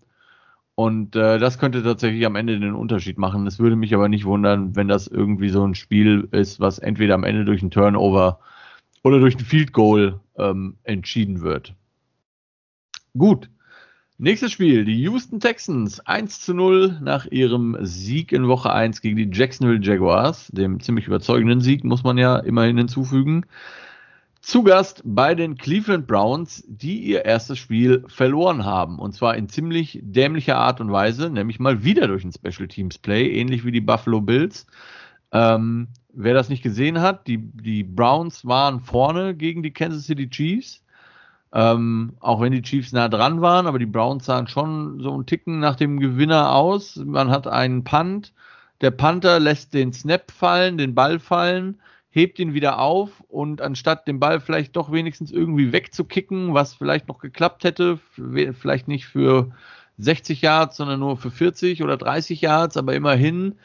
Und 0.75 1.15
äh, 1.15 1.39
das 1.39 1.57
könnte 1.57 1.81
tatsächlich 1.81 2.25
am 2.25 2.35
Ende 2.35 2.59
den 2.59 2.75
Unterschied 2.75 3.17
machen. 3.17 3.47
Es 3.47 3.57
würde 3.57 3.75
mich 3.75 3.95
aber 3.95 4.09
nicht 4.09 4.25
wundern, 4.25 4.75
wenn 4.75 4.87
das 4.87 5.07
irgendwie 5.07 5.49
so 5.49 5.65
ein 5.65 5.73
Spiel 5.73 6.27
ist, 6.31 6.59
was 6.59 6.77
entweder 6.77 7.15
am 7.15 7.23
Ende 7.23 7.45
durch 7.45 7.63
ein 7.63 7.71
Turnover 7.71 8.39
oder 9.03 9.19
durch 9.19 9.35
ein 9.35 9.45
Field 9.45 9.73
Goal 9.73 10.19
ähm, 10.37 10.77
entschieden 10.83 11.41
wird. 11.41 11.73
Gut, 13.17 13.49
Nächstes 14.19 14.51
Spiel, 14.51 14.83
die 14.83 14.99
Houston 15.03 15.39
Texans 15.39 15.99
1 15.99 16.41
zu 16.41 16.55
0 16.55 16.97
nach 17.03 17.27
ihrem 17.27 17.77
Sieg 17.81 18.31
in 18.31 18.47
Woche 18.47 18.73
1 18.73 19.01
gegen 19.01 19.15
die 19.15 19.29
Jacksonville 19.31 19.79
Jaguars, 19.79 20.47
dem 20.47 20.79
ziemlich 20.79 21.05
überzeugenden 21.05 21.61
Sieg, 21.61 21.83
muss 21.83 22.03
man 22.03 22.17
ja 22.17 22.37
immerhin 22.39 22.79
hinzufügen. 22.79 23.45
Zu 24.41 24.63
Gast 24.63 25.03
bei 25.05 25.35
den 25.35 25.55
Cleveland 25.55 26.07
Browns, 26.07 26.63
die 26.67 26.97
ihr 26.97 27.25
erstes 27.25 27.59
Spiel 27.59 28.05
verloren 28.07 28.65
haben. 28.65 28.97
Und 28.97 29.13
zwar 29.13 29.37
in 29.37 29.49
ziemlich 29.49 29.99
dämlicher 30.01 30.57
Art 30.57 30.81
und 30.81 30.91
Weise, 30.91 31.29
nämlich 31.29 31.59
mal 31.59 31.83
wieder 31.83 32.07
durch 32.07 32.23
ein 32.23 32.33
Special 32.33 32.67
Teams 32.67 32.97
Play, 32.97 33.29
ähnlich 33.39 33.65
wie 33.65 33.71
die 33.71 33.81
Buffalo 33.81 34.21
Bills. 34.21 34.65
Ähm, 35.31 35.89
wer 36.11 36.33
das 36.33 36.49
nicht 36.49 36.63
gesehen 36.63 37.01
hat, 37.01 37.27
die, 37.27 37.37
die 37.37 37.83
Browns 37.83 38.47
waren 38.47 38.79
vorne 38.79 39.35
gegen 39.35 39.61
die 39.61 39.73
Kansas 39.73 40.05
City 40.07 40.27
Chiefs. 40.27 40.81
Ähm, 41.53 42.13
auch 42.19 42.41
wenn 42.41 42.51
die 42.51 42.61
Chiefs 42.61 42.91
nah 42.91 43.07
dran 43.07 43.41
waren, 43.41 43.67
aber 43.67 43.79
die 43.79 43.85
Browns 43.85 44.25
sahen 44.25 44.47
schon 44.47 44.99
so 44.99 45.13
einen 45.13 45.25
Ticken 45.25 45.59
nach 45.59 45.75
dem 45.75 45.99
Gewinner 45.99 46.53
aus. 46.53 46.97
Man 46.97 47.29
hat 47.29 47.47
einen 47.47 47.83
Punt. 47.83 48.33
Der 48.81 48.91
Panther 48.91 49.39
lässt 49.39 49.73
den 49.73 49.93
Snap 49.93 50.31
fallen, 50.31 50.77
den 50.77 50.93
Ball 50.93 51.19
fallen 51.19 51.77
hebt 52.17 52.39
ihn 52.39 52.55
wieder 52.55 52.79
auf 52.79 53.23
und 53.27 53.61
anstatt 53.61 54.07
den 54.07 54.19
Ball 54.19 54.39
vielleicht 54.39 54.75
doch 54.75 54.91
wenigstens 54.91 55.31
irgendwie 55.31 55.71
wegzukicken, 55.71 56.55
was 56.55 56.73
vielleicht 56.73 57.07
noch 57.07 57.19
geklappt 57.19 57.63
hätte, 57.63 57.99
vielleicht 58.59 58.87
nicht 58.87 59.05
für 59.05 59.51
60 59.99 60.41
Yards, 60.41 60.77
sondern 60.77 60.99
nur 60.99 61.17
für 61.17 61.29
40 61.29 61.83
oder 61.83 61.95
30 61.95 62.41
Yards, 62.41 62.75
aber 62.75 62.95
immerhin 62.95 63.55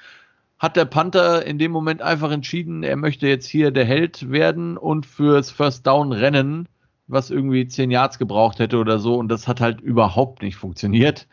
hat 0.59 0.77
der 0.77 0.85
Panther 0.85 1.47
in 1.47 1.59
dem 1.59 1.73
Moment 1.73 2.03
einfach 2.03 2.31
entschieden, 2.31 2.83
er 2.83 2.97
möchte 2.97 3.27
jetzt 3.27 3.47
hier 3.47 3.71
der 3.71 3.87
Held 3.87 4.31
werden 4.31 4.77
und 4.77 5.07
fürs 5.07 5.51
First 5.51 5.87
Down 5.87 6.13
rennen, 6.13 6.69
was 7.07 7.31
irgendwie 7.31 7.67
10 7.67 7.91
Yards 7.91 8.19
gebraucht 8.19 8.59
hätte 8.59 8.79
oder 8.79 8.99
so 8.99 9.17
und 9.17 9.29
das 9.29 9.49
hat 9.49 9.61
halt 9.61 9.81
überhaupt 9.81 10.43
nicht 10.43 10.57
funktioniert. 10.57 11.29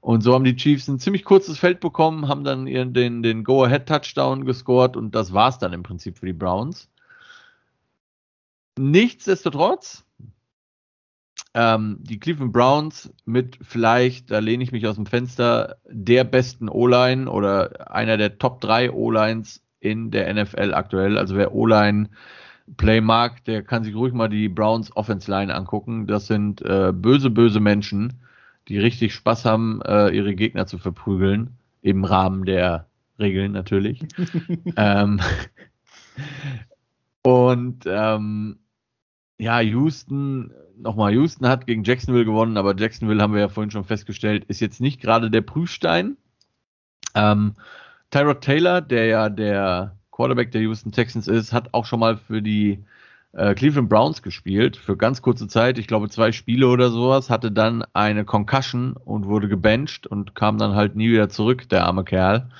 Und 0.00 0.22
so 0.22 0.34
haben 0.34 0.44
die 0.44 0.56
Chiefs 0.56 0.88
ein 0.88 0.98
ziemlich 0.98 1.24
kurzes 1.24 1.58
Feld 1.58 1.78
bekommen, 1.78 2.26
haben 2.26 2.42
dann 2.42 2.66
ihren, 2.66 2.92
den, 2.92 3.22
den 3.22 3.44
Go-Ahead-Touchdown 3.44 4.44
gescored 4.44 4.96
und 4.96 5.14
das 5.14 5.32
war's 5.32 5.58
dann 5.58 5.72
im 5.72 5.84
Prinzip 5.84 6.18
für 6.18 6.26
die 6.26 6.32
Browns. 6.32 6.88
Nichtsdestotrotz, 8.76 10.04
ähm, 11.54 11.98
die 12.00 12.18
Cleveland 12.18 12.52
Browns 12.52 13.12
mit 13.26 13.58
vielleicht, 13.62 14.30
da 14.30 14.40
lehne 14.40 14.64
ich 14.64 14.72
mich 14.72 14.86
aus 14.86 14.96
dem 14.96 15.06
Fenster, 15.06 15.76
der 15.88 16.24
besten 16.24 16.68
O-Line 16.68 17.30
oder 17.30 17.92
einer 17.94 18.16
der 18.16 18.38
Top 18.38 18.60
3 18.60 18.90
O-Lines 18.90 19.62
in 19.78 20.10
der 20.10 20.32
NFL 20.32 20.74
aktuell. 20.74 21.18
Also 21.18 21.36
wer 21.36 21.54
O-Line 21.54 22.08
Play 22.76 23.00
mag, 23.00 23.44
der 23.44 23.62
kann 23.62 23.84
sich 23.84 23.94
ruhig 23.94 24.12
mal 24.12 24.28
die 24.28 24.48
Browns 24.48 24.94
Offense 24.96 25.30
Line 25.30 25.54
angucken. 25.54 26.06
Das 26.06 26.26
sind 26.26 26.62
äh, 26.62 26.92
böse, 26.92 27.30
böse 27.30 27.60
Menschen 27.60 28.20
die 28.68 28.78
richtig 28.78 29.14
Spaß 29.14 29.44
haben, 29.44 29.82
äh, 29.82 30.10
ihre 30.10 30.34
Gegner 30.34 30.66
zu 30.66 30.78
verprügeln, 30.78 31.56
im 31.82 32.04
Rahmen 32.04 32.44
der 32.44 32.86
Regeln 33.18 33.52
natürlich. 33.52 34.02
ähm, 34.76 35.20
und 37.22 37.84
ähm, 37.86 38.58
ja, 39.38 39.60
Houston, 39.60 40.52
nochmal, 40.76 41.12
Houston 41.12 41.48
hat 41.48 41.66
gegen 41.66 41.84
Jacksonville 41.84 42.24
gewonnen, 42.24 42.56
aber 42.56 42.76
Jacksonville 42.76 43.20
haben 43.20 43.34
wir 43.34 43.40
ja 43.40 43.48
vorhin 43.48 43.70
schon 43.70 43.84
festgestellt, 43.84 44.44
ist 44.44 44.60
jetzt 44.60 44.80
nicht 44.80 45.00
gerade 45.00 45.30
der 45.30 45.42
Prüfstein. 45.42 46.16
Ähm, 47.14 47.54
Tyrod 48.10 48.42
Taylor, 48.42 48.80
der 48.80 49.06
ja 49.06 49.28
der 49.28 49.96
Quarterback 50.22 50.52
der 50.52 50.60
Houston 50.60 50.92
Texans 50.92 51.26
ist, 51.26 51.52
hat 51.52 51.74
auch 51.74 51.84
schon 51.84 51.98
mal 51.98 52.16
für 52.16 52.42
die 52.42 52.78
äh, 53.32 53.54
Cleveland 53.54 53.88
Browns 53.88 54.22
gespielt 54.22 54.76
für 54.76 54.96
ganz 54.96 55.20
kurze 55.20 55.48
Zeit, 55.48 55.78
ich 55.78 55.88
glaube 55.88 56.08
zwei 56.10 56.30
Spiele 56.30 56.68
oder 56.68 56.90
sowas, 56.90 57.28
hatte 57.28 57.50
dann 57.50 57.84
eine 57.92 58.24
Concussion 58.24 58.92
und 58.92 59.26
wurde 59.26 59.48
gebencht 59.48 60.06
und 60.06 60.36
kam 60.36 60.58
dann 60.58 60.76
halt 60.76 60.94
nie 60.94 61.10
wieder 61.10 61.28
zurück, 61.28 61.68
der 61.68 61.86
arme 61.86 62.04
Kerl. 62.04 62.50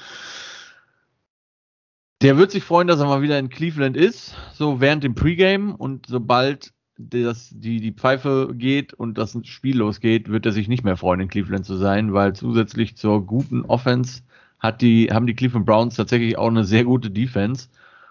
Der 2.21 2.37
wird 2.37 2.51
sich 2.51 2.65
freuen, 2.65 2.89
dass 2.89 2.99
er 2.99 3.07
mal 3.07 3.23
wieder 3.23 3.39
in 3.39 3.49
Cleveland 3.49 3.97
ist, 3.97 4.35
so 4.53 4.81
während 4.81 5.05
dem 5.05 5.15
Pregame 5.15 5.77
und 5.77 6.07
sobald 6.07 6.73
das, 6.99 7.51
die, 7.55 7.81
die 7.81 7.93
Pfeife 7.93 8.55
geht 8.55 8.93
und 8.93 9.19
das 9.19 9.39
Spiel 9.45 9.77
losgeht, 9.77 10.29
wird 10.29 10.47
er 10.47 10.53
sich 10.53 10.67
nicht 10.67 10.83
mehr 10.83 10.97
freuen, 10.97 11.21
in 11.21 11.29
Cleveland 11.29 11.65
zu 11.65 11.77
sein, 11.77 12.13
weil 12.13 12.33
zusätzlich 12.33 12.97
zur 12.97 13.25
guten 13.25 13.65
Offense 13.65 14.23
hat 14.63 14.81
die, 14.81 15.11
haben 15.13 15.27
die 15.27 15.35
Cleveland 15.35 15.67
Browns 15.67 15.97
tatsächlich 15.97 16.39
auch 16.39 16.49
eine 16.49 16.65
sehr 16.65 16.85
gute 16.85 17.11
Defense. 17.11 17.69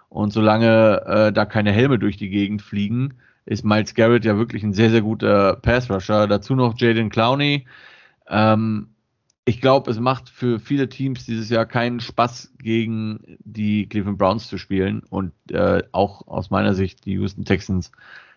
Und 0.10 0.34
solange 0.34 1.02
äh, 1.06 1.32
da 1.32 1.46
keine 1.46 1.72
Helme 1.72 1.98
durch 1.98 2.18
die 2.18 2.30
Gegend 2.30 2.62
fliegen, 2.62 3.14
ist 3.46 3.64
Miles 3.64 3.96
Garrett 3.96 4.26
ja 4.26 4.38
wirklich 4.38 4.62
ein 4.62 4.74
sehr, 4.74 4.90
sehr 4.90 5.02
guter 5.02 5.56
Pass-Rusher. 5.56 6.28
Dazu 6.28 6.54
noch 6.54 6.78
Jaden 6.78 7.10
Clowney. 7.10 7.66
Ähm, 8.28 8.90
ich 9.46 9.62
glaube, 9.62 9.90
es 9.90 10.00
macht 10.00 10.30
für 10.30 10.60
viele 10.60 10.90
Teams 10.90 11.26
dieses 11.26 11.50
Jahr 11.50 11.66
keinen 11.66 12.02
Spaß, 12.02 12.54
gegen 12.60 13.38
die 13.40 13.88
Cleveland 13.88 14.18
Browns 14.18 14.48
zu 14.48 14.58
spielen. 14.58 15.04
Und 15.10 15.32
äh, 15.50 15.84
auch 15.94 16.28
aus 16.28 16.50
meiner 16.50 16.74
Sicht, 16.74 17.06
die 17.06 17.14
Houston 17.14 17.46
Texans 17.46 17.92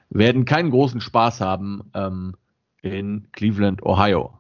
werden 0.09 0.45
keinen 0.45 0.71
großen 0.71 1.01
Spaß 1.01 1.41
haben 1.41 1.91
ähm, 1.95 2.37
in 2.83 3.27
Cleveland, 3.33 3.83
Ohio. 3.83 4.39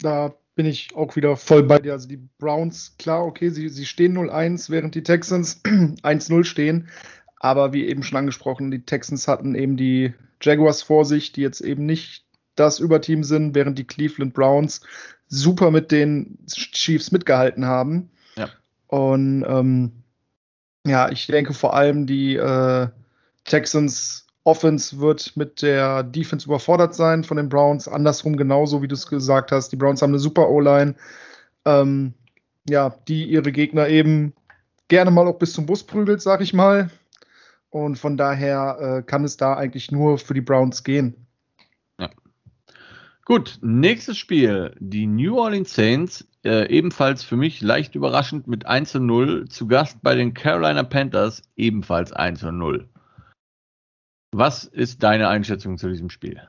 Da 0.00 0.32
bin 0.58 0.66
ich 0.66 0.96
auch 0.96 1.14
wieder 1.14 1.36
voll 1.36 1.62
bei 1.62 1.78
dir. 1.78 1.92
Also 1.92 2.08
die 2.08 2.16
Browns, 2.16 2.96
klar, 2.98 3.24
okay, 3.24 3.48
sie, 3.50 3.68
sie 3.68 3.86
stehen 3.86 4.18
0-1, 4.18 4.70
während 4.70 4.96
die 4.96 5.04
Texans 5.04 5.60
1-0 5.64 6.42
stehen. 6.42 6.88
Aber 7.38 7.72
wie 7.72 7.86
eben 7.86 8.02
schon 8.02 8.18
angesprochen, 8.18 8.72
die 8.72 8.82
Texans 8.82 9.28
hatten 9.28 9.54
eben 9.54 9.76
die 9.76 10.14
Jaguars 10.42 10.82
vor 10.82 11.04
sich, 11.04 11.30
die 11.30 11.42
jetzt 11.42 11.60
eben 11.60 11.86
nicht 11.86 12.24
das 12.56 12.80
Überteam 12.80 13.22
sind, 13.22 13.54
während 13.54 13.78
die 13.78 13.86
Cleveland 13.86 14.34
Browns 14.34 14.80
super 15.28 15.70
mit 15.70 15.92
den 15.92 16.44
Chiefs 16.48 17.12
mitgehalten 17.12 17.66
haben. 17.66 18.10
Ja. 18.34 18.48
Und 18.88 19.44
ähm, 19.46 19.92
ja, 20.84 21.08
ich 21.08 21.28
denke 21.28 21.54
vor 21.54 21.76
allem 21.76 22.08
die 22.08 22.34
äh, 22.34 22.88
Texans 23.44 24.26
Offense 24.48 24.98
wird 24.98 25.36
mit 25.36 25.60
der 25.60 26.02
Defense 26.02 26.46
überfordert 26.46 26.94
sein 26.94 27.22
von 27.22 27.36
den 27.36 27.50
Browns. 27.50 27.86
Andersrum 27.86 28.38
genauso, 28.38 28.80
wie 28.80 28.88
du 28.88 28.94
es 28.94 29.06
gesagt 29.06 29.52
hast. 29.52 29.68
Die 29.68 29.76
Browns 29.76 30.00
haben 30.00 30.12
eine 30.12 30.18
super 30.18 30.48
O-Line, 30.48 30.94
ähm, 31.66 32.14
ja, 32.66 32.94
die 33.08 33.24
ihre 33.24 33.52
Gegner 33.52 33.88
eben 33.88 34.32
gerne 34.88 35.10
mal 35.10 35.26
auch 35.26 35.38
bis 35.38 35.52
zum 35.52 35.66
Bus 35.66 35.84
prügelt, 35.84 36.22
sag 36.22 36.40
ich 36.40 36.54
mal. 36.54 36.88
Und 37.68 37.98
von 37.98 38.16
daher 38.16 38.78
äh, 38.80 39.02
kann 39.02 39.22
es 39.24 39.36
da 39.36 39.54
eigentlich 39.54 39.92
nur 39.92 40.16
für 40.16 40.32
die 40.32 40.40
Browns 40.40 40.82
gehen. 40.82 41.26
Ja. 42.00 42.08
Gut, 43.26 43.58
nächstes 43.60 44.16
Spiel. 44.16 44.74
Die 44.78 45.06
New 45.06 45.36
Orleans 45.38 45.74
Saints, 45.74 46.26
äh, 46.42 46.70
ebenfalls 46.74 47.22
für 47.22 47.36
mich 47.36 47.60
leicht 47.60 47.94
überraschend 47.94 48.46
mit 48.46 48.64
1 48.64 48.94
0, 48.94 49.46
zu 49.50 49.66
Gast 49.66 49.98
bei 50.02 50.14
den 50.14 50.32
Carolina 50.32 50.84
Panthers, 50.84 51.42
ebenfalls 51.54 52.14
1 52.14 52.44
0. 52.44 52.88
Was 54.32 54.64
ist 54.64 55.02
deine 55.02 55.28
Einschätzung 55.28 55.78
zu 55.78 55.88
diesem 55.88 56.10
Spiel? 56.10 56.40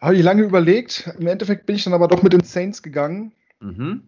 Habe 0.00 0.16
ich 0.16 0.22
lange 0.22 0.42
überlegt. 0.42 1.10
Im 1.18 1.26
Endeffekt 1.26 1.66
bin 1.66 1.76
ich 1.76 1.84
dann 1.84 1.94
aber 1.94 2.08
doch 2.08 2.22
mit 2.22 2.32
den 2.32 2.44
Saints 2.44 2.82
gegangen. 2.82 3.32
Mhm. 3.60 4.02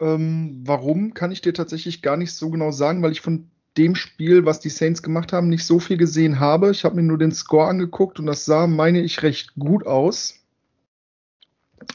Ähm, 0.00 0.62
warum, 0.64 1.14
kann 1.14 1.32
ich 1.32 1.40
dir 1.40 1.54
tatsächlich 1.54 2.02
gar 2.02 2.16
nicht 2.16 2.32
so 2.32 2.50
genau 2.50 2.70
sagen, 2.70 3.02
weil 3.02 3.12
ich 3.12 3.20
von 3.20 3.50
dem 3.76 3.96
Spiel, 3.96 4.44
was 4.44 4.60
die 4.60 4.68
Saints 4.68 5.02
gemacht 5.02 5.32
haben, 5.32 5.48
nicht 5.48 5.66
so 5.66 5.80
viel 5.80 5.96
gesehen 5.96 6.38
habe. 6.38 6.70
Ich 6.70 6.84
habe 6.84 6.96
mir 6.96 7.02
nur 7.02 7.18
den 7.18 7.32
Score 7.32 7.68
angeguckt 7.68 8.20
und 8.20 8.26
das 8.26 8.44
sah, 8.44 8.66
meine 8.68 9.00
ich, 9.00 9.22
recht 9.22 9.54
gut 9.56 9.84
aus. 9.84 10.40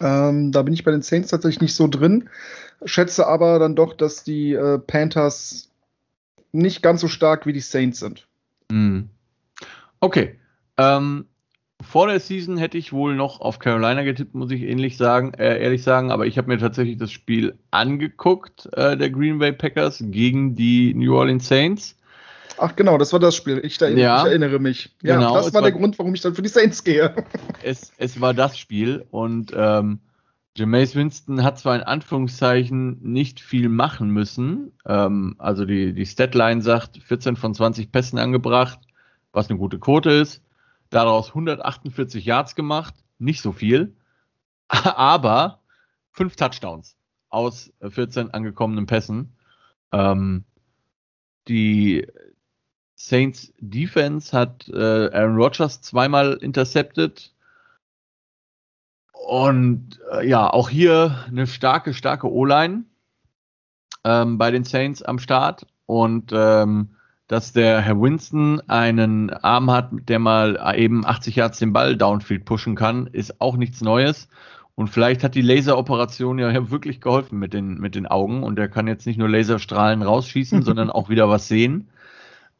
Ähm, 0.01 0.51
da 0.51 0.61
bin 0.61 0.73
ich 0.73 0.83
bei 0.83 0.91
den 0.91 1.01
Saints 1.01 1.29
tatsächlich 1.29 1.61
nicht 1.61 1.75
so 1.75 1.87
drin. 1.87 2.29
Schätze 2.83 3.27
aber 3.27 3.59
dann 3.59 3.75
doch, 3.75 3.93
dass 3.93 4.23
die 4.23 4.53
äh, 4.53 4.77
Panthers 4.79 5.69
nicht 6.51 6.81
ganz 6.81 7.01
so 7.01 7.07
stark 7.07 7.45
wie 7.45 7.53
die 7.53 7.59
Saints 7.61 7.99
sind. 7.99 8.27
Mhm. 8.69 9.09
Okay. 9.99 10.35
Ähm, 10.77 11.25
vor 11.81 12.07
der 12.07 12.19
Season 12.19 12.57
hätte 12.57 12.77
ich 12.77 12.91
wohl 12.91 13.15
noch 13.15 13.39
auf 13.39 13.59
Carolina 13.59 14.03
getippt, 14.03 14.35
muss 14.35 14.51
ich 14.51 14.63
ähnlich 14.63 14.97
sagen, 14.97 15.33
äh, 15.35 15.61
ehrlich 15.61 15.83
sagen, 15.83 16.11
aber 16.11 16.25
ich 16.25 16.37
habe 16.37 16.49
mir 16.49 16.57
tatsächlich 16.57 16.97
das 16.97 17.11
Spiel 17.11 17.57
angeguckt, 17.71 18.69
äh, 18.73 18.97
der 18.97 19.09
Green 19.09 19.39
Bay 19.39 19.53
Packers 19.53 20.03
gegen 20.07 20.55
die 20.55 20.93
New 20.93 21.15
Orleans 21.15 21.47
Saints. 21.47 21.95
Ach 22.57 22.75
genau, 22.75 22.97
das 22.97 23.13
war 23.13 23.19
das 23.19 23.35
Spiel. 23.35 23.61
Ich, 23.63 23.81
erinnere, 23.81 24.01
ja, 24.01 24.19
ich 24.19 24.27
erinnere 24.27 24.59
mich. 24.59 24.93
Ja, 25.01 25.15
genau, 25.15 25.35
das 25.35 25.53
war 25.53 25.61
der 25.61 25.71
war, 25.73 25.79
Grund, 25.79 25.97
warum 25.97 26.13
ich 26.13 26.21
dann 26.21 26.35
für 26.35 26.41
die 26.41 26.49
Saints 26.49 26.83
gehe. 26.83 27.15
Es, 27.63 27.91
es 27.97 28.19
war 28.19 28.33
das 28.33 28.57
Spiel 28.57 29.05
und 29.11 29.53
ähm, 29.55 29.99
Jameis 30.57 30.95
Winston 30.95 31.43
hat 31.43 31.59
zwar 31.59 31.75
in 31.75 31.83
Anführungszeichen 31.83 32.99
nicht 33.01 33.39
viel 33.39 33.69
machen 33.69 34.09
müssen. 34.09 34.73
Ähm, 34.85 35.35
also 35.37 35.65
die, 35.65 35.93
die 35.93 36.05
Statline 36.05 36.61
sagt 36.61 36.97
14 37.03 37.37
von 37.37 37.53
20 37.53 37.91
Pässen 37.91 38.19
angebracht, 38.19 38.79
was 39.39 39.49
eine 39.49 39.57
gute 39.57 39.79
Quote 39.79 40.11
ist. 40.11 40.43
Daraus 40.89 41.29
148 41.29 42.25
Yards 42.25 42.55
gemacht, 42.55 42.93
nicht 43.19 43.41
so 43.41 43.53
viel, 43.53 43.95
aber 44.67 45.61
fünf 46.11 46.35
Touchdowns 46.35 46.97
aus 47.29 47.71
14 47.87 48.31
angekommenen 48.31 48.85
Pässen. 48.85 49.37
Ähm, 49.91 50.43
die 51.47 52.05
Saints 52.95 53.53
Defense 53.59 54.37
hat 54.37 54.67
äh, 54.67 55.09
Aaron 55.13 55.37
Rodgers 55.37 55.81
zweimal 55.81 56.33
intercepted. 56.41 57.33
Und 59.13 59.99
äh, 60.11 60.27
ja, 60.27 60.49
auch 60.51 60.69
hier 60.69 61.23
eine 61.27 61.47
starke, 61.47 61.93
starke 61.93 62.29
O-Line 62.29 62.83
ähm, 64.03 64.37
bei 64.37 64.51
den 64.51 64.65
Saints 64.65 65.01
am 65.01 65.17
Start. 65.17 65.65
Und 65.85 66.31
ähm, 66.33 66.95
dass 67.29 67.53
der 67.53 67.79
Herr 67.81 68.01
Winston 68.01 68.59
einen 68.67 69.29
Arm 69.29 69.69
hat, 69.69 69.91
der 69.91 70.17
mal 70.17 70.59
eben 70.75 71.05
80 71.05 71.35
Yards 71.35 71.59
den 71.59 71.73
Ball 71.73 71.95
downfield 71.95 72.43
pushen 72.43 72.75
kann, 72.75 73.05
ist 73.05 73.39
auch 73.39 73.55
nichts 73.55 73.81
Neues. 73.81 74.27
Und 74.73 74.87
vielleicht 74.87 75.23
hat 75.23 75.35
die 75.35 75.43
Laseroperation 75.43 76.39
ja 76.39 76.71
wirklich 76.71 77.01
geholfen 77.01 77.37
mit 77.37 77.53
den, 77.53 77.75
mit 77.75 77.93
den 77.93 78.07
Augen 78.07 78.41
und 78.41 78.57
er 78.57 78.67
kann 78.67 78.87
jetzt 78.87 79.05
nicht 79.05 79.19
nur 79.19 79.29
Laserstrahlen 79.29 80.01
rausschießen, 80.01 80.61
sondern 80.63 80.89
auch 80.89 81.09
wieder 81.09 81.29
was 81.29 81.47
sehen. 81.47 81.89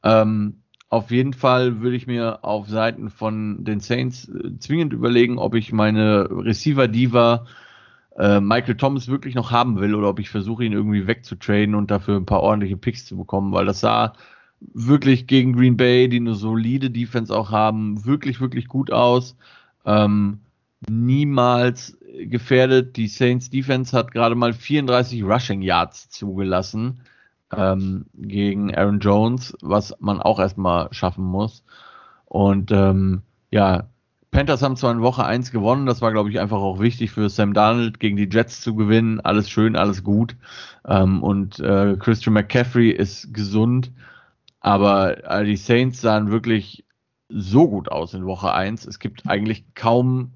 Ähm, 0.03 0.61
auf 0.87 1.09
jeden 1.09 1.33
Fall 1.33 1.81
würde 1.81 1.95
ich 1.95 2.05
mir 2.05 2.43
auf 2.43 2.69
Seiten 2.69 3.09
von 3.09 3.63
den 3.63 3.79
Saints 3.79 4.29
äh, 4.29 4.55
zwingend 4.59 4.93
überlegen, 4.93 5.39
ob 5.39 5.55
ich 5.55 5.73
meine 5.73 6.29
Receiver-Diva 6.29 7.47
äh, 8.19 8.39
Michael 8.39 8.77
Thomas 8.77 9.07
wirklich 9.07 9.33
noch 9.33 9.49
haben 9.49 9.79
will 9.79 9.95
oder 9.95 10.09
ob 10.09 10.19
ich 10.19 10.29
versuche, 10.29 10.63
ihn 10.63 10.73
irgendwie 10.73 11.07
wegzutraden 11.07 11.73
und 11.73 11.89
dafür 11.89 12.17
ein 12.17 12.27
paar 12.27 12.41
ordentliche 12.41 12.77
Picks 12.77 13.07
zu 13.07 13.17
bekommen, 13.17 13.51
weil 13.51 13.65
das 13.65 13.79
sah 13.79 14.13
wirklich 14.61 15.27
gegen 15.27 15.53
Green 15.53 15.77
Bay, 15.77 16.09
die 16.09 16.17
eine 16.17 16.35
solide 16.35 16.89
Defense 16.89 17.35
auch 17.35 17.51
haben, 17.51 18.05
wirklich, 18.05 18.41
wirklich 18.41 18.67
gut 18.67 18.91
aus. 18.91 19.35
Ähm, 19.85 20.39
niemals 20.87 21.97
gefährdet. 22.17 22.97
Die 22.97 23.07
Saints 23.07 23.49
Defense 23.49 23.95
hat 23.95 24.11
gerade 24.11 24.35
mal 24.35 24.53
34 24.53 25.23
Rushing 25.23 25.61
Yards 25.61 26.09
zugelassen 26.09 27.01
ähm, 27.55 28.05
gegen 28.15 28.75
Aaron 28.75 28.99
Jones, 28.99 29.55
was 29.61 29.95
man 29.99 30.21
auch 30.21 30.39
erstmal 30.39 30.91
schaffen 30.93 31.23
muss. 31.23 31.63
Und 32.25 32.71
ähm, 32.71 33.21
ja, 33.51 33.87
Panthers 34.31 34.61
haben 34.61 34.75
zwar 34.75 34.91
in 34.91 35.01
Woche 35.01 35.25
1 35.25 35.51
gewonnen, 35.51 35.87
das 35.87 36.01
war, 36.01 36.11
glaube 36.11 36.29
ich, 36.29 36.39
einfach 36.39 36.59
auch 36.59 36.79
wichtig 36.79 37.09
für 37.11 37.29
Sam 37.29 37.53
Darnold 37.53 37.99
gegen 37.99 38.15
die 38.15 38.29
Jets 38.31 38.61
zu 38.61 38.75
gewinnen. 38.75 39.19
Alles 39.21 39.49
schön, 39.49 39.75
alles 39.75 40.03
gut. 40.03 40.35
Ähm, 40.87 41.23
und 41.23 41.59
äh, 41.59 41.95
Christian 41.97 42.33
McCaffrey 42.33 42.91
ist 42.91 43.33
gesund, 43.33 43.91
aber 44.59 45.23
äh, 45.29 45.45
die 45.45 45.57
Saints 45.57 46.01
sahen 46.01 46.31
wirklich 46.31 46.85
so 47.29 47.69
gut 47.69 47.89
aus 47.89 48.13
in 48.13 48.25
Woche 48.25 48.53
1. 48.53 48.85
Es 48.85 48.99
gibt 48.99 49.27
eigentlich 49.27 49.63
kaum 49.75 50.31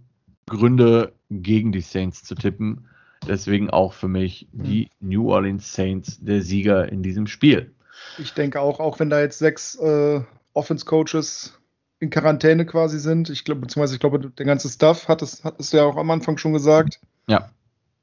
Gründe, 0.46 1.14
gegen 1.42 1.72
die 1.72 1.82
Saints 1.82 2.24
zu 2.24 2.36
tippen. 2.36 2.88
Deswegen 3.28 3.70
auch 3.70 3.94
für 3.94 4.08
mich 4.08 4.48
die 4.52 4.90
mhm. 5.00 5.10
New 5.10 5.32
Orleans 5.32 5.74
Saints 5.74 6.20
der 6.22 6.42
Sieger 6.42 6.92
in 6.92 7.04
diesem 7.04 7.28
Spiel. 7.28 7.74
Ich 8.18 8.34
denke 8.34 8.60
auch, 8.60 8.80
auch 8.80 9.00
wenn 9.00 9.10
da 9.10 9.22
jetzt 9.22 9.40
sechs 9.40 9.76
äh, 9.76 10.22
Offense-Coaches 10.54 11.58
in 12.00 12.10
Quarantäne 12.10 12.66
quasi 12.66 13.00
sind, 13.00 13.30
ich 13.30 13.46
glaube, 13.46 13.62
beziehungsweise 13.62 13.96
ich 13.96 14.02
glaube, 14.02 14.20
der 14.20 14.46
ganze 14.46 14.70
Staff 14.70 15.08
hat 15.08 15.22
es, 15.22 15.44
hat 15.44 15.60
es 15.60 15.72
ja 15.72 15.86
auch 15.86 15.96
am 15.96 16.12
Anfang 16.12 16.38
schon 16.38 16.54
gesagt. 16.54 17.00
Ja. 17.28 17.50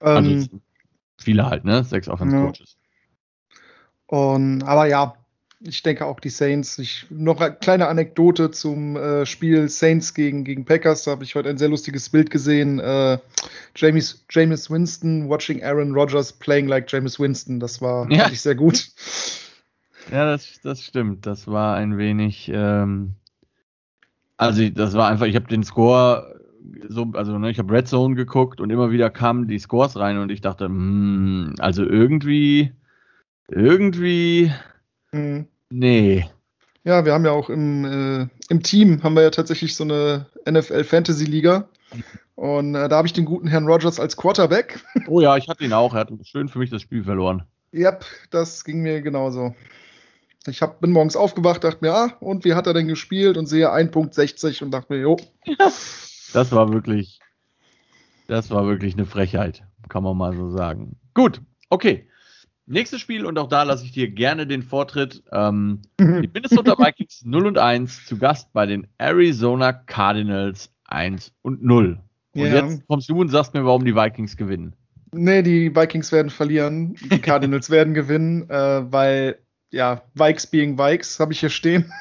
Ähm, 0.01 0.17
also 0.17 0.49
viele 1.19 1.47
halt, 1.47 1.65
ne? 1.65 1.85
Sechs 1.85 2.09
Offense-Coaches. 2.09 2.77
Ja. 4.11 4.19
Und, 4.19 4.63
aber 4.63 4.87
ja, 4.87 5.15
ich 5.61 5.83
denke 5.83 6.07
auch 6.07 6.21
die 6.21 6.31
Saints. 6.31 6.79
Ich, 6.79 7.07
noch 7.11 7.41
eine 7.41 7.55
kleine 7.55 7.89
Anekdote 7.89 8.51
zum 8.51 8.97
äh, 8.97 9.27
Spiel 9.27 9.69
Saints 9.69 10.15
gegen, 10.15 10.45
gegen 10.45 10.65
Packers. 10.65 11.05
Da 11.05 11.11
habe 11.11 11.25
ich 11.25 11.35
heute 11.35 11.51
ein 11.51 11.59
sehr 11.59 11.69
lustiges 11.69 12.09
Bild 12.09 12.31
gesehen. 12.31 12.79
Äh, 12.79 13.19
James, 13.77 14.25
James 14.31 14.71
Winston 14.71 15.29
watching 15.29 15.63
Aaron 15.63 15.93
Rodgers 15.93 16.33
playing 16.33 16.67
like 16.67 16.91
James 16.91 17.21
Winston. 17.21 17.61
Das 17.61 17.83
war 17.83 18.11
ja. 18.11 18.29
ich 18.31 18.41
sehr 18.41 18.55
gut. 18.55 18.89
Ja, 20.11 20.25
das, 20.25 20.61
das 20.63 20.83
stimmt. 20.83 21.27
Das 21.27 21.47
war 21.47 21.77
ein 21.77 21.99
wenig. 21.99 22.51
Ähm, 22.53 23.15
also, 24.39 24.67
das 24.71 24.95
war 24.95 25.09
einfach, 25.09 25.27
ich 25.27 25.37
habe 25.37 25.49
den 25.49 25.63
Score 25.63 26.41
so, 26.89 27.11
also 27.15 27.39
ne, 27.39 27.51
ich 27.51 27.59
habe 27.59 27.73
Red 27.73 27.89
Zone 27.89 28.15
geguckt 28.15 28.61
und 28.61 28.71
immer 28.71 28.91
wieder 28.91 29.11
kamen 29.11 29.49
die 29.49 29.59
Scores 29.59 29.97
rein 29.97 30.19
und 30.19 30.31
ich 30.31 30.41
dachte, 30.41 30.67
hm, 30.67 31.55
also 31.59 31.85
irgendwie, 31.85 32.73
irgendwie 33.49 34.53
Mhm. 35.13 35.47
Nee. 35.71 36.29
Ja, 36.85 37.05
wir 37.05 37.13
haben 37.13 37.25
ja 37.25 37.33
auch 37.33 37.51
im, 37.51 37.85
äh, 37.85 38.29
im 38.49 38.63
Team 38.63 39.03
haben 39.03 39.15
wir 39.15 39.23
ja 39.23 39.31
tatsächlich 39.31 39.77
so 39.77 39.85
eine 39.85 40.27
NFL 40.49 40.85
Fantasy 40.85 41.25
Liga. 41.25 41.69
Und 42.35 42.75
äh, 42.75 42.89
da 42.89 42.97
habe 42.97 43.07
ich 43.07 43.13
den 43.13 43.27
guten 43.27 43.47
Herrn 43.47 43.67
Rogers 43.67 44.01
als 44.01 44.17
Quarterback. 44.17 44.81
Oh 45.07 45.21
ja, 45.21 45.37
ich 45.37 45.49
hatte 45.49 45.65
ihn 45.65 45.73
auch. 45.73 45.95
Er 45.95 46.01
hat 46.01 46.13
schön 46.25 46.49
für 46.49 46.59
mich 46.59 46.71
das 46.71 46.83
Spiel 46.83 47.05
verloren. 47.05 47.45
Yep, 47.73 48.05
das 48.31 48.65
ging 48.65 48.81
mir 48.81 49.03
genauso. 49.03 49.55
Ich 50.47 50.63
hab, 50.63 50.81
bin 50.81 50.91
morgens 50.91 51.17
aufgewacht, 51.17 51.63
dachte 51.65 51.85
mir, 51.85 51.93
ah, 51.93 52.13
und 52.21 52.45
wie 52.45 52.55
hat 52.55 52.67
er 52.67 52.73
denn 52.73 52.89
gespielt? 52.89 53.37
Und 53.37 53.47
sehe 53.47 53.71
1.60 53.71 54.63
und 54.65 54.71
dachte 54.71 54.93
mir, 54.93 55.01
jo. 55.01 55.17
Das 56.33 56.53
war 56.53 56.73
wirklich, 56.73 57.19
das 58.29 58.51
war 58.51 58.65
wirklich 58.65 58.95
eine 58.95 59.05
Frechheit, 59.05 59.65
kann 59.89 60.05
man 60.05 60.17
mal 60.17 60.33
so 60.37 60.51
sagen. 60.51 60.97
Gut, 61.13 61.43
okay. 61.71 62.09
Nächstes 62.71 63.01
Spiel 63.01 63.27
und 63.27 63.37
auch 63.37 63.49
da 63.49 63.65
lasse 63.65 63.85
ich 63.85 63.91
dir 63.91 64.09
gerne 64.09 64.47
den 64.47 64.63
Vortritt. 64.63 65.25
Ähm, 65.33 65.83
die 65.99 66.31
Minnesota 66.33 66.79
Vikings 66.79 67.23
0 67.25 67.47
und 67.49 67.59
1 67.59 68.07
zu 68.07 68.17
Gast 68.17 68.53
bei 68.53 68.65
den 68.65 68.87
Arizona 68.97 69.73
Cardinals 69.73 70.71
1 70.85 71.33
und 71.43 71.65
0. 71.65 71.99
Und 72.33 72.41
ja. 72.41 72.47
jetzt 72.47 72.87
kommst 72.87 73.11
du 73.11 73.21
und 73.21 73.29
sagst 73.29 73.55
mir, 73.55 73.65
warum 73.65 73.85
die 73.85 73.97
Vikings 73.97 74.37
gewinnen. 74.37 74.77
Nee, 75.11 75.43
die 75.43 75.75
Vikings 75.75 76.13
werden 76.13 76.31
verlieren. 76.31 76.95
Die 77.11 77.19
Cardinals 77.21 77.71
werden 77.71 77.93
gewinnen, 77.93 78.49
äh, 78.49 78.93
weil, 78.93 79.41
ja, 79.73 80.03
Vikes 80.15 80.47
being 80.47 80.79
Vikes 80.79 81.19
habe 81.19 81.33
ich 81.33 81.41
hier 81.41 81.51
stehen. 81.51 81.93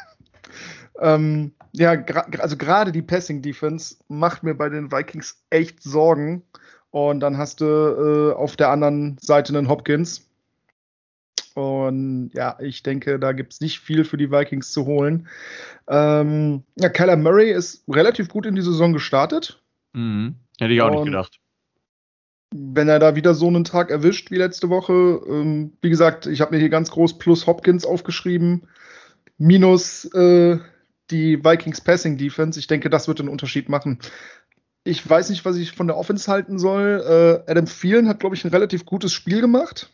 ähm, 1.01 1.51
ja, 1.72 1.93
also 2.38 2.57
gerade 2.57 2.91
die 2.91 3.01
Passing 3.01 3.41
Defense 3.41 3.95
macht 4.07 4.43
mir 4.43 4.53
bei 4.53 4.70
den 4.70 4.91
Vikings 4.91 5.43
echt 5.49 5.82
Sorgen. 5.82 6.43
Und 6.91 7.22
dann 7.22 7.39
hast 7.39 7.61
du 7.61 7.65
äh, 7.65 8.34
auf 8.36 8.55
der 8.55 8.70
anderen 8.70 9.17
Seite 9.20 9.57
einen 9.57 9.67
Hopkins, 9.67 10.28
und 11.60 12.32
ja, 12.34 12.57
ich 12.62 12.84
denke, 12.84 13.20
da 13.20 13.34
gibt 13.34 13.51
es 13.51 13.60
nicht 13.60 13.82
viel 13.82 14.05
für 14.05 14.16
die 14.16 14.32
Vikings 14.32 14.72
zu 14.72 14.86
holen. 14.86 15.28
Ähm, 15.89 16.64
ja, 16.80 16.88
Kyler 16.88 17.18
Murray 17.18 17.51
ist 17.51 17.84
relativ 17.89 18.30
gut 18.30 18.45
in 18.45 18.55
die 18.55 18.62
Saison 18.62 18.93
gestartet. 18.93 19.62
Mhm. 19.91 20.36
Hätte 20.57 20.74
ich 20.74 20.82
auch 20.82 20.88
Und 20.88 20.95
nicht 20.95 21.05
gedacht. 21.05 21.39
Wenn 22.55 22.88
er 22.88 22.99
da 22.99 23.16
wieder 23.16 23.34
so 23.34 23.47
einen 23.47 23.66
Tag 23.66 23.91
erwischt 23.91 24.32
wie 24.32 24.38
letzte 24.38 24.70
Woche, 24.70 24.93
ähm, 25.28 25.74
wie 25.82 25.89
gesagt, 25.89 26.28
ich 26.28 26.39
habe 26.39 26.55
mir 26.55 26.60
hier 26.60 26.70
ganz 26.70 26.91
groß 26.91 27.18
plus 27.18 27.45
Hopkins 27.45 27.86
aufgeschrieben, 27.86 28.68
minus 29.38 30.05
äh, 30.14 30.60
die 31.12 31.43
Vikings 31.43 31.82
Passing 31.82 32.18
Defense. 32.18 32.57
Ich 32.57 32.68
denke, 32.68 32.89
das 32.89 33.10
wird 33.10 33.20
einen 33.20 33.30
Unterschied 33.30 33.68
machen. 33.68 33.99
Ich 34.86 35.07
weiß 35.07 35.30
nicht, 35.30 35.43
was 35.43 35.57
ich 35.57 35.74
von 35.74 35.88
der 35.88 35.97
Offense 35.97 36.32
halten 36.32 36.57
soll. 36.57 37.03
Äh, 37.45 37.51
Adam 37.51 37.66
Thielen 37.66 38.07
hat, 38.07 38.22
glaube 38.22 38.36
ich, 38.36 38.45
ein 38.45 38.51
relativ 38.51 38.86
gutes 38.86 39.12
Spiel 39.12 39.41
gemacht. 39.41 39.91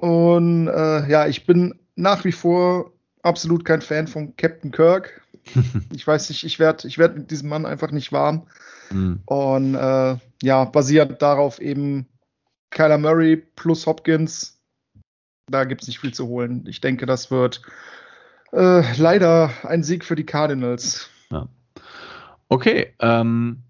Und 0.00 0.68
äh, 0.68 1.08
ja, 1.08 1.26
ich 1.26 1.46
bin 1.46 1.78
nach 1.94 2.24
wie 2.24 2.32
vor 2.32 2.92
absolut 3.22 3.64
kein 3.64 3.80
Fan 3.80 4.06
von 4.06 4.36
Captain 4.36 4.70
Kirk. 4.70 5.22
ich 5.94 6.06
weiß 6.06 6.28
nicht, 6.28 6.44
ich 6.44 6.58
werde 6.58 6.86
ich 6.88 6.98
werd 6.98 7.16
mit 7.16 7.30
diesem 7.30 7.48
Mann 7.48 7.66
einfach 7.66 7.90
nicht 7.90 8.12
warm. 8.12 8.46
Mhm. 8.90 9.20
Und 9.26 9.74
äh, 9.74 10.16
ja, 10.42 10.64
basiert 10.64 11.20
darauf 11.22 11.60
eben 11.60 12.06
Kyler 12.70 12.98
Murray 12.98 13.36
plus 13.36 13.86
Hopkins. 13.86 14.58
Da 15.50 15.64
gibt 15.64 15.82
es 15.82 15.88
nicht 15.88 16.00
viel 16.00 16.12
zu 16.12 16.26
holen. 16.26 16.64
Ich 16.66 16.80
denke, 16.80 17.06
das 17.06 17.30
wird 17.30 17.62
äh, 18.52 18.82
leider 18.96 19.50
ein 19.62 19.82
Sieg 19.82 20.04
für 20.04 20.16
die 20.16 20.26
Cardinals. 20.26 21.08
Ja. 21.30 21.48
Okay, 22.48 22.94
ähm, 23.00 23.62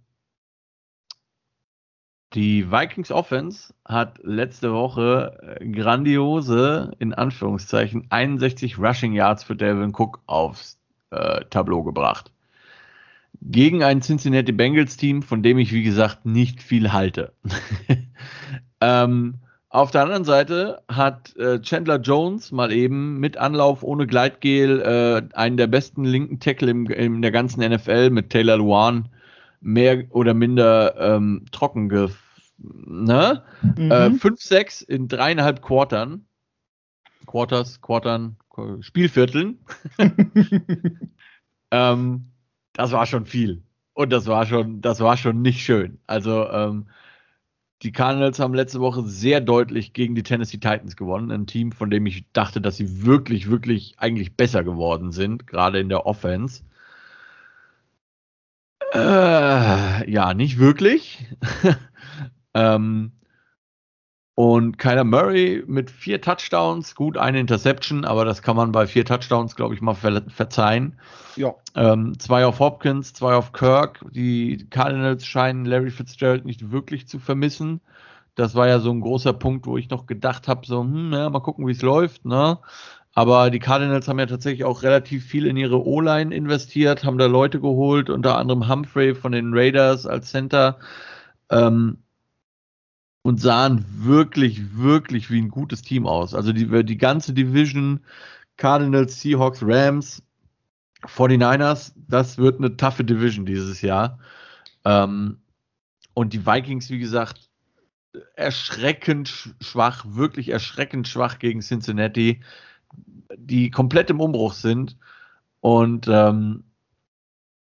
die 2.36 2.70
Vikings 2.70 3.10
Offense 3.10 3.72
hat 3.86 4.20
letzte 4.22 4.72
Woche 4.74 5.56
äh, 5.58 5.66
grandiose, 5.66 6.92
in 6.98 7.14
Anführungszeichen, 7.14 8.06
61 8.10 8.78
Rushing 8.78 9.14
Yards 9.14 9.42
für 9.42 9.56
Delvin 9.56 9.94
Cook 9.96 10.20
aufs 10.26 10.78
äh, 11.10 11.46
Tableau 11.48 11.82
gebracht. 11.82 12.30
Gegen 13.40 13.82
ein 13.82 14.02
Cincinnati 14.02 14.52
Bengals 14.52 14.98
Team, 14.98 15.22
von 15.22 15.42
dem 15.42 15.56
ich, 15.56 15.72
wie 15.72 15.82
gesagt, 15.82 16.26
nicht 16.26 16.62
viel 16.62 16.92
halte. 16.92 17.32
ähm, 18.82 19.36
auf 19.70 19.90
der 19.90 20.02
anderen 20.02 20.24
Seite 20.24 20.82
hat 20.88 21.34
äh, 21.36 21.60
Chandler 21.60 22.00
Jones 22.00 22.52
mal 22.52 22.70
eben 22.70 23.18
mit 23.18 23.38
Anlauf 23.38 23.82
ohne 23.82 24.06
Gleitgel 24.06 24.80
äh, 24.80 25.34
einen 25.34 25.56
der 25.56 25.68
besten 25.68 26.04
linken 26.04 26.38
Tackle 26.38 26.70
im, 26.70 26.86
in 26.86 27.22
der 27.22 27.32
ganzen 27.32 27.66
NFL 27.66 28.10
mit 28.10 28.28
Taylor 28.28 28.58
Luan 28.58 29.08
mehr 29.62 30.04
oder 30.10 30.34
minder 30.34 30.94
ähm, 30.98 31.46
trocken 31.50 31.88
ge 31.88 32.10
ne? 32.58 33.42
Mhm. 33.76 33.90
Äh, 33.90 34.08
5-6 34.08 34.84
in 34.86 35.08
dreieinhalb 35.08 35.62
Quartern. 35.62 36.26
Quarters, 37.26 37.80
Quartern, 37.80 38.36
Spielvierteln. 38.80 39.58
ähm, 41.70 42.30
das 42.72 42.92
war 42.92 43.06
schon 43.06 43.26
viel. 43.26 43.62
Und 43.94 44.12
das 44.12 44.26
war 44.26 44.46
schon, 44.46 44.80
das 44.80 45.00
war 45.00 45.16
schon 45.16 45.42
nicht 45.42 45.60
schön. 45.60 45.98
Also, 46.06 46.48
ähm, 46.50 46.86
die 47.82 47.92
Cardinals 47.92 48.38
haben 48.38 48.54
letzte 48.54 48.80
Woche 48.80 49.02
sehr 49.02 49.40
deutlich 49.40 49.92
gegen 49.92 50.14
die 50.14 50.22
Tennessee 50.22 50.58
Titans 50.58 50.96
gewonnen. 50.96 51.30
Ein 51.30 51.46
Team, 51.46 51.72
von 51.72 51.90
dem 51.90 52.06
ich 52.06 52.24
dachte, 52.32 52.60
dass 52.60 52.76
sie 52.76 53.04
wirklich, 53.04 53.50
wirklich 53.50 53.94
eigentlich 53.98 54.34
besser 54.34 54.64
geworden 54.64 55.12
sind, 55.12 55.46
gerade 55.46 55.78
in 55.78 55.90
der 55.90 56.06
Offense. 56.06 56.62
Äh, 58.94 60.10
ja, 60.10 60.32
nicht 60.34 60.58
wirklich. 60.58 61.26
ähm, 62.56 63.12
Und 64.38 64.76
Kyler 64.76 65.04
Murray 65.04 65.64
mit 65.66 65.90
vier 65.90 66.20
Touchdowns, 66.20 66.94
gut, 66.94 67.16
eine 67.16 67.40
Interception, 67.40 68.04
aber 68.04 68.26
das 68.26 68.42
kann 68.42 68.54
man 68.54 68.70
bei 68.70 68.86
vier 68.86 69.06
Touchdowns, 69.06 69.56
glaube 69.56 69.74
ich, 69.74 69.80
mal 69.80 69.94
ver 69.94 70.22
verzeihen. 70.28 70.98
Ja. 71.36 71.54
Ähm, 71.74 72.18
zwei 72.18 72.44
auf 72.44 72.58
Hopkins, 72.60 73.14
zwei 73.14 73.34
auf 73.34 73.52
Kirk. 73.52 74.04
Die 74.10 74.68
Cardinals 74.68 75.24
scheinen 75.24 75.64
Larry 75.64 75.90
Fitzgerald 75.90 76.44
nicht 76.44 76.70
wirklich 76.70 77.08
zu 77.08 77.18
vermissen. 77.18 77.80
Das 78.34 78.54
war 78.54 78.68
ja 78.68 78.78
so 78.80 78.90
ein 78.90 79.00
großer 79.00 79.32
Punkt, 79.32 79.66
wo 79.66 79.78
ich 79.78 79.88
noch 79.88 80.04
gedacht 80.06 80.48
habe, 80.48 80.66
so, 80.66 80.82
hm, 80.82 81.12
ja, 81.14 81.30
mal 81.30 81.40
gucken, 81.40 81.66
wie 81.66 81.72
es 81.72 81.80
läuft, 81.80 82.26
ne? 82.26 82.58
Aber 83.14 83.50
die 83.50 83.58
Cardinals 83.60 84.06
haben 84.08 84.18
ja 84.18 84.26
tatsächlich 84.26 84.64
auch 84.64 84.82
relativ 84.82 85.24
viel 85.24 85.46
in 85.46 85.56
ihre 85.56 85.82
O-Line 85.86 86.34
investiert, 86.34 87.04
haben 87.04 87.16
da 87.16 87.26
Leute 87.26 87.60
geholt, 87.60 88.10
unter 88.10 88.36
anderem 88.36 88.68
Humphrey 88.68 89.14
von 89.14 89.32
den 89.32 89.54
Raiders 89.54 90.06
als 90.06 90.30
Center. 90.30 90.78
Ähm, 91.50 92.02
und 93.26 93.40
sahen 93.40 93.84
wirklich, 93.88 94.76
wirklich 94.76 95.32
wie 95.32 95.42
ein 95.42 95.48
gutes 95.48 95.82
Team 95.82 96.06
aus. 96.06 96.32
Also 96.32 96.52
die, 96.52 96.84
die 96.84 96.96
ganze 96.96 97.32
Division, 97.32 97.98
Cardinals, 98.56 99.20
Seahawks, 99.20 99.64
Rams, 99.64 100.22
49ers, 101.02 101.92
das 102.06 102.38
wird 102.38 102.58
eine 102.58 102.76
taffe 102.76 103.02
Division 103.02 103.44
dieses 103.44 103.82
Jahr. 103.82 104.20
Ähm, 104.84 105.38
und 106.14 106.34
die 106.34 106.46
Vikings, 106.46 106.88
wie 106.88 107.00
gesagt, 107.00 107.50
erschreckend 108.36 109.52
schwach, 109.60 110.04
wirklich 110.08 110.50
erschreckend 110.50 111.08
schwach 111.08 111.40
gegen 111.40 111.62
Cincinnati, 111.62 112.42
die 113.36 113.72
komplett 113.72 114.08
im 114.08 114.20
Umbruch 114.20 114.52
sind. 114.52 114.96
Und 115.58 116.06
ähm, 116.08 116.62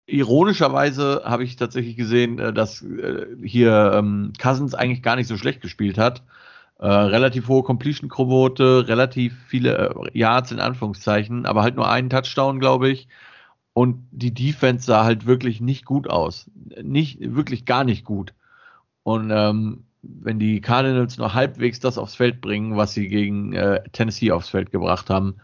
ironischerweise 0.07 1.23
habe 1.25 1.45
ich 1.45 1.57
tatsächlich 1.57 1.97
gesehen, 1.97 2.39
äh, 2.39 2.53
dass 2.53 2.83
äh, 2.83 3.27
hier 3.43 3.93
ähm, 3.95 4.33
Cousins 4.41 4.75
eigentlich 4.75 5.03
gar 5.03 5.17
nicht 5.17 5.29
so 5.29 5.37
schlecht 5.37 5.61
gespielt 5.61 5.99
hat. 5.99 6.23
Äh, 6.79 6.87
relativ 6.89 7.49
hohe 7.49 7.63
Completion-Quote, 7.63 8.89
relativ 8.89 9.35
viele 9.47 9.95
Yards 10.13 10.51
in 10.51 10.61
Anführungszeichen, 10.61 11.47
aber 11.47 11.63
halt 11.63 11.77
nur 11.77 11.89
einen 11.89 12.11
Touchdown, 12.11 12.59
glaube 12.59 12.91
ich. 12.91 13.09
Und 13.73 14.07
die 14.11 14.35
Defense 14.35 14.87
sah 14.87 15.05
halt 15.05 15.27
wirklich 15.27 15.61
nicht 15.61 15.85
gut 15.85 16.11
aus. 16.11 16.51
Nicht, 16.83 17.19
wirklich 17.21 17.65
gar 17.65 17.85
nicht 17.85 18.05
gut. 18.05 18.35
Und 19.03 19.31
ähm, 19.33 19.85
wenn 20.03 20.39
die 20.39 20.61
Cardinals 20.61 21.17
nur 21.17 21.35
halbwegs 21.35 21.81
das 21.81 21.97
aufs 21.97 22.17
Feld 22.17 22.41
bringen, 22.41 22.77
was 22.77 22.93
sie 22.93 23.09
gegen 23.09 23.53
äh, 23.53 23.83
Tennessee 23.93 24.33
aufs 24.33 24.49
Feld 24.49 24.73
gebracht 24.73 25.09
haben, 25.09 25.37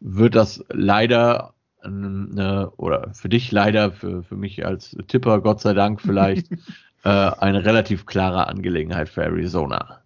wird 0.00 0.34
das 0.34 0.64
leider 0.68 1.54
eine, 1.82 2.70
oder 2.76 3.12
für 3.14 3.28
dich 3.28 3.50
leider, 3.52 3.92
für, 3.92 4.22
für 4.22 4.36
mich 4.36 4.64
als 4.66 4.96
Tipper, 5.08 5.40
Gott 5.40 5.60
sei 5.60 5.74
Dank 5.74 6.00
vielleicht, 6.00 6.50
äh, 7.04 7.08
eine 7.08 7.64
relativ 7.64 8.06
klare 8.06 8.48
Angelegenheit 8.48 9.08
für 9.08 9.22
Arizona. 9.24 10.00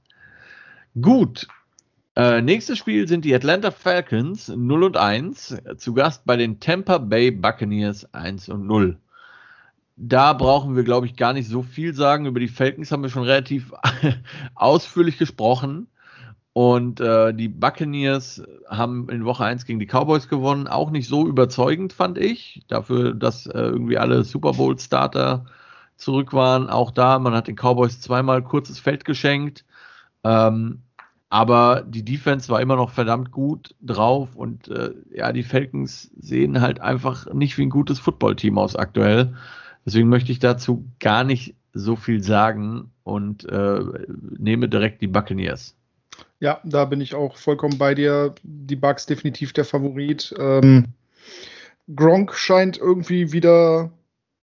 Gut. 1.00 1.48
Äh, 2.16 2.42
nächstes 2.42 2.78
Spiel 2.78 3.08
sind 3.08 3.24
die 3.24 3.34
Atlanta 3.34 3.72
Falcons 3.72 4.48
0 4.48 4.84
und 4.84 4.96
1, 4.96 5.62
zu 5.76 5.94
Gast 5.94 6.24
bei 6.24 6.36
den 6.36 6.60
Tampa 6.60 6.98
Bay 6.98 7.32
Buccaneers 7.32 8.14
1 8.14 8.48
und 8.48 8.66
0. 8.66 8.98
Da 9.96 10.32
brauchen 10.32 10.76
wir, 10.76 10.84
glaube 10.84 11.06
ich, 11.06 11.16
gar 11.16 11.32
nicht 11.32 11.48
so 11.48 11.62
viel 11.62 11.94
sagen. 11.94 12.26
Über 12.26 12.40
die 12.40 12.48
Falcons 12.48 12.90
haben 12.90 13.02
wir 13.02 13.10
schon 13.10 13.24
relativ 13.24 13.72
ausführlich 14.54 15.18
gesprochen. 15.18 15.88
Und 16.54 17.00
äh, 17.00 17.34
die 17.34 17.48
Buccaneers 17.48 18.40
haben 18.68 19.08
in 19.08 19.24
Woche 19.24 19.44
1 19.44 19.66
gegen 19.66 19.80
die 19.80 19.88
Cowboys 19.88 20.28
gewonnen. 20.28 20.68
Auch 20.68 20.92
nicht 20.92 21.08
so 21.08 21.26
überzeugend, 21.26 21.92
fand 21.92 22.16
ich. 22.16 22.62
Dafür, 22.68 23.12
dass 23.12 23.46
äh, 23.46 23.58
irgendwie 23.58 23.98
alle 23.98 24.22
Super 24.22 24.52
Bowl-Starter 24.52 25.46
zurück 25.96 26.32
waren. 26.32 26.70
Auch 26.70 26.92
da, 26.92 27.18
man 27.18 27.34
hat 27.34 27.48
den 27.48 27.56
Cowboys 27.56 28.00
zweimal 28.00 28.40
kurzes 28.42 28.78
Feld 28.78 29.04
geschenkt. 29.04 29.64
Ähm, 30.22 30.82
aber 31.28 31.82
die 31.82 32.04
Defense 32.04 32.48
war 32.48 32.60
immer 32.60 32.76
noch 32.76 32.90
verdammt 32.90 33.32
gut 33.32 33.74
drauf. 33.80 34.36
Und 34.36 34.68
äh, 34.68 34.94
ja, 35.12 35.32
die 35.32 35.42
Falcons 35.42 36.12
sehen 36.16 36.60
halt 36.60 36.80
einfach 36.80 37.32
nicht 37.34 37.58
wie 37.58 37.62
ein 37.62 37.70
gutes 37.70 37.98
Footballteam 37.98 38.58
aus 38.58 38.76
aktuell. 38.76 39.34
Deswegen 39.84 40.08
möchte 40.08 40.30
ich 40.30 40.38
dazu 40.38 40.88
gar 41.00 41.24
nicht 41.24 41.56
so 41.72 41.96
viel 41.96 42.22
sagen 42.22 42.92
und 43.02 43.44
äh, 43.50 43.80
nehme 44.38 44.68
direkt 44.68 45.02
die 45.02 45.08
Buccaneers. 45.08 45.74
Ja, 46.44 46.60
da 46.62 46.84
bin 46.84 47.00
ich 47.00 47.14
auch 47.14 47.38
vollkommen 47.38 47.78
bei 47.78 47.94
dir. 47.94 48.34
Die 48.42 48.76
Bugs 48.76 49.06
definitiv 49.06 49.54
der 49.54 49.64
Favorit. 49.64 50.34
Ähm, 50.38 50.88
Gronk 51.96 52.34
scheint 52.34 52.76
irgendwie 52.76 53.32
wieder 53.32 53.92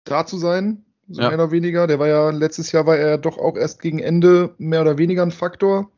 da 0.04 0.24
zu 0.24 0.38
sein, 0.38 0.84
so 1.08 1.20
ja. 1.20 1.30
mehr 1.30 1.38
oder 1.38 1.50
weniger. 1.50 1.88
Der 1.88 1.98
war 1.98 2.06
ja 2.06 2.30
letztes 2.30 2.70
Jahr 2.70 2.86
war 2.86 2.96
er 2.96 3.18
doch 3.18 3.38
auch 3.38 3.56
erst 3.56 3.82
gegen 3.82 3.98
Ende 3.98 4.54
mehr 4.56 4.82
oder 4.82 4.98
weniger 4.98 5.24
ein 5.24 5.32
Faktor. 5.32 5.90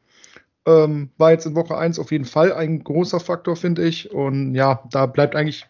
Ähm, 0.64 1.11
war 1.18 1.32
jetzt 1.32 1.45
in 1.45 1.57
Woche 1.57 1.76
1 1.76 1.99
auf 1.99 2.11
jeden 2.11 2.24
Fall 2.24 2.55
ein 2.55 2.82
großer 2.82 3.20
Faktor, 3.20 3.55
finde 3.55 3.86
ich. 3.86 4.12
Und 4.12 4.55
ja, 4.55 4.82
da 4.90 5.05
bleibt 5.05 5.36
eigentlich 5.36 5.66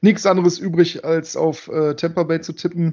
nichts 0.00 0.26
anderes 0.26 0.60
übrig, 0.60 1.04
als 1.04 1.36
auf 1.36 1.66
äh, 1.66 1.96
Tampa 1.96 2.22
Bay 2.22 2.40
zu 2.40 2.52
tippen. 2.52 2.92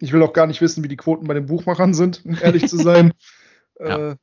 Ich 0.00 0.12
will 0.12 0.24
auch 0.24 0.32
gar 0.32 0.48
nicht 0.48 0.60
wissen, 0.60 0.82
wie 0.82 0.88
die 0.88 0.96
Quoten 0.96 1.28
bei 1.28 1.34
den 1.34 1.46
Buchmachern 1.46 1.94
sind, 1.94 2.26
um 2.26 2.36
ehrlich 2.42 2.66
zu 2.66 2.76
sein. 2.76 3.12
ja. 3.78 4.08
Äh, 4.10 4.16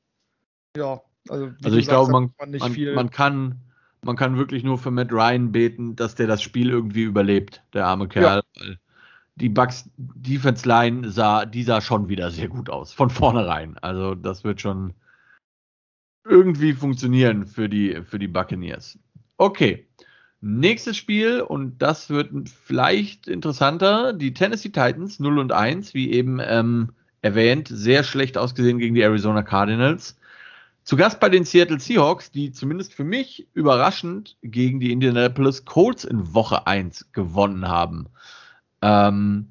ja, 0.77 1.01
also, 1.29 1.51
also 1.63 1.77
ich 1.77 1.87
glaube, 1.87 2.11
man, 2.11 2.33
man, 2.39 2.93
man, 2.93 3.09
kann, 3.09 3.59
man 4.01 4.15
kann 4.15 4.37
wirklich 4.37 4.63
nur 4.63 4.77
für 4.77 4.91
Matt 4.91 5.11
Ryan 5.11 5.51
beten, 5.51 5.95
dass 5.95 6.15
der 6.15 6.27
das 6.27 6.41
Spiel 6.41 6.69
irgendwie 6.69 7.03
überlebt, 7.03 7.63
der 7.73 7.87
arme 7.87 8.07
Kerl. 8.07 8.41
Ja. 8.55 8.63
Die 9.35 9.49
Bucks 9.49 9.89
Defense 9.97 10.67
Line 10.67 11.09
sah, 11.09 11.45
die 11.45 11.63
sah 11.63 11.81
schon 11.81 12.07
wieder 12.07 12.31
sehr 12.31 12.47
gut 12.47 12.69
aus, 12.69 12.93
von 12.93 13.09
vornherein. 13.09 13.77
Also 13.79 14.15
das 14.15 14.43
wird 14.43 14.61
schon 14.61 14.93
irgendwie 16.23 16.73
funktionieren 16.73 17.45
für 17.45 17.67
die, 17.67 18.01
für 18.03 18.19
die 18.19 18.27
Buccaneers. 18.27 18.97
Okay. 19.37 19.87
Nächstes 20.41 20.95
Spiel, 20.97 21.41
und 21.41 21.81
das 21.81 22.09
wird 22.09 22.29
vielleicht 22.49 23.27
interessanter, 23.27 24.13
die 24.13 24.33
Tennessee 24.33 24.69
Titans 24.69 25.19
0 25.19 25.39
und 25.39 25.51
1, 25.51 25.93
wie 25.93 26.11
eben 26.11 26.39
ähm, 26.39 26.91
erwähnt, 27.21 27.67
sehr 27.67 28.03
schlecht 28.03 28.37
ausgesehen 28.37 28.77
gegen 28.77 28.93
die 28.93 29.01
Arizona 29.01 29.41
Cardinals. 29.41 30.17
Zu 30.85 30.97
Gast 30.97 31.19
bei 31.19 31.29
den 31.29 31.45
Seattle 31.45 31.79
Seahawks, 31.79 32.29
die 32.29 32.51
zumindest 32.51 32.93
für 32.93 33.03
mich 33.03 33.47
überraschend 33.55 34.37
gegen 34.43 34.79
die 34.79 34.91
Indianapolis 34.91 35.65
Colts 35.65 36.03
in 36.03 36.35
Woche 36.35 36.67
1 36.67 37.11
gewonnen 37.11 37.67
haben. 37.67 38.05
Ähm, 38.83 39.47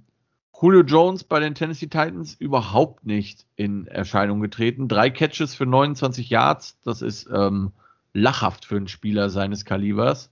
Julio 0.56 0.82
Jones 0.82 1.24
bei 1.24 1.40
den 1.40 1.56
Tennessee 1.56 1.88
Titans 1.88 2.34
überhaupt 2.34 3.04
nicht 3.04 3.46
in 3.56 3.88
Erscheinung 3.88 4.40
getreten. 4.40 4.86
Drei 4.86 5.10
Catches 5.10 5.56
für 5.56 5.66
29 5.66 6.30
Yards, 6.30 6.78
das 6.84 7.02
ist 7.02 7.28
ähm, 7.34 7.72
lachhaft 8.12 8.64
für 8.64 8.76
einen 8.76 8.86
Spieler 8.86 9.28
seines 9.28 9.64
Kalibers. 9.64 10.30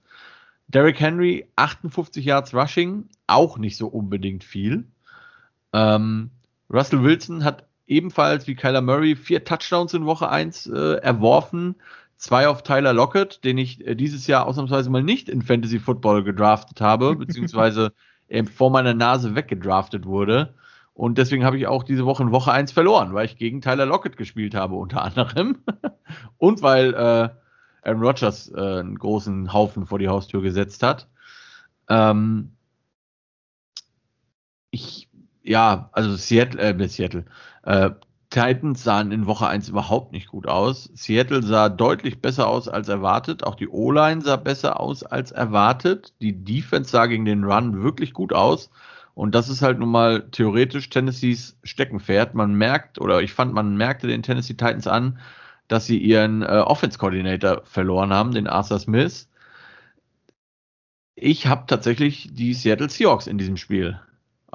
Derrick 0.69 1.01
Henry 1.01 1.45
58 1.57 2.23
Yards 2.23 2.53
Rushing, 2.53 3.09
auch 3.27 3.57
nicht 3.57 3.75
so 3.75 3.87
unbedingt 3.87 4.45
viel. 4.45 4.87
Ähm, 5.73 6.31
Russell 6.69 7.03
Wilson 7.03 7.43
hat 7.43 7.67
ebenfalls 7.87 8.47
wie 8.47 8.55
Kyler 8.55 8.81
Murray 8.81 9.15
vier 9.15 9.43
Touchdowns 9.43 9.93
in 9.93 10.05
Woche 10.05 10.29
1 10.29 10.67
äh, 10.67 10.95
erworfen. 10.95 11.75
Zwei 12.17 12.47
auf 12.47 12.63
Tyler 12.63 12.93
Lockett, 12.93 13.43
den 13.43 13.57
ich 13.57 13.85
äh, 13.85 13.95
dieses 13.95 14.27
Jahr 14.27 14.45
ausnahmsweise 14.45 14.89
mal 14.89 15.03
nicht 15.03 15.29
in 15.29 15.41
Fantasy 15.41 15.79
Football 15.79 16.23
gedraftet 16.23 16.81
habe, 16.81 17.15
beziehungsweise 17.17 17.93
er 18.27 18.45
vor 18.45 18.71
meiner 18.71 18.93
Nase 18.93 19.35
weggedraftet 19.35 20.05
wurde. 20.05 20.53
Und 20.93 21.17
deswegen 21.17 21.43
habe 21.43 21.57
ich 21.57 21.67
auch 21.67 21.83
diese 21.83 22.05
Woche 22.05 22.23
in 22.23 22.31
Woche 22.31 22.51
1 22.51 22.71
verloren, 22.71 23.13
weil 23.13 23.25
ich 23.25 23.37
gegen 23.37 23.61
Tyler 23.61 23.85
Lockett 23.85 24.15
gespielt 24.15 24.53
habe, 24.53 24.75
unter 24.75 25.01
anderem. 25.01 25.57
Und 26.37 26.61
weil 26.61 26.93
äh, 26.93 27.29
Aaron 27.83 28.01
Rodgers 28.01 28.49
äh, 28.49 28.79
einen 28.79 28.97
großen 28.97 29.53
Haufen 29.53 29.87
vor 29.87 29.99
die 29.99 30.07
Haustür 30.07 30.41
gesetzt 30.41 30.83
hat. 30.83 31.07
Ähm, 31.89 32.53
ich, 34.69 35.09
ja, 35.43 35.89
also 35.91 36.15
Seattle, 36.15 36.59
äh, 36.59 36.87
Seattle, 36.87 37.25
äh, 37.63 37.91
Titans 38.29 38.83
sahen 38.83 39.11
in 39.11 39.27
Woche 39.27 39.47
1 39.47 39.69
überhaupt 39.69 40.11
nicht 40.11 40.27
gut 40.27 40.47
aus. 40.47 40.89
Seattle 40.95 41.43
sah 41.43 41.69
deutlich 41.69 42.19
besser 42.19 42.47
aus 42.47 42.67
als 42.67 42.89
erwartet. 42.89 43.43
Auch 43.43 43.53
die 43.53 43.67
O-Line 43.67 44.21
sah 44.21 44.37
besser 44.37 44.79
aus 44.79 45.03
als 45.03 45.31
erwartet. 45.31 46.13
Die 46.19 46.43
Defense 46.43 46.89
sah 46.89 47.05
gegen 47.05 47.25
den 47.25 47.43
Run 47.43 47.83
wirklich 47.83 48.11
gut 48.11 48.33
aus. 48.33 48.71
Und 49.13 49.35
das 49.35 49.49
ist 49.49 49.61
halt 49.61 49.77
nun 49.77 49.91
mal 49.91 50.29
theoretisch 50.31 50.89
Tennessees 50.89 51.59
Steckenpferd. 51.63 52.33
Man 52.33 52.55
merkt, 52.55 52.99
oder 52.99 53.21
ich 53.21 53.33
fand, 53.33 53.53
man 53.53 53.77
merkte 53.77 54.07
den 54.07 54.23
Tennessee 54.23 54.55
Titans 54.55 54.87
an, 54.87 55.19
dass 55.67 55.85
sie 55.85 55.99
ihren 55.99 56.41
äh, 56.41 56.63
Offense 56.65 56.97
Coordinator 56.97 57.61
verloren 57.65 58.11
haben, 58.11 58.31
den 58.31 58.47
Arthur 58.47 58.79
Smith. 58.79 59.29
Ich 61.15 61.45
habe 61.45 61.65
tatsächlich 61.67 62.29
die 62.33 62.55
Seattle 62.55 62.89
Seahawks 62.89 63.27
in 63.27 63.37
diesem 63.37 63.57
Spiel. 63.57 63.99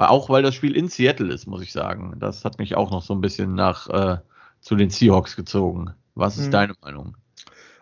Auch 0.07 0.29
weil 0.29 0.45
das 0.45 0.55
Spiel 0.55 0.77
in 0.77 0.87
Seattle 0.87 1.35
ist, 1.35 1.49
muss 1.49 1.61
ich 1.61 1.73
sagen. 1.73 2.15
Das 2.21 2.45
hat 2.45 2.61
mich 2.61 2.77
auch 2.77 2.93
noch 2.93 3.03
so 3.03 3.15
ein 3.15 3.21
bisschen 3.21 3.57
nach 3.57 3.89
äh, 3.89 4.19
zu 4.61 4.77
den 4.77 4.91
Seahawks 4.91 5.35
gezogen. 5.35 5.91
Was 6.15 6.39
ist 6.39 6.45
hm. 6.45 6.51
deine 6.53 6.75
Meinung? 6.81 7.17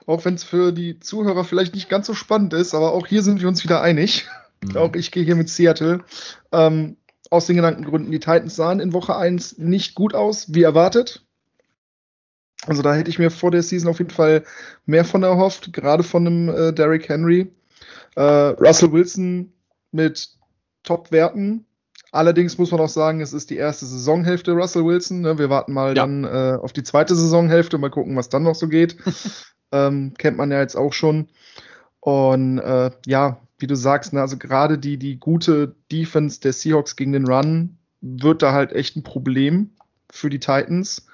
Auch 0.06 0.24
wenn 0.24 0.32
es 0.32 0.42
für 0.42 0.72
die 0.72 0.98
Zuhörer 0.98 1.44
vielleicht 1.44 1.74
nicht 1.74 1.90
ganz 1.90 2.06
so 2.06 2.14
spannend 2.14 2.54
ist, 2.54 2.74
aber 2.74 2.92
auch 2.92 3.06
hier 3.06 3.22
sind 3.22 3.42
wir 3.42 3.48
uns 3.48 3.64
wieder 3.64 3.82
einig. 3.82 4.26
Hm. 4.64 4.76
Auch 4.78 4.94
ich 4.94 5.10
gehe 5.10 5.24
hier 5.24 5.36
mit 5.36 5.50
Seattle. 5.50 6.04
Ähm, 6.52 6.96
aus 7.28 7.46
den 7.46 7.56
genannten 7.56 7.84
Gründen, 7.84 8.10
die 8.10 8.18
Titans 8.18 8.56
sahen 8.56 8.80
in 8.80 8.94
Woche 8.94 9.14
1 9.14 9.58
nicht 9.58 9.94
gut 9.94 10.14
aus, 10.14 10.54
wie 10.54 10.62
erwartet. 10.62 11.22
Also 12.66 12.80
da 12.80 12.94
hätte 12.94 13.10
ich 13.10 13.18
mir 13.18 13.30
vor 13.30 13.50
der 13.50 13.62
Season 13.62 13.90
auf 13.90 13.98
jeden 13.98 14.10
Fall 14.10 14.42
mehr 14.86 15.04
von 15.04 15.22
erhofft, 15.22 15.74
gerade 15.74 16.02
von 16.02 16.26
einem 16.26 16.48
äh, 16.48 16.72
Derrick 16.72 17.10
Henry. 17.10 17.52
Äh, 18.14 18.22
Russell 18.22 18.92
Wilson 18.92 19.52
mit 19.92 20.30
Top-Werten. 20.82 21.66
Allerdings 22.12 22.56
muss 22.58 22.70
man 22.70 22.80
auch 22.80 22.88
sagen, 22.88 23.20
es 23.20 23.32
ist 23.32 23.50
die 23.50 23.56
erste 23.56 23.84
Saisonhälfte 23.86 24.52
Russell 24.52 24.84
Wilson. 24.84 25.20
Ne? 25.20 25.38
Wir 25.38 25.50
warten 25.50 25.72
mal 25.72 25.88
ja. 25.88 25.94
dann 25.94 26.24
äh, 26.24 26.58
auf 26.60 26.72
die 26.72 26.82
zweite 26.82 27.14
Saisonhälfte, 27.14 27.78
mal 27.78 27.90
gucken, 27.90 28.16
was 28.16 28.28
dann 28.28 28.44
noch 28.44 28.54
so 28.54 28.68
geht. 28.68 28.96
ähm, 29.72 30.14
kennt 30.16 30.36
man 30.36 30.50
ja 30.50 30.60
jetzt 30.60 30.76
auch 30.76 30.92
schon. 30.92 31.28
Und 32.00 32.58
äh, 32.58 32.90
ja, 33.06 33.40
wie 33.58 33.66
du 33.66 33.74
sagst, 33.74 34.12
ne, 34.12 34.20
also 34.20 34.36
gerade 34.36 34.78
die, 34.78 34.98
die 34.98 35.18
gute 35.18 35.74
Defense 35.90 36.40
der 36.40 36.52
Seahawks 36.52 36.96
gegen 36.96 37.12
den 37.12 37.26
Run 37.26 37.78
wird 38.00 38.42
da 38.42 38.52
halt 38.52 38.72
echt 38.72 38.96
ein 38.96 39.02
Problem 39.02 39.70
für 40.10 40.30
die 40.30 40.38
Titans. 40.38 41.06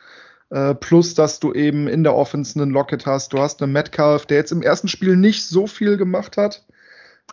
Äh, 0.50 0.74
plus, 0.74 1.14
dass 1.14 1.40
du 1.40 1.54
eben 1.54 1.88
in 1.88 2.02
der 2.02 2.14
Offense 2.14 2.60
einen 2.60 2.72
Lockett 2.72 3.06
hast. 3.06 3.32
Du 3.32 3.38
hast 3.38 3.62
einen 3.62 3.72
Metcalf, 3.72 4.26
der 4.26 4.36
jetzt 4.36 4.52
im 4.52 4.62
ersten 4.62 4.88
Spiel 4.88 5.16
nicht 5.16 5.46
so 5.46 5.66
viel 5.66 5.96
gemacht 5.96 6.36
hat. 6.36 6.66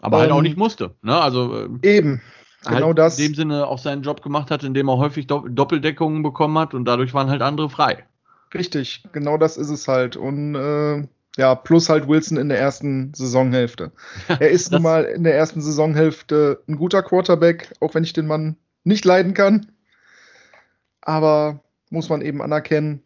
Aber 0.02 0.18
ähm, 0.18 0.22
halt 0.22 0.32
auch 0.32 0.38
ähm, 0.38 0.44
nicht 0.44 0.58
musste. 0.58 0.96
Ne? 1.02 1.20
Also, 1.20 1.68
äh, 1.84 1.98
eben. 1.98 2.22
Halt 2.66 2.78
genau 2.78 2.94
das. 2.94 3.18
In 3.18 3.26
dem 3.28 3.36
Sinne 3.36 3.68
auch 3.68 3.80
seinen 3.80 4.02
Job 4.02 4.22
gemacht 4.22 4.52
hat, 4.52 4.64
indem 4.64 4.90
er 4.90 4.98
häufig 4.98 5.28
Doppeldeckungen 5.28 6.24
bekommen 6.24 6.58
hat 6.58 6.74
und 6.74 6.86
dadurch 6.86 7.14
waren 7.14 7.30
halt 7.30 7.42
andere 7.42 7.70
frei. 7.70 8.06
Richtig, 8.54 9.04
genau 9.12 9.38
das 9.38 9.58
ist 9.58 9.70
es 9.70 9.88
halt. 9.88 10.18
Und 10.18 10.56
äh, 10.56 11.08
ja, 11.38 11.56
plus 11.56 11.88
halt 11.88 12.08
Wilson 12.08 12.38
in 12.38 12.50
der 12.50 12.60
ersten 12.60 13.14
Saisonhälfte. 13.14 13.92
er 14.28 14.50
ist 14.50 14.72
nun 14.72 14.82
mal 14.82 15.06
in 15.06 15.24
der 15.24 15.36
ersten 15.36 15.62
Saisonhälfte 15.62 16.62
ein 16.68 16.76
guter 16.76 17.04
Quarterback, 17.04 17.74
auch 17.80 17.94
wenn 17.94 18.04
ich 18.04 18.14
den 18.14 18.28
Mann 18.28 18.58
nicht 18.84 19.06
leiden 19.06 19.34
kann. 19.34 19.68
Aber 21.02 21.62
muss 21.90 22.10
man 22.10 22.22
eben 22.22 22.42
anerkennen. 22.42 23.02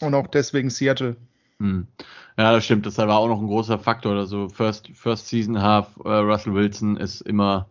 Und 0.00 0.14
auch 0.14 0.28
deswegen 0.28 0.70
Seattle. 0.70 1.16
Hm. 1.58 1.88
Ja, 2.36 2.52
das 2.52 2.64
stimmt. 2.64 2.86
Das 2.86 2.98
war 2.98 3.18
auch 3.18 3.26
noch 3.26 3.40
ein 3.40 3.48
großer 3.48 3.78
Faktor. 3.78 4.14
Also 4.14 4.48
First, 4.48 4.90
First 4.94 5.26
Season 5.26 5.60
Half 5.60 5.88
äh, 6.04 6.08
Russell 6.08 6.54
Wilson 6.54 6.96
ist 6.96 7.22
immer 7.22 7.66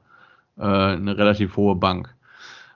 äh, 0.58 0.62
eine 0.62 1.18
relativ 1.18 1.58
hohe 1.58 1.76
Bank. 1.76 2.14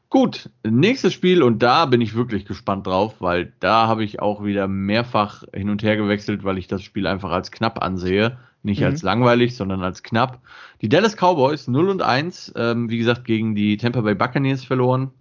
Gut, 0.10 0.50
nächstes 0.64 1.14
Spiel 1.14 1.42
und 1.42 1.64
da 1.64 1.86
bin 1.86 2.02
ich 2.02 2.16
wirklich 2.16 2.46
gespannt 2.46 2.86
drauf, 2.86 3.16
weil 3.20 3.54
da 3.62 3.88
habe 3.88 4.04
ich 4.04 4.20
auch 4.20 4.44
wieder 4.44 4.68
mehrfach 4.68 5.44
hin 5.54 5.70
und 5.70 5.84
her 5.84 5.96
gewechselt, 5.96 6.44
weil 6.44 6.58
ich 6.58 6.68
das 6.68 6.84
Spiel 6.84 7.08
einfach 7.08 7.32
als 7.32 7.50
knapp 7.50 7.82
ansehe. 7.82 8.38
Nicht 8.62 8.82
mhm. 8.82 8.88
als 8.88 9.04
langweilig, 9.04 9.56
sondern 9.56 9.82
als 9.84 10.04
knapp. 10.04 10.42
Die 10.82 10.90
Dallas 10.90 11.16
Cowboys 11.16 11.68
0 11.68 11.90
und 11.90 12.02
1, 12.02 12.54
ähm, 12.58 12.90
wie 12.90 12.98
gesagt, 12.98 13.24
gegen 13.24 13.56
die 13.56 13.78
Tampa 13.78 14.02
Bay 14.02 14.14
Buccaneers 14.14 14.66
verloren. 14.66 15.12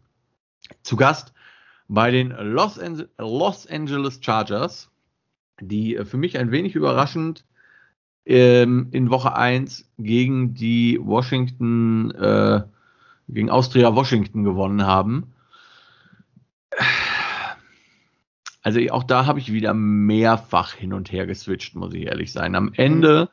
Zu 0.82 0.96
Gast 0.96 1.32
bei 1.86 2.10
den 2.10 2.30
Los, 2.30 2.78
An 2.78 3.06
Los 3.18 3.66
Angeles 3.68 4.20
Chargers, 4.22 4.90
die 5.60 5.96
äh, 5.96 6.04
für 6.04 6.16
mich 6.16 6.38
ein 6.38 6.50
wenig 6.50 6.74
überraschend 6.74 7.44
ähm, 8.26 8.88
in 8.92 9.10
Woche 9.10 9.34
1 9.36 9.90
gegen 9.98 10.54
die 10.54 10.98
Washington 11.00 12.10
äh, 12.12 12.62
gegen 13.28 13.50
Austria 13.50 13.94
Washington 13.94 14.44
gewonnen 14.44 14.84
haben. 14.84 15.32
Also 18.62 18.80
auch 18.90 19.04
da 19.04 19.26
habe 19.26 19.38
ich 19.38 19.52
wieder 19.52 19.72
mehrfach 19.72 20.74
hin 20.74 20.92
und 20.92 21.12
her 21.12 21.26
geswitcht, 21.26 21.74
muss 21.74 21.94
ich 21.94 22.06
ehrlich 22.06 22.32
sein. 22.32 22.54
Am 22.54 22.72
Ende 22.74 23.30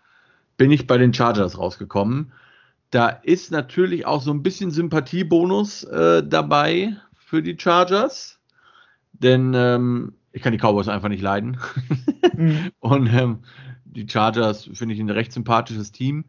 bin 0.56 0.72
ich 0.72 0.88
bei 0.88 0.98
den 0.98 1.14
Chargers 1.14 1.58
rausgekommen. 1.58 2.32
Da 2.92 3.10
ist 3.10 3.52
natürlich 3.52 4.06
auch 4.06 4.22
so 4.22 4.32
ein 4.32 4.44
bisschen 4.44 4.72
Sympathiebonus 4.72 5.84
äh, 5.84 6.24
dabei 6.26 6.96
für 7.14 7.44
die 7.44 7.58
Chargers, 7.60 8.40
denn 9.12 9.54
ähm, 9.54 10.14
ich 10.32 10.42
kann 10.42 10.54
die 10.54 10.60
Cowboys 10.60 10.88
einfach 10.88 11.10
nicht 11.10 11.22
leiden. 11.22 11.58
mhm. 12.34 12.72
Und 12.80 13.08
ähm, 13.08 13.40
die 13.98 14.08
Chargers 14.08 14.70
finde 14.74 14.94
ich 14.94 15.00
ein 15.00 15.10
recht 15.10 15.34
sympathisches 15.34 15.92
Team. 15.92 16.26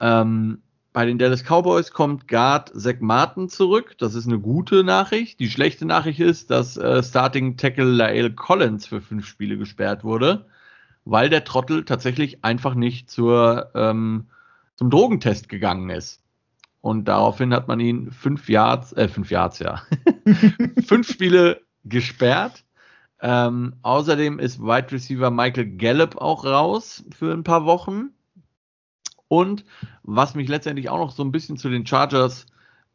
Ähm, 0.00 0.62
bei 0.94 1.04
den 1.04 1.18
Dallas 1.18 1.44
Cowboys 1.44 1.92
kommt 1.92 2.28
Guard 2.28 2.72
Zach 2.74 3.00
Martin 3.00 3.48
zurück. 3.48 3.96
Das 3.98 4.14
ist 4.14 4.26
eine 4.26 4.38
gute 4.38 4.84
Nachricht. 4.84 5.38
Die 5.38 5.50
schlechte 5.50 5.84
Nachricht 5.84 6.20
ist, 6.20 6.50
dass 6.50 6.76
äh, 6.78 7.02
Starting 7.02 7.58
Tackle 7.58 7.84
Lael 7.84 8.30
Collins 8.30 8.86
für 8.86 9.02
fünf 9.02 9.26
Spiele 9.26 9.58
gesperrt 9.58 10.02
wurde, 10.02 10.46
weil 11.04 11.28
der 11.28 11.44
Trottel 11.44 11.84
tatsächlich 11.84 12.42
einfach 12.42 12.74
nicht 12.74 13.10
zur, 13.10 13.70
ähm, 13.74 14.28
zum 14.76 14.88
Drogentest 14.88 15.50
gegangen 15.50 15.90
ist. 15.90 16.22
Und 16.80 17.06
daraufhin 17.06 17.52
hat 17.52 17.68
man 17.68 17.80
ihn 17.80 18.12
fünf 18.12 18.48
Yards, 18.48 18.94
äh, 18.94 19.08
fünf 19.08 19.30
Yards, 19.30 19.58
ja, 19.58 19.82
fünf 20.86 21.10
Spiele 21.10 21.60
gesperrt. 21.84 22.63
Ähm, 23.26 23.72
außerdem 23.80 24.38
ist 24.38 24.60
Wide 24.60 24.92
Receiver 24.92 25.30
Michael 25.30 25.78
Gallup 25.78 26.18
auch 26.18 26.44
raus 26.44 27.02
für 27.16 27.32
ein 27.32 27.42
paar 27.42 27.64
Wochen. 27.64 28.10
Und 29.28 29.64
was 30.02 30.34
mich 30.34 30.46
letztendlich 30.46 30.90
auch 30.90 30.98
noch 30.98 31.10
so 31.10 31.24
ein 31.24 31.32
bisschen 31.32 31.56
zu 31.56 31.70
den 31.70 31.86
Chargers 31.86 32.44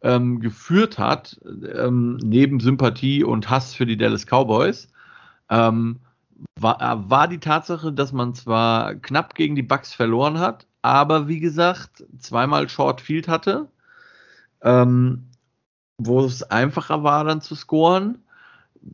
ähm, 0.03 0.39
geführt 0.39 0.99
hat, 0.99 1.41
ähm, 1.75 2.17
neben 2.17 2.59
Sympathie 2.59 3.23
und 3.23 3.49
Hass 3.49 3.73
für 3.73 3.87
die 3.87 3.97
Dallas 3.97 4.27
Cowboys, 4.27 4.89
ähm, 5.49 5.99
war, 6.59 6.79
äh, 6.79 7.09
war, 7.09 7.27
die 7.27 7.39
Tatsache, 7.39 7.91
dass 7.91 8.13
man 8.13 8.35
zwar 8.35 8.93
knapp 8.93 9.33
gegen 9.33 9.55
die 9.55 9.63
Bucks 9.63 9.95
verloren 9.95 10.37
hat, 10.37 10.67
aber 10.83 11.27
wie 11.27 11.39
gesagt, 11.39 12.05
zweimal 12.19 12.69
Short 12.69 13.01
Field 13.01 13.27
hatte, 13.27 13.67
ähm, 14.61 15.25
wo 15.97 16.23
es 16.23 16.43
einfacher 16.43 17.01
war, 17.01 17.23
dann 17.23 17.41
zu 17.41 17.55
scoren. 17.55 18.19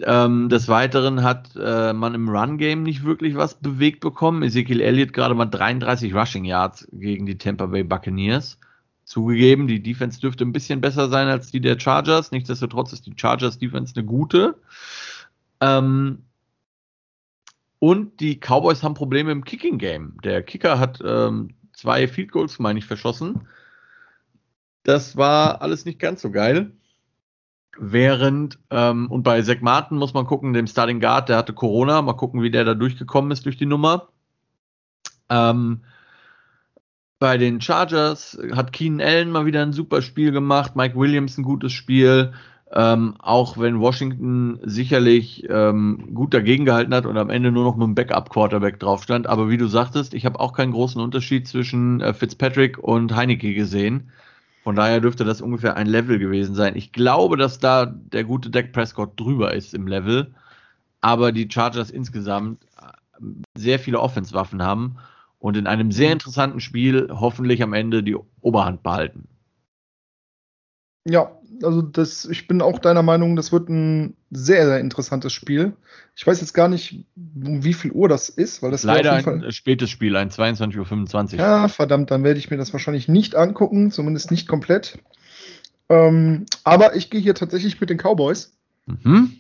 Ähm, 0.02 0.50
des 0.50 0.68
Weiteren 0.68 1.24
hat 1.24 1.52
äh, 1.56 1.94
man 1.94 2.16
im 2.16 2.28
Run-Game 2.28 2.84
nicht 2.84 3.04
wirklich 3.04 3.36
was 3.36 3.56
bewegt 3.56 4.00
bekommen. 4.00 4.42
Ezekiel 4.44 4.82
Elliott 4.82 5.14
gerade 5.14 5.36
mal 5.36 5.46
33 5.46 6.14
Rushing 6.14 6.44
Yards 6.44 6.88
gegen 6.92 7.26
die 7.26 7.38
Tampa 7.38 7.68
Bay 7.68 7.84
Buccaneers. 7.84 8.58
Zugegeben, 9.04 9.68
die 9.68 9.84
Defense 9.84 10.20
dürfte 10.20 10.44
ein 10.44 10.52
bisschen 10.52 10.82
besser 10.82 11.10
sein 11.10 11.28
als 11.28 11.52
die 11.52 11.62
der 11.62 11.80
Chargers. 11.80 12.32
Nichtsdestotrotz 12.32 12.94
ist 12.94 13.06
die 13.06 13.14
Chargers 13.16 13.60
Defense 13.60 13.94
eine 13.96 14.06
gute. 14.06 14.56
Ähm, 15.62 16.24
und 17.78 18.20
die 18.20 18.40
Cowboys 18.40 18.82
haben 18.82 18.96
Probleme 18.96 19.32
im 19.32 19.44
Kicking 19.44 19.78
Game. 19.78 20.18
Der 20.24 20.42
Kicker 20.42 20.80
hat 20.80 21.00
ähm, 21.06 21.50
zwei 21.74 22.08
Field 22.08 22.32
Goals, 22.32 22.58
meine 22.58 22.80
ich, 22.80 22.86
verschossen. 22.86 23.48
Das 24.82 25.18
war 25.18 25.62
alles 25.62 25.86
nicht 25.86 26.00
ganz 26.00 26.24
so 26.24 26.32
geil. 26.32 26.72
Während, 27.78 28.58
ähm, 28.70 29.12
und 29.12 29.24
bei 29.24 29.42
Zach 29.42 29.62
Martin 29.62 29.98
muss 29.98 30.14
man 30.14 30.26
gucken, 30.26 30.54
dem 30.54 30.68
Starting 30.68 31.00
Guard, 31.00 31.30
der 31.30 31.38
hatte 31.38 31.54
Corona, 31.54 32.02
mal 32.02 32.14
gucken, 32.14 32.42
wie 32.42 32.52
der 32.52 32.64
da 32.64 32.74
durchgekommen 32.74 33.32
ist 33.32 33.46
durch 33.46 33.58
die 33.58 33.66
Nummer. 33.66 34.10
Ähm, 35.30 35.82
bei 37.20 37.38
den 37.38 37.62
Chargers 37.62 38.38
hat 38.54 38.72
Keenan 38.72 39.06
Allen 39.06 39.32
mal 39.32 39.46
wieder 39.46 39.62
ein 39.62 39.74
super 39.74 40.02
Spiel 40.02 40.32
gemacht, 40.32 40.76
Mike 40.76 40.96
Williams 40.96 41.38
ein 41.38 41.44
gutes 41.44 41.74
Spiel, 41.74 42.34
ähm, 42.72 43.16
auch 43.20 43.58
wenn 43.58 43.80
Washington 43.80 44.60
sicherlich 44.64 45.48
ähm, 45.50 46.14
gut 46.14 46.34
dagegen 46.34 46.66
gehalten 46.66 46.94
hat 46.94 47.06
und 47.06 47.18
am 47.18 47.30
Ende 47.30 47.52
nur 47.52 47.64
noch 47.64 47.76
mit 47.76 47.86
einem 47.86 47.96
Backup-Quarterback 47.96 48.80
drauf 48.80 49.04
stand. 49.04 49.28
Aber 49.28 49.50
wie 49.50 49.58
du 49.58 49.68
sagtest, 49.68 50.14
ich 50.14 50.26
habe 50.26 50.40
auch 50.40 50.54
keinen 50.54 50.74
großen 50.74 51.02
Unterschied 51.02 51.48
zwischen 51.48 52.02
äh, 52.02 52.14
Fitzpatrick 52.14 52.78
und 52.78 53.16
Heineke 53.16 53.54
gesehen. 53.54 54.12
Von 54.66 54.76
daher 54.76 54.99
dürfte 54.99 55.24
das 55.26 55.41
ungefähr 55.41 55.78
ein 55.78 55.86
Level 55.86 56.18
gewesen 56.18 56.55
sein. 56.55 56.76
Ich 56.76 56.91
glaube, 56.91 57.38
dass 57.38 57.59
da 57.59 57.86
der 57.86 58.24
gute 58.24 58.49
Dak 58.49 58.72
Prescott 58.72 59.11
drüber 59.16 59.53
ist 59.53 59.76
im 59.76 59.86
Level, 59.86 60.34
aber 61.01 61.32
die 61.32 61.47
Chargers 61.47 61.91
insgesamt 61.91 62.63
äh, 62.82 63.22
sehr 63.55 63.78
viele 63.78 63.99
Offenswaffen 63.99 64.63
haben 64.63 64.97
und 65.38 65.55
in 65.55 65.68
einem 65.68 65.91
sehr 65.91 66.11
interessanten 66.11 66.61
Spiel 66.61 67.09
hoffentlich 67.11 67.61
am 67.61 67.74
Ende 67.74 68.01
die 68.01 68.18
Oberhand 68.41 68.82
behalten. 68.82 69.28
Ja, 71.07 71.32
also 71.64 71.82
das, 71.82 72.26
ich 72.26 72.47
bin 72.47 72.62
auch 72.62 72.80
deiner 72.80 73.03
Meinung, 73.03 73.36
das 73.36 73.51
wird 73.51 73.70
ein 73.70 74.16
sehr, 74.32 74.66
sehr 74.66 74.80
interessantes 74.80 75.34
Spiel. 75.34 75.74
Ich 76.16 76.26
weiß 76.26 76.41
jetzt 76.41 76.53
gar 76.53 76.68
nicht, 76.68 77.06
um 77.16 77.64
wie 77.64 77.74
viel 77.74 77.91
Uhr 77.91 78.08
das 78.08 78.30
ist, 78.30 78.62
weil 78.62 78.72
das 78.72 78.84
leider 78.84 79.14
ein 79.14 79.24
Fall... 79.24 79.51
spätes 79.51 79.89
Spiel, 79.89 80.16
ein 80.16 80.30
22.25 80.30 81.34
Uhr. 81.34 81.39
Ja, 81.39 81.68
verdammt, 81.68 82.12
dann 82.12 82.24
werde 82.24 82.39
ich 82.39 82.49
mir 82.49 82.58
das 82.58 82.74
wahrscheinlich 82.74 83.08
nicht 83.08 83.36
angucken, 83.36 83.91
zumindest 83.91 84.32
nicht 84.32 84.47
komplett. 84.47 84.99
Ähm, 85.89 86.45
aber 86.64 86.95
ich 86.95 87.10
gehe 87.10 87.22
hier 87.22 87.36
tatsächlich 87.36 87.80
mit 87.80 87.89
den 87.89 87.97
Cowboys. 87.97 88.53
Mhm. 88.86 89.38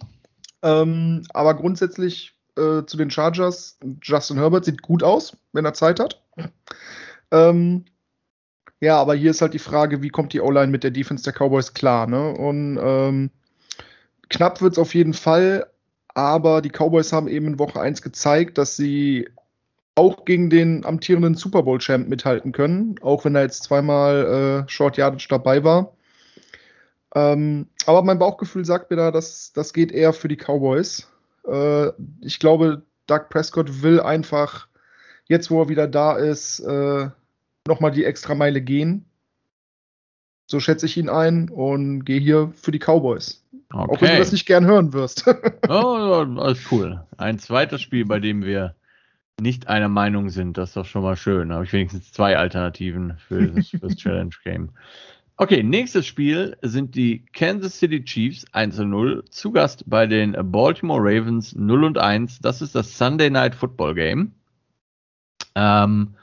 Ähm, 0.61 1.23
aber 1.33 1.55
grundsätzlich 1.55 2.35
äh, 2.57 2.85
zu 2.85 2.97
den 2.97 3.11
Chargers, 3.11 3.77
Justin 4.01 4.37
Herbert 4.37 4.65
sieht 4.65 4.81
gut 4.81 5.03
aus, 5.03 5.37
wenn 5.53 5.65
er 5.65 5.73
Zeit 5.73 5.99
hat. 5.99 6.23
Ähm, 7.31 7.85
ja, 8.79 8.97
aber 8.97 9.15
hier 9.15 9.31
ist 9.31 9.41
halt 9.41 9.53
die 9.53 9.59
Frage, 9.59 10.01
wie 10.01 10.09
kommt 10.09 10.33
die 10.33 10.41
O-Line 10.41 10.71
mit 10.71 10.83
der 10.83 10.91
Defense 10.91 11.23
der 11.23 11.33
Cowboys 11.33 11.73
klar, 11.73 12.07
ne? 12.07 12.31
Und 12.31 12.77
ähm, 12.81 13.31
knapp 14.29 14.61
wird 14.61 14.73
es 14.73 14.79
auf 14.79 14.93
jeden 14.93 15.13
Fall, 15.13 15.67
aber 16.09 16.61
die 16.61 16.69
Cowboys 16.69 17.13
haben 17.13 17.27
eben 17.27 17.47
in 17.47 17.59
Woche 17.59 17.79
1 17.79 18.01
gezeigt, 18.01 18.57
dass 18.57 18.75
sie 18.75 19.29
auch 19.95 20.25
gegen 20.25 20.49
den 20.49 20.85
amtierenden 20.85 21.35
Super 21.35 21.63
Bowl-Champ 21.63 22.09
mithalten 22.09 22.51
können, 22.51 22.95
auch 23.01 23.23
wenn 23.23 23.35
er 23.35 23.43
jetzt 23.43 23.63
zweimal 23.63 24.65
äh, 24.65 24.69
Short 24.69 24.97
Yardage 24.97 25.27
dabei 25.29 25.63
war. 25.63 25.93
Ähm, 27.15 27.67
aber 27.85 28.03
mein 28.03 28.19
Bauchgefühl 28.19 28.65
sagt 28.65 28.91
mir 28.91 28.97
da, 28.97 29.11
dass 29.11 29.53
das 29.53 29.71
geht 29.71 29.93
eher 29.93 30.11
für 30.11 30.27
die 30.27 30.35
Cowboys. 30.35 31.07
Äh, 31.47 31.91
ich 32.19 32.39
glaube, 32.39 32.83
Doug 33.07 33.29
Prescott 33.29 33.83
will 33.83 34.01
einfach, 34.01 34.67
jetzt 35.27 35.49
wo 35.49 35.61
er 35.61 35.69
wieder 35.69 35.87
da 35.87 36.17
ist, 36.17 36.59
äh, 36.59 37.09
nochmal 37.67 37.91
die 37.91 38.05
extra 38.05 38.35
Meile 38.35 38.61
gehen. 38.61 39.05
So 40.47 40.59
schätze 40.59 40.85
ich 40.85 40.97
ihn 40.97 41.09
ein 41.09 41.49
und 41.49 42.05
gehe 42.05 42.19
hier 42.19 42.51
für 42.55 42.71
die 42.71 42.79
Cowboys. 42.79 43.43
Okay. 43.73 43.91
Auch 43.91 44.01
wenn 44.01 44.11
du 44.11 44.17
das 44.19 44.31
nicht 44.31 44.45
gern 44.45 44.65
hören 44.65 44.93
wirst. 44.93 45.25
oh, 45.69 46.25
alles 46.37 46.59
cool. 46.71 47.03
Ein 47.17 47.39
zweites 47.39 47.81
Spiel, 47.81 48.05
bei 48.05 48.19
dem 48.19 48.43
wir 48.43 48.75
nicht 49.41 49.67
einer 49.67 49.89
Meinung 49.89 50.29
sind, 50.29 50.57
das 50.57 50.69
ist 50.69 50.77
doch 50.77 50.85
schon 50.85 51.01
mal 51.01 51.17
schön. 51.17 51.49
Da 51.49 51.55
habe 51.55 51.65
ich 51.65 51.73
wenigstens 51.73 52.11
zwei 52.11 52.37
Alternativen 52.37 53.17
für 53.17 53.47
das, 53.47 53.69
für 53.69 53.79
das 53.79 53.95
Challenge 53.95 54.35
Game. 54.43 54.69
Okay, 55.37 55.63
nächstes 55.63 56.05
Spiel 56.05 56.55
sind 56.61 56.95
die 56.95 57.25
Kansas 57.33 57.77
City 57.77 58.05
Chiefs 58.05 58.45
1-0 58.53 59.29
zu 59.29 59.51
Gast 59.51 59.83
bei 59.87 60.07
den 60.07 60.37
Baltimore 60.51 61.01
Ravens 61.01 61.53
0 61.55 61.83
und 61.83 61.97
1. 61.97 62.39
Das 62.39 62.61
ist 62.61 62.75
das 62.75 62.97
Sunday 62.97 63.29
Night 63.29 63.55
Football 63.55 63.95
Game. 63.95 64.31
Ähm, 65.55 66.15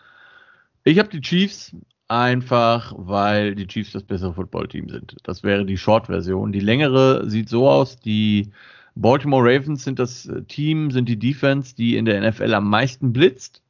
ich 0.84 0.98
habe 0.98 1.08
die 1.08 1.20
Chiefs 1.20 1.74
einfach, 2.08 2.92
weil 2.96 3.54
die 3.54 3.66
Chiefs 3.66 3.92
das 3.92 4.04
bessere 4.04 4.34
Footballteam 4.34 4.88
sind. 4.88 5.16
Das 5.22 5.42
wäre 5.42 5.64
die 5.64 5.78
Short-Version. 5.78 6.52
Die 6.52 6.60
längere 6.60 7.28
sieht 7.28 7.48
so 7.48 7.68
aus, 7.68 7.96
die 7.96 8.50
Baltimore 8.94 9.42
Ravens 9.42 9.84
sind 9.84 9.98
das 9.98 10.30
Team, 10.48 10.90
sind 10.90 11.08
die 11.08 11.18
Defense, 11.18 11.74
die 11.74 11.96
in 11.96 12.04
der 12.04 12.20
NFL 12.28 12.52
am 12.54 12.68
meisten 12.68 13.12
blitzt. 13.12 13.62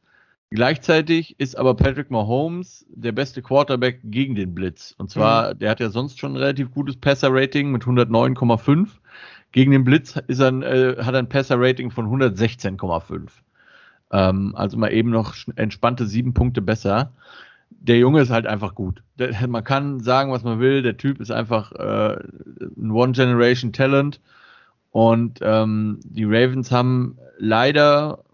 Gleichzeitig 0.50 1.38
ist 1.38 1.56
aber 1.56 1.74
Patrick 1.74 2.10
Mahomes 2.10 2.84
der 2.90 3.12
beste 3.12 3.40
Quarterback 3.40 4.00
gegen 4.04 4.34
den 4.34 4.54
Blitz. 4.54 4.94
Und 4.98 5.10
zwar, 5.10 5.54
mhm. 5.54 5.58
der 5.60 5.70
hat 5.70 5.80
ja 5.80 5.88
sonst 5.88 6.18
schon 6.18 6.32
ein 6.32 6.36
relativ 6.36 6.72
gutes 6.72 6.96
Passer-Rating 6.96 7.70
mit 7.70 7.84
109,5. 7.84 8.88
Gegen 9.52 9.70
den 9.70 9.84
Blitz 9.84 10.16
ist 10.26 10.40
er, 10.40 10.52
äh, 10.62 11.02
hat 11.02 11.14
er 11.14 11.20
ein 11.20 11.28
Passer-Rating 11.28 11.90
von 11.90 12.06
116,5. 12.06 13.30
Ähm, 14.12 14.54
also 14.54 14.76
mal 14.76 14.92
eben 14.92 15.10
noch 15.10 15.34
entspannte 15.56 16.06
sieben 16.06 16.34
Punkte 16.34 16.62
besser. 16.62 17.12
Der 17.70 17.98
Junge 17.98 18.20
ist 18.20 18.30
halt 18.30 18.46
einfach 18.46 18.74
gut. 18.74 19.02
Der, 19.18 19.34
man 19.48 19.64
kann 19.64 20.00
sagen, 20.00 20.30
was 20.30 20.44
man 20.44 20.60
will. 20.60 20.82
Der 20.82 20.96
Typ 20.96 21.20
ist 21.20 21.32
einfach 21.32 21.72
äh, 21.72 22.18
ein 22.76 22.90
One-Generation-Talent. 22.90 24.20
Und 24.90 25.38
ähm, 25.40 26.00
die 26.04 26.24
Ravens 26.24 26.70
haben 26.70 27.16
leider 27.38 28.24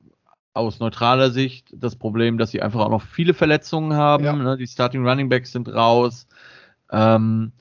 aus 0.54 0.80
neutraler 0.80 1.30
Sicht 1.30 1.72
das 1.72 1.94
Problem, 1.94 2.36
dass 2.36 2.50
sie 2.50 2.60
einfach 2.60 2.80
auch 2.80 2.90
noch 2.90 3.02
viele 3.02 3.32
Verletzungen 3.32 3.94
haben. 3.94 4.24
Ja. 4.24 4.32
Ne? 4.32 4.56
Die 4.56 4.66
Starting 4.66 5.06
Running 5.06 5.28
Backs 5.28 5.52
sind 5.52 5.72
raus. 5.72 6.26
Ähm, 6.90 7.52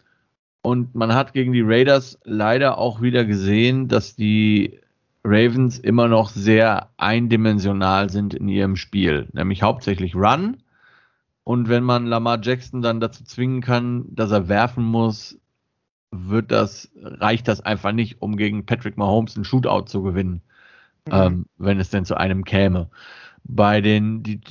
und 0.63 0.95
man 0.95 1.13
hat 1.13 1.33
gegen 1.33 1.53
die 1.53 1.61
Raiders 1.61 2.19
leider 2.23 2.79
auch 2.79 3.01
wieder 3.01 3.23
gesehen, 3.23 3.87
dass 3.87 4.15
die 4.15 4.79
Ravens 5.27 5.77
immer 5.79 6.07
noch 6.07 6.29
sehr 6.29 6.89
eindimensional 6.97 8.09
sind 8.09 8.33
in 8.33 8.47
ihrem 8.47 8.75
Spiel, 8.75 9.27
nämlich 9.33 9.61
hauptsächlich 9.61 10.15
Run. 10.15 10.57
Und 11.43 11.69
wenn 11.69 11.83
man 11.83 12.05
Lamar 12.05 12.39
Jackson 12.41 12.81
dann 12.81 12.99
dazu 12.99 13.23
zwingen 13.23 13.61
kann, 13.61 14.05
dass 14.09 14.31
er 14.31 14.47
werfen 14.47 14.83
muss, 14.83 15.39
wird 16.11 16.51
das, 16.51 16.91
reicht 16.95 17.47
das 17.47 17.61
einfach 17.61 17.91
nicht, 17.91 18.21
um 18.21 18.37
gegen 18.37 18.65
Patrick 18.65 18.97
Mahomes 18.97 19.35
ein 19.35 19.43
Shootout 19.43 19.85
zu 19.87 20.01
gewinnen 20.03 20.41
mhm. 21.07 21.13
ähm, 21.13 21.45
wenn 21.57 21.79
es 21.79 21.89
denn 21.89 22.05
zu 22.05 22.15
einem 22.15 22.43
käme. 22.43 22.89
Bei 23.43 23.79
den, 23.79 24.23
die, 24.23 24.41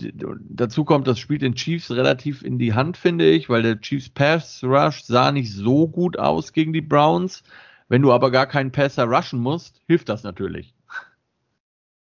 dazu 0.48 0.84
kommt, 0.84 1.06
das 1.06 1.18
spielt 1.18 1.42
den 1.42 1.54
Chiefs 1.54 1.90
relativ 1.90 2.42
in 2.42 2.58
die 2.58 2.72
Hand, 2.72 2.96
finde 2.96 3.28
ich, 3.28 3.48
weil 3.50 3.62
der 3.62 3.80
Chiefs 3.80 4.08
Pass 4.08 4.62
Rush 4.64 5.04
sah 5.04 5.32
nicht 5.32 5.52
so 5.52 5.86
gut 5.86 6.18
aus 6.18 6.52
gegen 6.52 6.72
die 6.72 6.80
Browns. 6.80 7.42
Wenn 7.88 8.02
du 8.02 8.12
aber 8.12 8.30
gar 8.30 8.46
keinen 8.46 8.72
Passer 8.72 9.04
rushen 9.04 9.40
musst, 9.40 9.80
hilft 9.86 10.08
das 10.08 10.22
natürlich. 10.22 10.74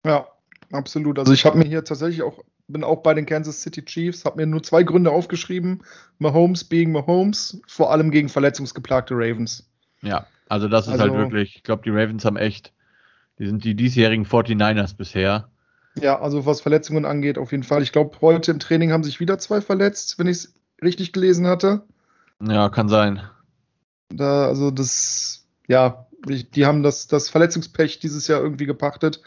Ja, 0.05 0.27
absolut. 0.71 1.19
Also 1.19 1.33
ich 1.33 1.45
habe 1.45 1.57
mir 1.57 1.65
hier 1.65 1.83
tatsächlich 1.83 2.21
auch, 2.21 2.43
bin 2.67 2.83
auch 2.83 3.01
bei 3.01 3.13
den 3.13 3.25
Kansas 3.25 3.61
City 3.61 3.83
Chiefs, 3.83 4.25
habe 4.25 4.37
mir 4.37 4.45
nur 4.45 4.63
zwei 4.63 4.83
Gründe 4.83 5.11
aufgeschrieben. 5.11 5.83
Mahomes 6.17 6.63
being 6.63 6.91
Mahomes, 6.91 7.61
vor 7.67 7.91
allem 7.91 8.11
gegen 8.11 8.29
verletzungsgeplagte 8.29 9.13
Ravens. 9.15 9.69
Ja, 10.01 10.27
also 10.47 10.67
das 10.67 10.85
ist 10.85 10.91
halt 10.91 11.01
also, 11.01 11.15
halt 11.15 11.23
wirklich, 11.31 11.57
ich 11.57 11.63
glaube, 11.63 11.83
die 11.83 11.89
Ravens 11.89 12.25
haben 12.25 12.37
echt 12.37 12.73
die 13.39 13.47
sind 13.47 13.63
die 13.63 13.73
diesjährigen 13.73 14.25
49ers 14.25 14.95
bisher. 14.95 15.49
Ja, 15.95 16.19
also 16.19 16.45
was 16.45 16.61
Verletzungen 16.61 17.05
angeht, 17.05 17.37
auf 17.37 17.51
jeden 17.51 17.63
Fall. 17.63 17.81
Ich 17.81 17.91
glaube, 17.91 18.17
heute 18.21 18.51
im 18.51 18.59
Training 18.59 18.91
haben 18.91 19.03
sich 19.03 19.19
wieder 19.19 19.39
zwei 19.39 19.61
verletzt, 19.61 20.19
wenn 20.19 20.27
ich 20.27 20.37
es 20.37 20.53
richtig 20.83 21.13
gelesen 21.13 21.47
hatte. 21.47 21.83
Ja, 22.45 22.69
kann 22.69 22.89
sein. 22.89 23.21
Da, 24.09 24.45
also 24.45 24.71
das, 24.71 25.38
ja, 25.69 26.07
die 26.27 26.65
haben 26.65 26.83
das, 26.83 27.07
das 27.07 27.29
Verletzungspech 27.29 27.99
dieses 27.99 28.27
Jahr 28.27 28.41
irgendwie 28.41 28.65
gepachtet. 28.65 29.21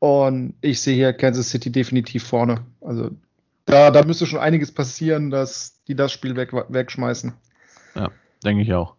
Und 0.00 0.54
ich 0.60 0.80
sehe 0.80 0.94
hier 0.96 1.12
Kansas 1.12 1.50
City 1.50 1.70
definitiv 1.70 2.24
vorne. 2.24 2.62
Also 2.80 3.10
da, 3.66 3.90
da 3.90 4.04
müsste 4.04 4.26
schon 4.26 4.40
einiges 4.40 4.72
passieren, 4.72 5.30
dass 5.30 5.82
die 5.84 5.94
das 5.94 6.12
Spiel 6.12 6.36
weg, 6.36 6.52
wegschmeißen. 6.52 7.32
Ja, 7.94 8.10
denke 8.44 8.62
ich 8.62 8.74
auch. 8.74 8.96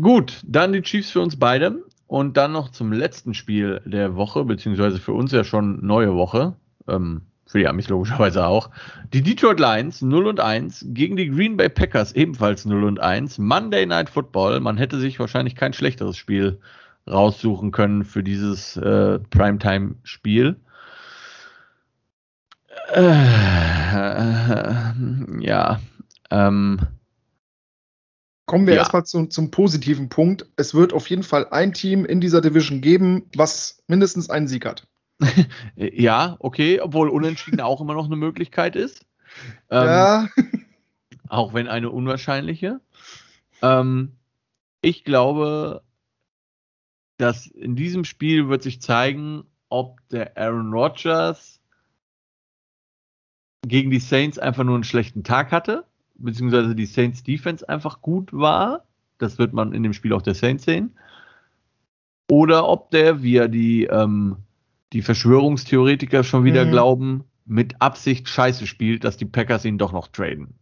Gut, 0.00 0.40
dann 0.46 0.72
die 0.72 0.82
Chiefs 0.82 1.10
für 1.10 1.20
uns 1.20 1.38
beide. 1.38 1.82
Und 2.06 2.36
dann 2.36 2.52
noch 2.52 2.68
zum 2.68 2.92
letzten 2.92 3.34
Spiel 3.34 3.80
der 3.86 4.14
Woche, 4.14 4.44
beziehungsweise 4.44 5.00
für 5.00 5.14
uns 5.14 5.32
ja 5.32 5.42
schon 5.42 5.84
neue 5.84 6.14
Woche, 6.14 6.54
ähm, 6.86 7.22
für 7.46 7.58
die 7.58 7.68
Amis 7.68 7.88
logischerweise 7.88 8.46
auch. 8.46 8.70
Die 9.12 9.22
Detroit 9.22 9.60
Lions 9.60 10.02
0 10.02 10.26
und 10.26 10.40
1 10.40 10.86
gegen 10.88 11.16
die 11.16 11.28
Green 11.28 11.56
Bay 11.56 11.68
Packers 11.68 12.12
ebenfalls 12.12 12.64
0 12.64 12.84
und 12.84 13.00
1. 13.00 13.38
Monday 13.38 13.86
Night 13.86 14.10
Football. 14.10 14.60
Man 14.60 14.76
hätte 14.76 14.98
sich 14.98 15.20
wahrscheinlich 15.20 15.54
kein 15.54 15.72
schlechteres 15.72 16.16
Spiel 16.16 16.60
raussuchen 17.08 17.70
können 17.70 18.04
für 18.04 18.22
dieses 18.22 18.76
äh, 18.76 19.18
Primetime-Spiel. 19.18 20.56
Äh, 22.92 23.00
äh, 23.92 24.92
ja. 25.40 25.80
Ähm, 26.30 26.80
Kommen 28.46 28.66
wir 28.66 28.74
ja. 28.74 28.80
erstmal 28.80 29.04
zum, 29.04 29.30
zum 29.30 29.50
positiven 29.50 30.08
Punkt. 30.08 30.46
Es 30.56 30.74
wird 30.74 30.92
auf 30.92 31.08
jeden 31.08 31.22
Fall 31.22 31.48
ein 31.50 31.72
Team 31.72 32.04
in 32.04 32.20
dieser 32.20 32.40
Division 32.40 32.80
geben, 32.80 33.24
was 33.34 33.82
mindestens 33.86 34.28
einen 34.28 34.48
Sieg 34.48 34.66
hat. 34.66 34.86
Ja, 35.76 36.36
okay, 36.38 36.80
obwohl 36.80 37.08
Unentschieden 37.08 37.60
auch 37.60 37.80
immer 37.80 37.94
noch 37.94 38.06
eine 38.06 38.16
Möglichkeit 38.16 38.76
ist. 38.76 39.06
Ähm, 39.70 39.84
ja. 39.84 40.28
Auch 41.28 41.54
wenn 41.54 41.68
eine 41.68 41.90
unwahrscheinliche. 41.90 42.80
Ähm, 43.62 44.12
ich 44.82 45.04
glaube, 45.04 45.82
dass 47.16 47.46
in 47.46 47.76
diesem 47.76 48.04
Spiel 48.04 48.48
wird 48.48 48.62
sich 48.62 48.82
zeigen, 48.82 49.44
ob 49.68 50.00
der 50.10 50.36
Aaron 50.36 50.72
Rodgers 50.72 51.60
gegen 53.66 53.90
die 53.90 54.00
Saints 54.00 54.38
einfach 54.38 54.64
nur 54.64 54.74
einen 54.74 54.84
schlechten 54.84 55.24
Tag 55.24 55.52
hatte 55.52 55.84
beziehungsweise 56.16 56.74
die 56.74 56.86
Saints 56.86 57.22
Defense 57.22 57.68
einfach 57.68 58.00
gut 58.00 58.32
war. 58.32 58.84
Das 59.18 59.38
wird 59.38 59.52
man 59.52 59.72
in 59.72 59.82
dem 59.82 59.92
Spiel 59.92 60.12
auch 60.12 60.22
der 60.22 60.34
Saints 60.34 60.64
sehen. 60.64 60.96
Oder 62.30 62.68
ob 62.68 62.90
der, 62.90 63.22
wie 63.22 63.34
ja 63.34 63.48
die, 63.48 63.84
ähm, 63.84 64.36
die 64.94 65.02
Verschwörungstheoretiker 65.02 66.24
schon 66.24 66.44
wieder 66.44 66.64
mhm. 66.64 66.70
glauben, 66.70 67.24
mit 67.44 67.82
Absicht 67.82 68.28
scheiße 68.28 68.66
spielt, 68.66 69.04
dass 69.04 69.16
die 69.16 69.26
Packers 69.26 69.64
ihn 69.64 69.76
doch 69.76 69.92
noch 69.92 70.08
traden. 70.08 70.54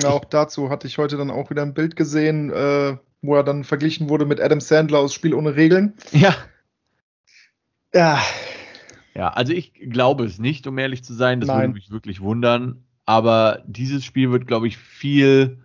Ja, 0.00 0.08
auch 0.08 0.24
dazu 0.24 0.70
hatte 0.70 0.86
ich 0.86 0.96
heute 0.96 1.18
dann 1.18 1.30
auch 1.30 1.50
wieder 1.50 1.62
ein 1.62 1.74
Bild 1.74 1.96
gesehen, 1.96 2.50
äh, 2.50 2.96
wo 3.20 3.36
er 3.36 3.44
dann 3.44 3.62
verglichen 3.62 4.08
wurde 4.08 4.24
mit 4.24 4.40
Adam 4.40 4.60
Sandler 4.60 4.98
aus 4.98 5.12
Spiel 5.12 5.34
ohne 5.34 5.54
Regeln. 5.54 5.94
Ja. 6.12 6.34
Ja. 7.94 8.20
Ja, 9.14 9.28
also 9.28 9.52
ich 9.52 9.74
glaube 9.74 10.24
es 10.24 10.38
nicht, 10.38 10.66
um 10.66 10.78
ehrlich 10.78 11.04
zu 11.04 11.12
sein. 11.12 11.40
Das 11.40 11.48
Nein. 11.48 11.60
würde 11.60 11.74
mich 11.74 11.90
wirklich 11.90 12.22
wundern. 12.22 12.84
Aber 13.04 13.62
dieses 13.66 14.02
Spiel 14.04 14.30
wird, 14.30 14.46
glaube 14.46 14.66
ich, 14.66 14.78
viel 14.78 15.58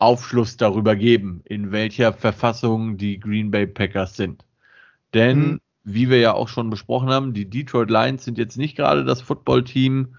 Aufschluss 0.00 0.56
darüber 0.56 0.96
geben, 0.96 1.42
in 1.44 1.70
welcher 1.70 2.12
Verfassung 2.12 2.96
die 2.96 3.20
Green 3.20 3.52
Bay 3.52 3.68
Packers 3.68 4.16
sind. 4.16 4.44
Denn, 5.14 5.38
mhm. 5.38 5.60
Wie 5.84 6.10
wir 6.10 6.18
ja 6.18 6.34
auch 6.34 6.48
schon 6.48 6.70
besprochen 6.70 7.10
haben, 7.10 7.32
die 7.32 7.48
Detroit 7.48 7.90
Lions 7.90 8.24
sind 8.24 8.38
jetzt 8.38 8.56
nicht 8.56 8.76
gerade 8.76 9.04
das 9.04 9.22
Footballteam, 9.22 10.16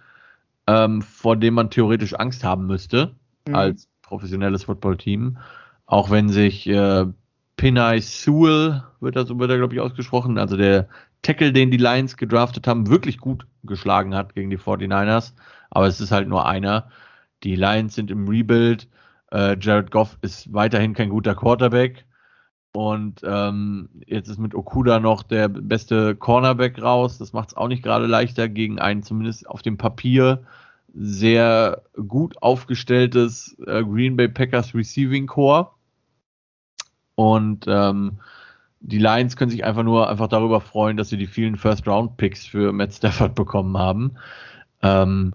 ähm, 0.67 1.01
vor 1.01 1.35
dem 1.37 1.53
man 1.53 1.69
theoretisch 1.69 2.13
Angst 2.13 2.43
haben 2.43 2.67
müsste, 2.67 3.15
mhm. 3.47 3.55
als 3.55 3.87
professionelles 4.01 4.65
Footballteam. 4.65 5.37
Auch 5.85 6.09
wenn 6.09 6.29
sich 6.29 6.67
äh, 6.67 7.05
Pinay 7.57 7.99
Sewell, 8.01 8.83
wird 8.99 9.15
das, 9.15 9.29
wird 9.29 9.51
er, 9.51 9.57
glaube 9.57 9.73
ich, 9.73 9.79
ausgesprochen, 9.79 10.37
also 10.37 10.57
der 10.57 10.87
Tackle, 11.21 11.53
den 11.53 11.69
die 11.69 11.77
Lions 11.77 12.17
gedraftet 12.17 12.65
haben, 12.67 12.89
wirklich 12.89 13.19
gut 13.19 13.45
geschlagen 13.63 14.15
hat 14.15 14.33
gegen 14.33 14.49
die 14.49 14.57
49ers 14.57 15.33
aber 15.71 15.87
es 15.87 15.99
ist 15.99 16.11
halt 16.11 16.27
nur 16.27 16.45
einer. 16.45 16.89
Die 17.43 17.55
Lions 17.55 17.95
sind 17.95 18.11
im 18.11 18.27
Rebuild. 18.27 18.87
Äh, 19.31 19.57
Jared 19.59 19.89
Goff 19.89 20.17
ist 20.21 20.53
weiterhin 20.53 20.93
kein 20.93 21.09
guter 21.09 21.33
Quarterback. 21.33 22.05
Und 22.73 23.21
ähm, 23.25 23.89
jetzt 24.05 24.29
ist 24.29 24.39
mit 24.39 24.55
Okuda 24.55 24.99
noch 24.99 25.23
der 25.23 25.49
beste 25.49 26.15
Cornerback 26.15 26.81
raus. 26.81 27.17
Das 27.17 27.33
macht 27.33 27.49
es 27.49 27.57
auch 27.57 27.67
nicht 27.67 27.83
gerade 27.83 28.05
leichter 28.05 28.47
gegen 28.47 28.79
ein 28.79 29.03
zumindest 29.03 29.47
auf 29.47 29.61
dem 29.61 29.77
Papier 29.77 30.43
sehr 30.93 31.81
gut 32.07 32.41
aufgestelltes 32.41 33.57
äh, 33.65 33.83
Green 33.83 34.15
Bay 34.15 34.27
Packers 34.27 34.73
Receiving 34.73 35.27
Core. 35.27 35.71
Und 37.15 37.65
ähm, 37.67 38.19
die 38.79 38.97
Lions 38.97 39.35
können 39.35 39.51
sich 39.51 39.63
einfach 39.63 39.83
nur 39.83 40.09
einfach 40.09 40.27
darüber 40.27 40.59
freuen, 40.59 40.97
dass 40.97 41.09
sie 41.09 41.17
die 41.17 41.27
vielen 41.27 41.55
First-Round-Picks 41.55 42.47
für 42.47 42.71
Matt 42.71 42.93
Stafford 42.93 43.35
bekommen 43.35 43.77
haben. 43.77 44.17
Ähm, 44.81 45.33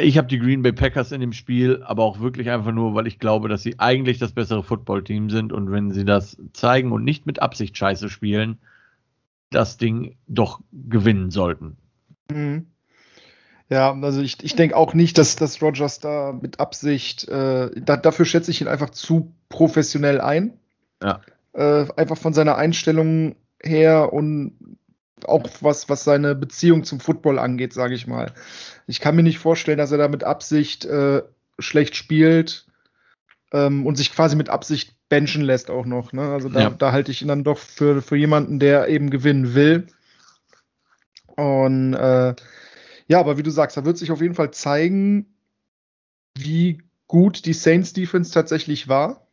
ich 0.00 0.18
habe 0.18 0.28
die 0.28 0.38
Green 0.38 0.62
Bay 0.62 0.72
Packers 0.72 1.12
in 1.12 1.20
dem 1.20 1.32
Spiel, 1.32 1.82
aber 1.84 2.02
auch 2.02 2.20
wirklich 2.20 2.50
einfach 2.50 2.72
nur, 2.72 2.94
weil 2.94 3.06
ich 3.06 3.18
glaube, 3.18 3.48
dass 3.48 3.62
sie 3.62 3.78
eigentlich 3.78 4.18
das 4.18 4.32
bessere 4.32 4.62
Football-Team 4.62 5.30
sind 5.30 5.52
und 5.52 5.70
wenn 5.70 5.92
sie 5.92 6.04
das 6.04 6.36
zeigen 6.52 6.92
und 6.92 7.04
nicht 7.04 7.26
mit 7.26 7.40
Absicht 7.40 7.76
scheiße 7.76 8.08
spielen, 8.08 8.58
das 9.50 9.76
Ding 9.76 10.16
doch 10.26 10.60
gewinnen 10.72 11.30
sollten. 11.30 11.76
Mhm. 12.30 12.66
Ja, 13.70 13.92
also 14.02 14.20
ich, 14.20 14.42
ich 14.42 14.56
denke 14.56 14.76
auch 14.76 14.94
nicht, 14.94 15.16
dass, 15.16 15.36
dass 15.36 15.62
Rogers 15.62 16.00
da 16.00 16.38
mit 16.38 16.60
Absicht, 16.60 17.28
äh, 17.28 17.70
da, 17.80 17.96
dafür 17.96 18.26
schätze 18.26 18.50
ich 18.50 18.60
ihn 18.60 18.68
einfach 18.68 18.90
zu 18.90 19.32
professionell 19.48 20.20
ein. 20.20 20.54
Ja. 21.02 21.20
Äh, 21.52 21.86
einfach 21.96 22.18
von 22.18 22.34
seiner 22.34 22.56
Einstellung 22.56 23.36
her 23.62 24.12
und 24.12 24.76
auch 25.26 25.48
was, 25.60 25.88
was 25.88 26.04
seine 26.04 26.34
Beziehung 26.34 26.84
zum 26.84 27.00
Football 27.00 27.38
angeht, 27.38 27.72
sage 27.72 27.94
ich 27.94 28.06
mal. 28.06 28.32
Ich 28.86 29.00
kann 29.00 29.16
mir 29.16 29.22
nicht 29.22 29.38
vorstellen, 29.38 29.78
dass 29.78 29.92
er 29.92 29.98
da 29.98 30.08
mit 30.08 30.24
Absicht 30.24 30.84
äh, 30.84 31.22
schlecht 31.58 31.96
spielt 31.96 32.66
ähm, 33.52 33.86
und 33.86 33.96
sich 33.96 34.12
quasi 34.12 34.36
mit 34.36 34.48
Absicht 34.48 34.94
benchen 35.08 35.42
lässt 35.42 35.70
auch 35.70 35.86
noch. 35.86 36.12
Ne? 36.12 36.22
Also 36.22 36.48
da, 36.48 36.60
ja. 36.60 36.70
da 36.70 36.92
halte 36.92 37.10
ich 37.10 37.22
ihn 37.22 37.28
dann 37.28 37.44
doch 37.44 37.58
für, 37.58 38.02
für 38.02 38.16
jemanden, 38.16 38.58
der 38.58 38.88
eben 38.88 39.10
gewinnen 39.10 39.54
will. 39.54 39.86
Und 41.36 41.94
äh, 41.94 42.34
ja, 43.06 43.20
aber 43.20 43.38
wie 43.38 43.42
du 43.42 43.50
sagst, 43.50 43.76
da 43.76 43.84
wird 43.84 43.98
sich 43.98 44.10
auf 44.10 44.20
jeden 44.20 44.34
Fall 44.34 44.50
zeigen, 44.52 45.34
wie 46.36 46.82
gut 47.06 47.44
die 47.44 47.52
Saints 47.52 47.92
Defense 47.92 48.32
tatsächlich 48.32 48.88
war. 48.88 49.23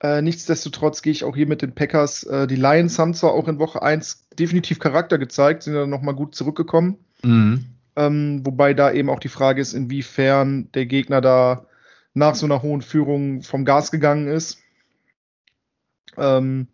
Äh, 0.00 0.22
nichtsdestotrotz 0.22 1.02
gehe 1.02 1.12
ich 1.12 1.24
auch 1.24 1.34
hier 1.34 1.46
mit 1.46 1.62
den 1.62 1.74
Packers. 1.74 2.22
Äh, 2.22 2.46
die 2.46 2.56
Lions 2.56 2.98
haben 2.98 3.14
zwar 3.14 3.32
auch 3.32 3.48
in 3.48 3.58
Woche 3.58 3.82
1 3.82 4.28
definitiv 4.38 4.78
Charakter 4.78 5.18
gezeigt, 5.18 5.64
sind 5.64 5.74
dann 5.74 5.90
nochmal 5.90 6.14
gut 6.14 6.34
zurückgekommen. 6.34 6.98
Mhm. 7.22 7.66
Ähm, 7.96 8.46
wobei 8.46 8.74
da 8.74 8.92
eben 8.92 9.10
auch 9.10 9.18
die 9.18 9.28
Frage 9.28 9.60
ist, 9.60 9.72
inwiefern 9.72 10.70
der 10.72 10.86
Gegner 10.86 11.20
da 11.20 11.66
nach 12.14 12.36
so 12.36 12.46
einer 12.46 12.62
hohen 12.62 12.82
Führung 12.82 13.42
vom 13.42 13.64
Gas 13.64 13.90
gegangen 13.90 14.28
ist. 14.28 14.58
Ähm, 16.16 16.68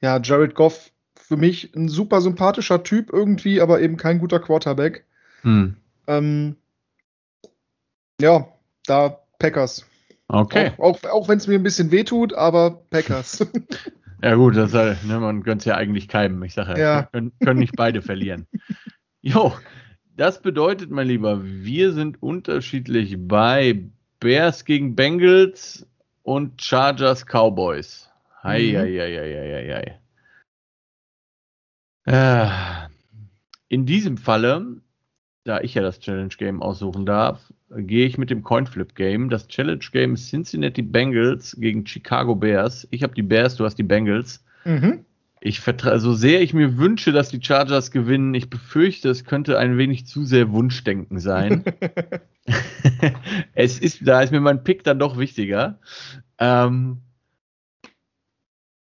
ja, 0.00 0.20
Jared 0.20 0.54
Goff 0.54 0.92
für 1.16 1.36
mich 1.36 1.74
ein 1.74 1.88
super 1.88 2.20
sympathischer 2.20 2.82
Typ 2.82 3.12
irgendwie, 3.12 3.60
aber 3.60 3.80
eben 3.80 3.96
kein 3.96 4.18
guter 4.18 4.38
Quarterback. 4.38 5.04
Mhm. 5.42 5.76
Ähm, 6.06 6.56
ja, 8.20 8.48
da 8.86 9.20
Packers. 9.38 9.86
Okay. 10.32 10.72
Auch, 10.78 11.02
auch, 11.02 11.10
auch 11.10 11.28
wenn 11.28 11.38
es 11.38 11.48
mir 11.48 11.56
ein 11.56 11.64
bisschen 11.64 11.90
wehtut, 11.90 12.34
aber 12.34 12.82
Packers. 12.90 13.44
ja, 14.22 14.34
gut, 14.36 14.56
das, 14.56 14.72
ne, 14.72 15.18
man 15.18 15.42
gönnt 15.42 15.62
es 15.62 15.64
ja 15.64 15.74
eigentlich 15.74 16.06
keinem. 16.06 16.42
Ich 16.44 16.54
sage 16.54 16.72
ja, 16.72 16.78
ja. 16.78 17.02
Können, 17.04 17.32
können 17.40 17.60
nicht 17.60 17.76
beide 17.76 18.02
verlieren. 18.02 18.46
Jo, 19.22 19.52
das 20.16 20.40
bedeutet, 20.40 20.90
mein 20.90 21.06
Lieber, 21.06 21.42
wir 21.44 21.92
sind 21.92 22.22
unterschiedlich 22.22 23.16
bei 23.18 23.84
Bears 24.18 24.64
gegen 24.64 24.96
Bengals 24.96 25.86
und 26.22 26.62
Chargers 26.62 27.26
Cowboys. 27.26 28.08
Hei, 28.42 28.62
mhm. 28.72 28.76
hei, 28.78 28.96
hei, 28.96 29.16
hei, 29.18 29.74
hei, 29.74 30.00
hei. 32.06 32.86
Äh, 32.86 32.88
in 33.68 33.84
diesem 33.84 34.16
Falle, 34.16 34.80
da 35.44 35.60
ich 35.60 35.74
ja 35.74 35.82
das 35.82 36.00
Challenge 36.00 36.34
Game 36.36 36.62
aussuchen 36.62 37.06
darf, 37.06 37.52
gehe 37.70 38.06
ich 38.06 38.18
mit 38.18 38.30
dem 38.30 38.42
Coinflip 38.42 38.94
Game. 38.94 39.30
Das 39.30 39.48
Challenge 39.48 39.84
Game 39.92 40.16
Cincinnati 40.16 40.82
Bengals 40.82 41.56
gegen 41.58 41.86
Chicago 41.86 42.34
Bears. 42.34 42.86
Ich 42.90 43.02
habe 43.02 43.14
die 43.14 43.22
Bears, 43.22 43.56
du 43.56 43.64
hast 43.64 43.76
die 43.76 43.82
Bengals. 43.82 44.44
Mhm. 44.64 45.04
Ich 45.40 45.60
vertraue, 45.60 45.98
so 46.00 46.12
sehr 46.12 46.42
ich 46.42 46.52
mir 46.52 46.76
wünsche, 46.76 47.12
dass 47.12 47.30
die 47.30 47.42
Chargers 47.42 47.90
gewinnen, 47.90 48.34
ich 48.34 48.50
befürchte, 48.50 49.08
es 49.08 49.24
könnte 49.24 49.58
ein 49.58 49.78
wenig 49.78 50.04
zu 50.04 50.24
sehr 50.24 50.52
Wunschdenken 50.52 51.18
sein. 51.18 51.64
es 53.54 53.78
ist, 53.78 54.06
da 54.06 54.20
ist 54.20 54.32
mir 54.32 54.40
mein 54.40 54.64
Pick 54.64 54.84
dann 54.84 54.98
doch 54.98 55.18
wichtiger. 55.18 55.78
Ähm, 56.38 56.98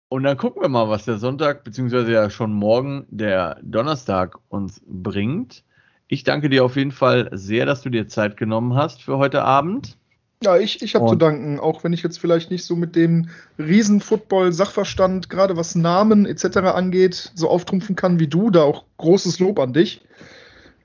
und 0.09 0.24
dann 0.24 0.36
gucken 0.36 0.62
wir 0.62 0.68
mal, 0.68 0.88
was 0.88 1.05
der 1.05 1.18
Sonntag, 1.18 1.62
beziehungsweise 1.62 2.11
ja 2.11 2.30
schon 2.30 2.53
morgen 2.53 3.07
der 3.11 3.61
Donnerstag 3.62 4.38
uns 4.48 4.82
bringt. 4.84 5.64
Ich 6.13 6.25
danke 6.25 6.51
dir 6.51 6.65
auf 6.65 6.75
jeden 6.75 6.91
Fall 6.91 7.29
sehr, 7.31 7.67
dass 7.67 7.83
du 7.83 7.89
dir 7.89 8.09
Zeit 8.09 8.37
genommen 8.37 8.75
hast 8.75 9.01
für 9.01 9.19
heute 9.19 9.45
Abend. 9.45 9.97
Ja, 10.43 10.57
ich, 10.57 10.83
ich 10.83 10.97
habe 10.97 11.07
zu 11.07 11.15
danken, 11.15 11.61
auch 11.61 11.85
wenn 11.85 11.93
ich 11.93 12.03
jetzt 12.03 12.19
vielleicht 12.19 12.51
nicht 12.51 12.65
so 12.65 12.75
mit 12.75 12.97
dem 12.97 13.29
Riesen-Football-Sachverstand, 13.61 15.31
gerade 15.31 15.57
was 15.57 15.77
Namen 15.77 16.27
etc. 16.27 16.57
angeht, 16.75 17.31
so 17.37 17.49
auftrumpfen 17.49 17.95
kann 17.95 18.19
wie 18.19 18.27
du. 18.27 18.51
Da 18.51 18.65
auch 18.65 18.87
großes 18.97 19.39
Lob 19.39 19.61
an 19.61 19.73
dich. 19.73 20.01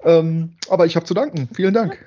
Ähm, 0.04 0.52
aber 0.70 0.86
ich 0.86 0.96
habe 0.96 1.08
zu 1.08 1.16
danken. 1.16 1.50
Vielen 1.56 1.74
Dank. 1.74 1.98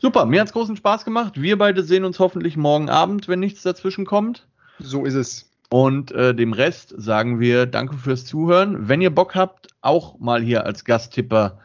Super, 0.00 0.24
mir 0.24 0.40
hat 0.40 0.46
es 0.46 0.52
großen 0.52 0.76
Spaß 0.76 1.04
gemacht. 1.04 1.42
Wir 1.42 1.58
beide 1.58 1.82
sehen 1.82 2.04
uns 2.04 2.20
hoffentlich 2.20 2.56
morgen 2.56 2.88
Abend, 2.88 3.26
wenn 3.26 3.40
nichts 3.40 3.62
dazwischen 3.62 4.06
kommt. 4.06 4.46
So 4.78 5.04
ist 5.04 5.14
es. 5.14 5.50
Und 5.70 6.12
äh, 6.12 6.36
dem 6.36 6.52
Rest 6.52 6.94
sagen 6.96 7.40
wir 7.40 7.66
Danke 7.66 7.96
fürs 7.96 8.24
Zuhören. 8.24 8.88
Wenn 8.88 9.00
ihr 9.00 9.12
Bock 9.12 9.34
habt, 9.34 9.70
auch 9.80 10.20
mal 10.20 10.40
hier 10.40 10.64
als 10.64 10.84
Gasttipper 10.84 11.58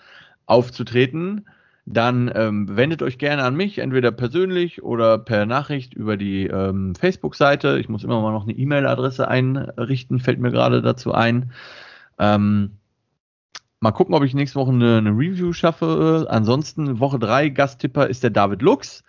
aufzutreten, 0.49 1.47
dann 1.85 2.31
ähm, 2.35 2.75
wendet 2.75 3.01
euch 3.01 3.17
gerne 3.17 3.43
an 3.43 3.55
mich, 3.55 3.79
entweder 3.79 4.11
persönlich 4.11 4.83
oder 4.83 5.17
per 5.17 5.45
Nachricht 5.45 5.93
über 5.93 6.17
die 6.17 6.45
ähm, 6.45 6.93
Facebook-Seite. 6.95 7.79
Ich 7.79 7.89
muss 7.89 8.03
immer 8.03 8.21
mal 8.21 8.31
noch 8.31 8.43
eine 8.43 8.53
E-Mail-Adresse 8.53 9.27
einrichten, 9.27 10.19
fällt 10.19 10.39
mir 10.39 10.51
gerade 10.51 10.81
dazu 10.81 11.13
ein. 11.13 11.51
Ähm, 12.19 12.77
mal 13.79 13.91
gucken, 13.91 14.13
ob 14.13 14.23
ich 14.23 14.35
nächste 14.35 14.59
Woche 14.59 14.71
eine, 14.71 14.97
eine 14.97 15.11
Review 15.11 15.51
schaffe. 15.53 16.27
Ansonsten 16.29 16.99
Woche 16.99 17.17
3 17.17 17.49
Gasttipper 17.49 18.07
ist 18.07 18.21
der 18.21 18.29
David 18.29 18.61
Lux. 18.61 19.03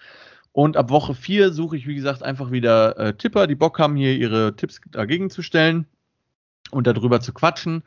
Und 0.52 0.76
ab 0.76 0.90
Woche 0.90 1.14
4 1.14 1.52
suche 1.52 1.76
ich, 1.76 1.86
wie 1.86 1.94
gesagt, 1.94 2.22
einfach 2.22 2.50
wieder 2.50 2.98
äh, 2.98 3.14
Tipper, 3.14 3.46
die 3.46 3.54
Bock 3.54 3.78
haben, 3.78 3.94
hier 3.94 4.16
ihre 4.16 4.56
Tipps 4.56 4.80
dagegen 4.90 5.30
zu 5.30 5.42
stellen 5.42 5.86
und 6.70 6.86
darüber 6.86 7.20
zu 7.20 7.32
quatschen. 7.32 7.82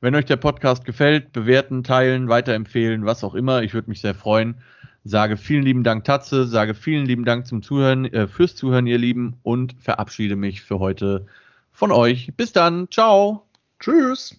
Wenn 0.00 0.14
euch 0.14 0.26
der 0.26 0.36
Podcast 0.36 0.84
gefällt, 0.84 1.32
bewerten, 1.32 1.82
teilen, 1.82 2.28
weiterempfehlen, 2.28 3.04
was 3.04 3.24
auch 3.24 3.34
immer. 3.34 3.62
Ich 3.62 3.74
würde 3.74 3.90
mich 3.90 4.00
sehr 4.00 4.14
freuen. 4.14 4.56
Sage 5.04 5.36
vielen 5.36 5.62
lieben 5.64 5.82
Dank, 5.82 6.04
Tatze. 6.04 6.46
Sage 6.46 6.74
vielen 6.74 7.06
lieben 7.06 7.24
Dank 7.24 7.46
zum 7.46 7.62
Zuhören, 7.62 8.04
äh, 8.04 8.28
fürs 8.28 8.54
Zuhören, 8.54 8.86
ihr 8.86 8.98
Lieben. 8.98 9.38
Und 9.42 9.74
verabschiede 9.80 10.36
mich 10.36 10.62
für 10.62 10.78
heute 10.78 11.26
von 11.72 11.90
euch. 11.90 12.32
Bis 12.36 12.52
dann. 12.52 12.88
Ciao. 12.90 13.46
Tschüss. 13.80 14.38